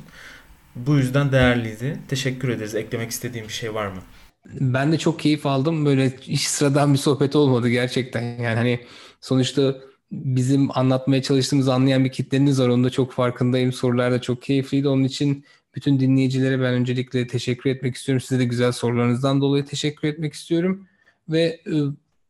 Bu 0.77 0.97
yüzden 0.97 1.33
değerliydi. 1.33 1.99
Teşekkür 2.09 2.49
ederiz. 2.49 2.75
Eklemek 2.75 3.11
istediğim 3.11 3.49
bir 3.49 3.53
şey 3.53 3.75
var 3.75 3.87
mı? 3.87 4.03
Ben 4.47 4.93
de 4.93 4.99
çok 4.99 5.21
keyif 5.21 5.47
aldım. 5.47 5.87
Böyle 5.87 6.17
hiç 6.21 6.41
sıradan 6.41 6.93
bir 6.93 6.99
sohbet 6.99 7.37
olmadı 7.37 7.69
gerçekten. 7.69 8.23
Yani 8.23 8.57
hani 8.57 8.81
sonuçta 9.21 9.75
bizim 10.13 10.79
anlatmaya 10.79 11.23
çalıştığımızı 11.23 11.75
anlayan 11.75 12.05
bir 12.05 12.13
kitleniz 12.13 12.61
var. 12.61 12.69
Onu 12.69 12.85
da 12.85 12.91
çok 12.91 13.13
farkındayım. 13.13 13.73
Sorular 13.73 14.13
da 14.13 14.21
çok 14.21 14.43
keyifliydi. 14.43 14.89
Onun 14.89 15.05
için 15.05 15.45
bütün 15.75 16.01
dinleyicilere 16.01 16.61
ben 16.61 16.75
öncelikle 16.75 17.27
teşekkür 17.27 17.71
etmek 17.71 17.97
istiyorum. 17.97 18.21
Size 18.21 18.41
de 18.41 18.45
güzel 18.45 18.73
sorularınızdan 18.73 19.41
dolayı 19.41 19.65
teşekkür 19.65 20.09
etmek 20.09 20.33
istiyorum. 20.33 20.87
Ve 21.29 21.61
e, 21.67 21.75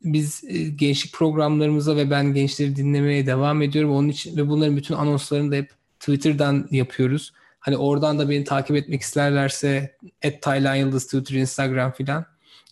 biz 0.02 0.44
e, 0.48 0.62
gençlik 0.62 1.14
programlarımıza 1.14 1.96
ve 1.96 2.10
ben 2.10 2.34
gençleri 2.34 2.76
dinlemeye 2.76 3.26
devam 3.26 3.62
ediyorum. 3.62 3.92
Onun 3.92 4.08
için 4.08 4.36
ve 4.36 4.48
bunların 4.48 4.76
bütün 4.76 4.94
anonslarını 4.94 5.52
da 5.52 5.56
hep 5.56 5.70
Twitter'dan 6.00 6.68
yapıyoruz. 6.70 7.32
Hani 7.58 7.76
oradan 7.76 8.18
da 8.18 8.30
beni 8.30 8.44
takip 8.44 8.76
etmek 8.76 9.00
isterlerse 9.00 9.96
et 10.22 10.42
Taylan 10.42 10.74
Yıldız 10.74 11.04
Twitter, 11.04 11.34
Instagram 11.34 11.92
filan 11.92 12.24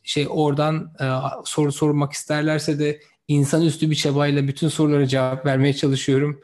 şey 0.02 0.26
oradan 0.30 0.92
e, 1.00 1.06
soru 1.44 1.72
sormak 1.72 2.12
isterlerse 2.12 2.78
de 2.78 3.00
insanüstü 3.28 3.90
bir 3.90 3.94
çabayla 3.94 4.48
bütün 4.48 4.68
sorulara 4.68 5.06
cevap 5.06 5.46
vermeye 5.46 5.74
çalışıyorum. 5.74 6.40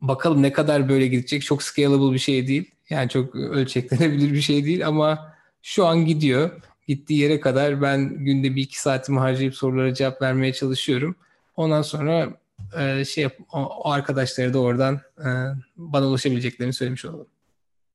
Bakalım 0.00 0.42
ne 0.42 0.52
kadar 0.52 0.88
böyle 0.88 1.06
gidecek. 1.06 1.42
Çok 1.42 1.62
scalable 1.62 2.14
bir 2.14 2.18
şey 2.18 2.48
değil. 2.48 2.70
Yani 2.90 3.08
çok 3.08 3.34
ölçeklenebilir 3.34 4.32
bir 4.32 4.40
şey 4.40 4.64
değil 4.64 4.86
ama 4.86 5.34
şu 5.62 5.86
an 5.86 6.06
gidiyor. 6.06 6.50
Gittiği 6.88 7.20
yere 7.20 7.40
kadar 7.40 7.82
ben 7.82 8.24
günde 8.24 8.56
bir 8.56 8.62
iki 8.62 8.80
saatimi 8.80 9.18
harcayıp 9.18 9.54
sorulara 9.54 9.94
cevap 9.94 10.22
vermeye 10.22 10.52
çalışıyorum. 10.52 11.16
Ondan 11.56 11.82
sonra 11.82 12.40
e, 12.78 13.04
şey 13.04 13.28
o, 13.52 13.90
arkadaşları 13.90 14.54
da 14.54 14.58
oradan 14.58 15.00
e, 15.18 15.28
bana 15.76 16.06
ulaşabileceklerini 16.06 16.72
söylemiş 16.72 17.04
olalım 17.04 17.26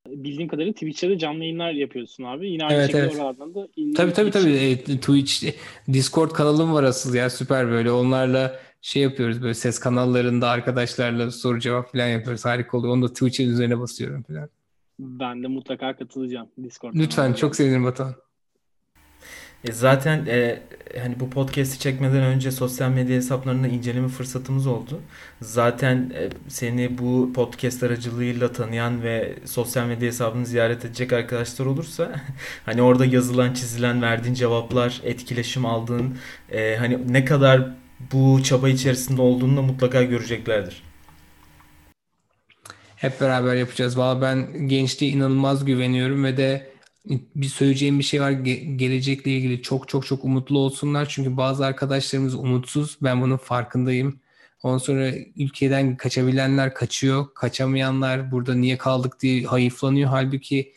bildiğim 0.08 0.47
kadarıyla 0.47 0.74
Twitch'te 0.74 1.10
de 1.10 1.18
canlı 1.18 1.43
yayınlar 1.43 1.72
yapıyorsun 1.72 2.24
abi. 2.24 2.49
Yine 2.51 2.66
aynı 2.66 2.74
evet, 2.74 2.86
şekilde 2.86 3.01
evet. 3.01 3.16
oralardan 3.16 3.56
da 3.56 3.68
Tabii 3.95 4.14
tabii 4.14 4.32
tabii. 4.32 4.54
E, 4.54 4.78
Twitch, 4.78 5.54
Discord 5.93 6.32
kanalım 6.32 6.74
var 6.74 6.84
asıl 6.84 7.14
ya 7.14 7.30
süper 7.30 7.68
böyle. 7.68 7.91
Onlarla 7.91 8.60
şey 8.82 9.04
yapıyoruz 9.04 9.41
böyle 9.41 9.54
ses 9.54 9.80
kanallarında 9.80 10.49
arkadaşlarla 10.49 11.32
soru 11.32 11.60
cevap 11.60 11.91
falan 11.91 12.08
yapıyoruz. 12.08 12.45
Harika 12.45 12.78
oluyor. 12.78 12.93
Onu 12.93 13.04
da 13.04 13.14
Twitch'in 13.14 13.49
üzerine 13.49 13.80
basıyorum 13.80 14.24
falan. 14.24 14.49
Ben 14.99 15.43
de 15.43 15.47
mutlaka 15.47 15.95
katılacağım 15.95 16.47
Discord. 16.64 16.93
Lütfen 16.95 17.34
çok 17.34 17.56
sevinirim 17.56 17.84
Batuhan. 17.84 18.16
E 19.64 19.72
zaten 19.72 20.26
e, 20.26 20.62
hani 21.02 21.20
bu 21.20 21.30
podcast'i 21.30 21.80
çekmeden 21.80 22.24
önce 22.24 22.52
sosyal 22.52 22.89
medya 22.89 23.16
hesaplarını 23.16 23.68
inceleme 23.68 24.08
fırsatımız 24.08 24.68
oldu. 24.68 25.02
Zaten 25.41 26.12
e, 26.16 26.30
seni 26.48 26.98
bu 26.98 27.34
podcast 27.34 27.84
aracılığıyla 27.84 28.52
tanıyan 28.52 29.04
ve 29.04 29.36
sosyal 29.46 29.86
medya 29.88 30.08
hesabını 30.08 30.46
ziyaret 30.46 30.86
edecek 30.86 31.14
arkadaşlar 31.14 31.66
olursa 31.66 32.12
hani 32.66 32.82
orada 32.82 33.06
yazılan, 33.06 33.54
çizilen, 33.54 34.02
verdiğin 34.02 34.36
cevaplar, 34.36 35.02
etkileşim 35.04 35.66
aldığın 35.66 36.18
e, 36.52 36.76
hani 36.80 37.14
ne 37.14 37.26
kadar 37.26 37.70
bu 38.14 38.44
çaba 38.44 38.70
içerisinde 38.70 39.22
olduğunu 39.22 39.58
da 39.58 39.62
mutlaka 39.62 40.04
göreceklerdir. 40.04 40.84
Hep 42.96 43.22
beraber 43.22 43.56
yapacağız. 43.56 43.98
Valla 43.98 44.22
ben 44.22 44.68
gençliğe 44.68 45.12
inanılmaz 45.12 45.66
güveniyorum 45.66 46.24
ve 46.24 46.38
de 46.38 46.72
bir 47.10 47.47
söyleyeceğim 47.47 47.99
bir 47.99 48.04
şey 48.04 48.22
var 48.22 48.32
Ge- 48.32 48.76
gelecekle 48.78 49.32
ilgili 49.32 49.62
çok 49.62 49.89
çok 49.89 50.06
çok 50.06 50.24
umutlu 50.26 50.60
olsunlar 50.60 51.06
çünkü 51.10 51.38
bazı 51.38 51.66
arkadaşlarımız 51.66 52.36
umutsuz 52.36 52.97
ben 53.01 53.22
bunun 53.22 53.38
farkındayım. 53.38 54.20
Ondan 54.64 54.78
sonra 54.78 55.12
ülkeden 55.38 55.97
kaçabilenler 55.97 56.74
kaçıyor, 56.74 57.34
kaçamayanlar 57.36 58.32
burada 58.32 58.56
niye 58.56 58.78
kaldık 58.78 59.22
diye 59.22 59.45
hayıflanıyor. 59.45 60.10
Halbuki 60.10 60.74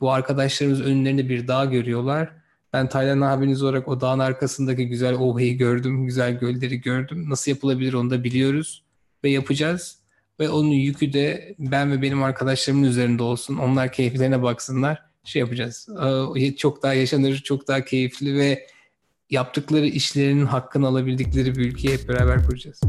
bu 0.00 0.12
arkadaşlarımız 0.12 0.80
önlerinde 0.80 1.28
bir 1.28 1.48
dağ 1.48 1.64
görüyorlar. 1.64 2.32
Ben 2.72 2.88
Taylan 2.88 3.20
abiniz 3.20 3.62
olarak 3.62 3.88
o 3.88 4.00
dağın 4.00 4.18
arkasındaki 4.18 4.88
güzel 4.88 5.14
ovayı 5.14 5.58
gördüm, 5.58 6.06
güzel 6.06 6.38
gölleri 6.38 6.80
gördüm. 6.80 7.30
Nasıl 7.30 7.50
yapılabilir 7.50 7.92
onu 7.92 8.10
da 8.10 8.24
biliyoruz 8.24 8.84
ve 9.24 9.30
yapacağız. 9.30 9.98
Ve 10.40 10.50
onun 10.50 10.68
yükü 10.68 11.12
de 11.12 11.54
ben 11.58 11.92
ve 11.92 12.02
benim 12.02 12.22
arkadaşlarımın 12.22 12.84
üzerinde 12.84 13.22
olsun. 13.22 13.56
Onlar 13.56 13.92
keyiflerine 13.92 14.42
baksınlar 14.42 15.11
şey 15.24 15.40
yapacağız. 15.40 15.88
Çok 16.56 16.82
daha 16.82 16.94
yaşanır, 16.94 17.36
çok 17.36 17.68
daha 17.68 17.84
keyifli 17.84 18.34
ve 18.34 18.66
yaptıkları 19.30 19.86
işlerinin 19.86 20.46
hakkını 20.46 20.86
alabildikleri 20.86 21.56
bir 21.56 21.66
ülkeyi 21.66 21.94
hep 21.94 22.08
beraber 22.08 22.46
kuracağız. 22.46 22.80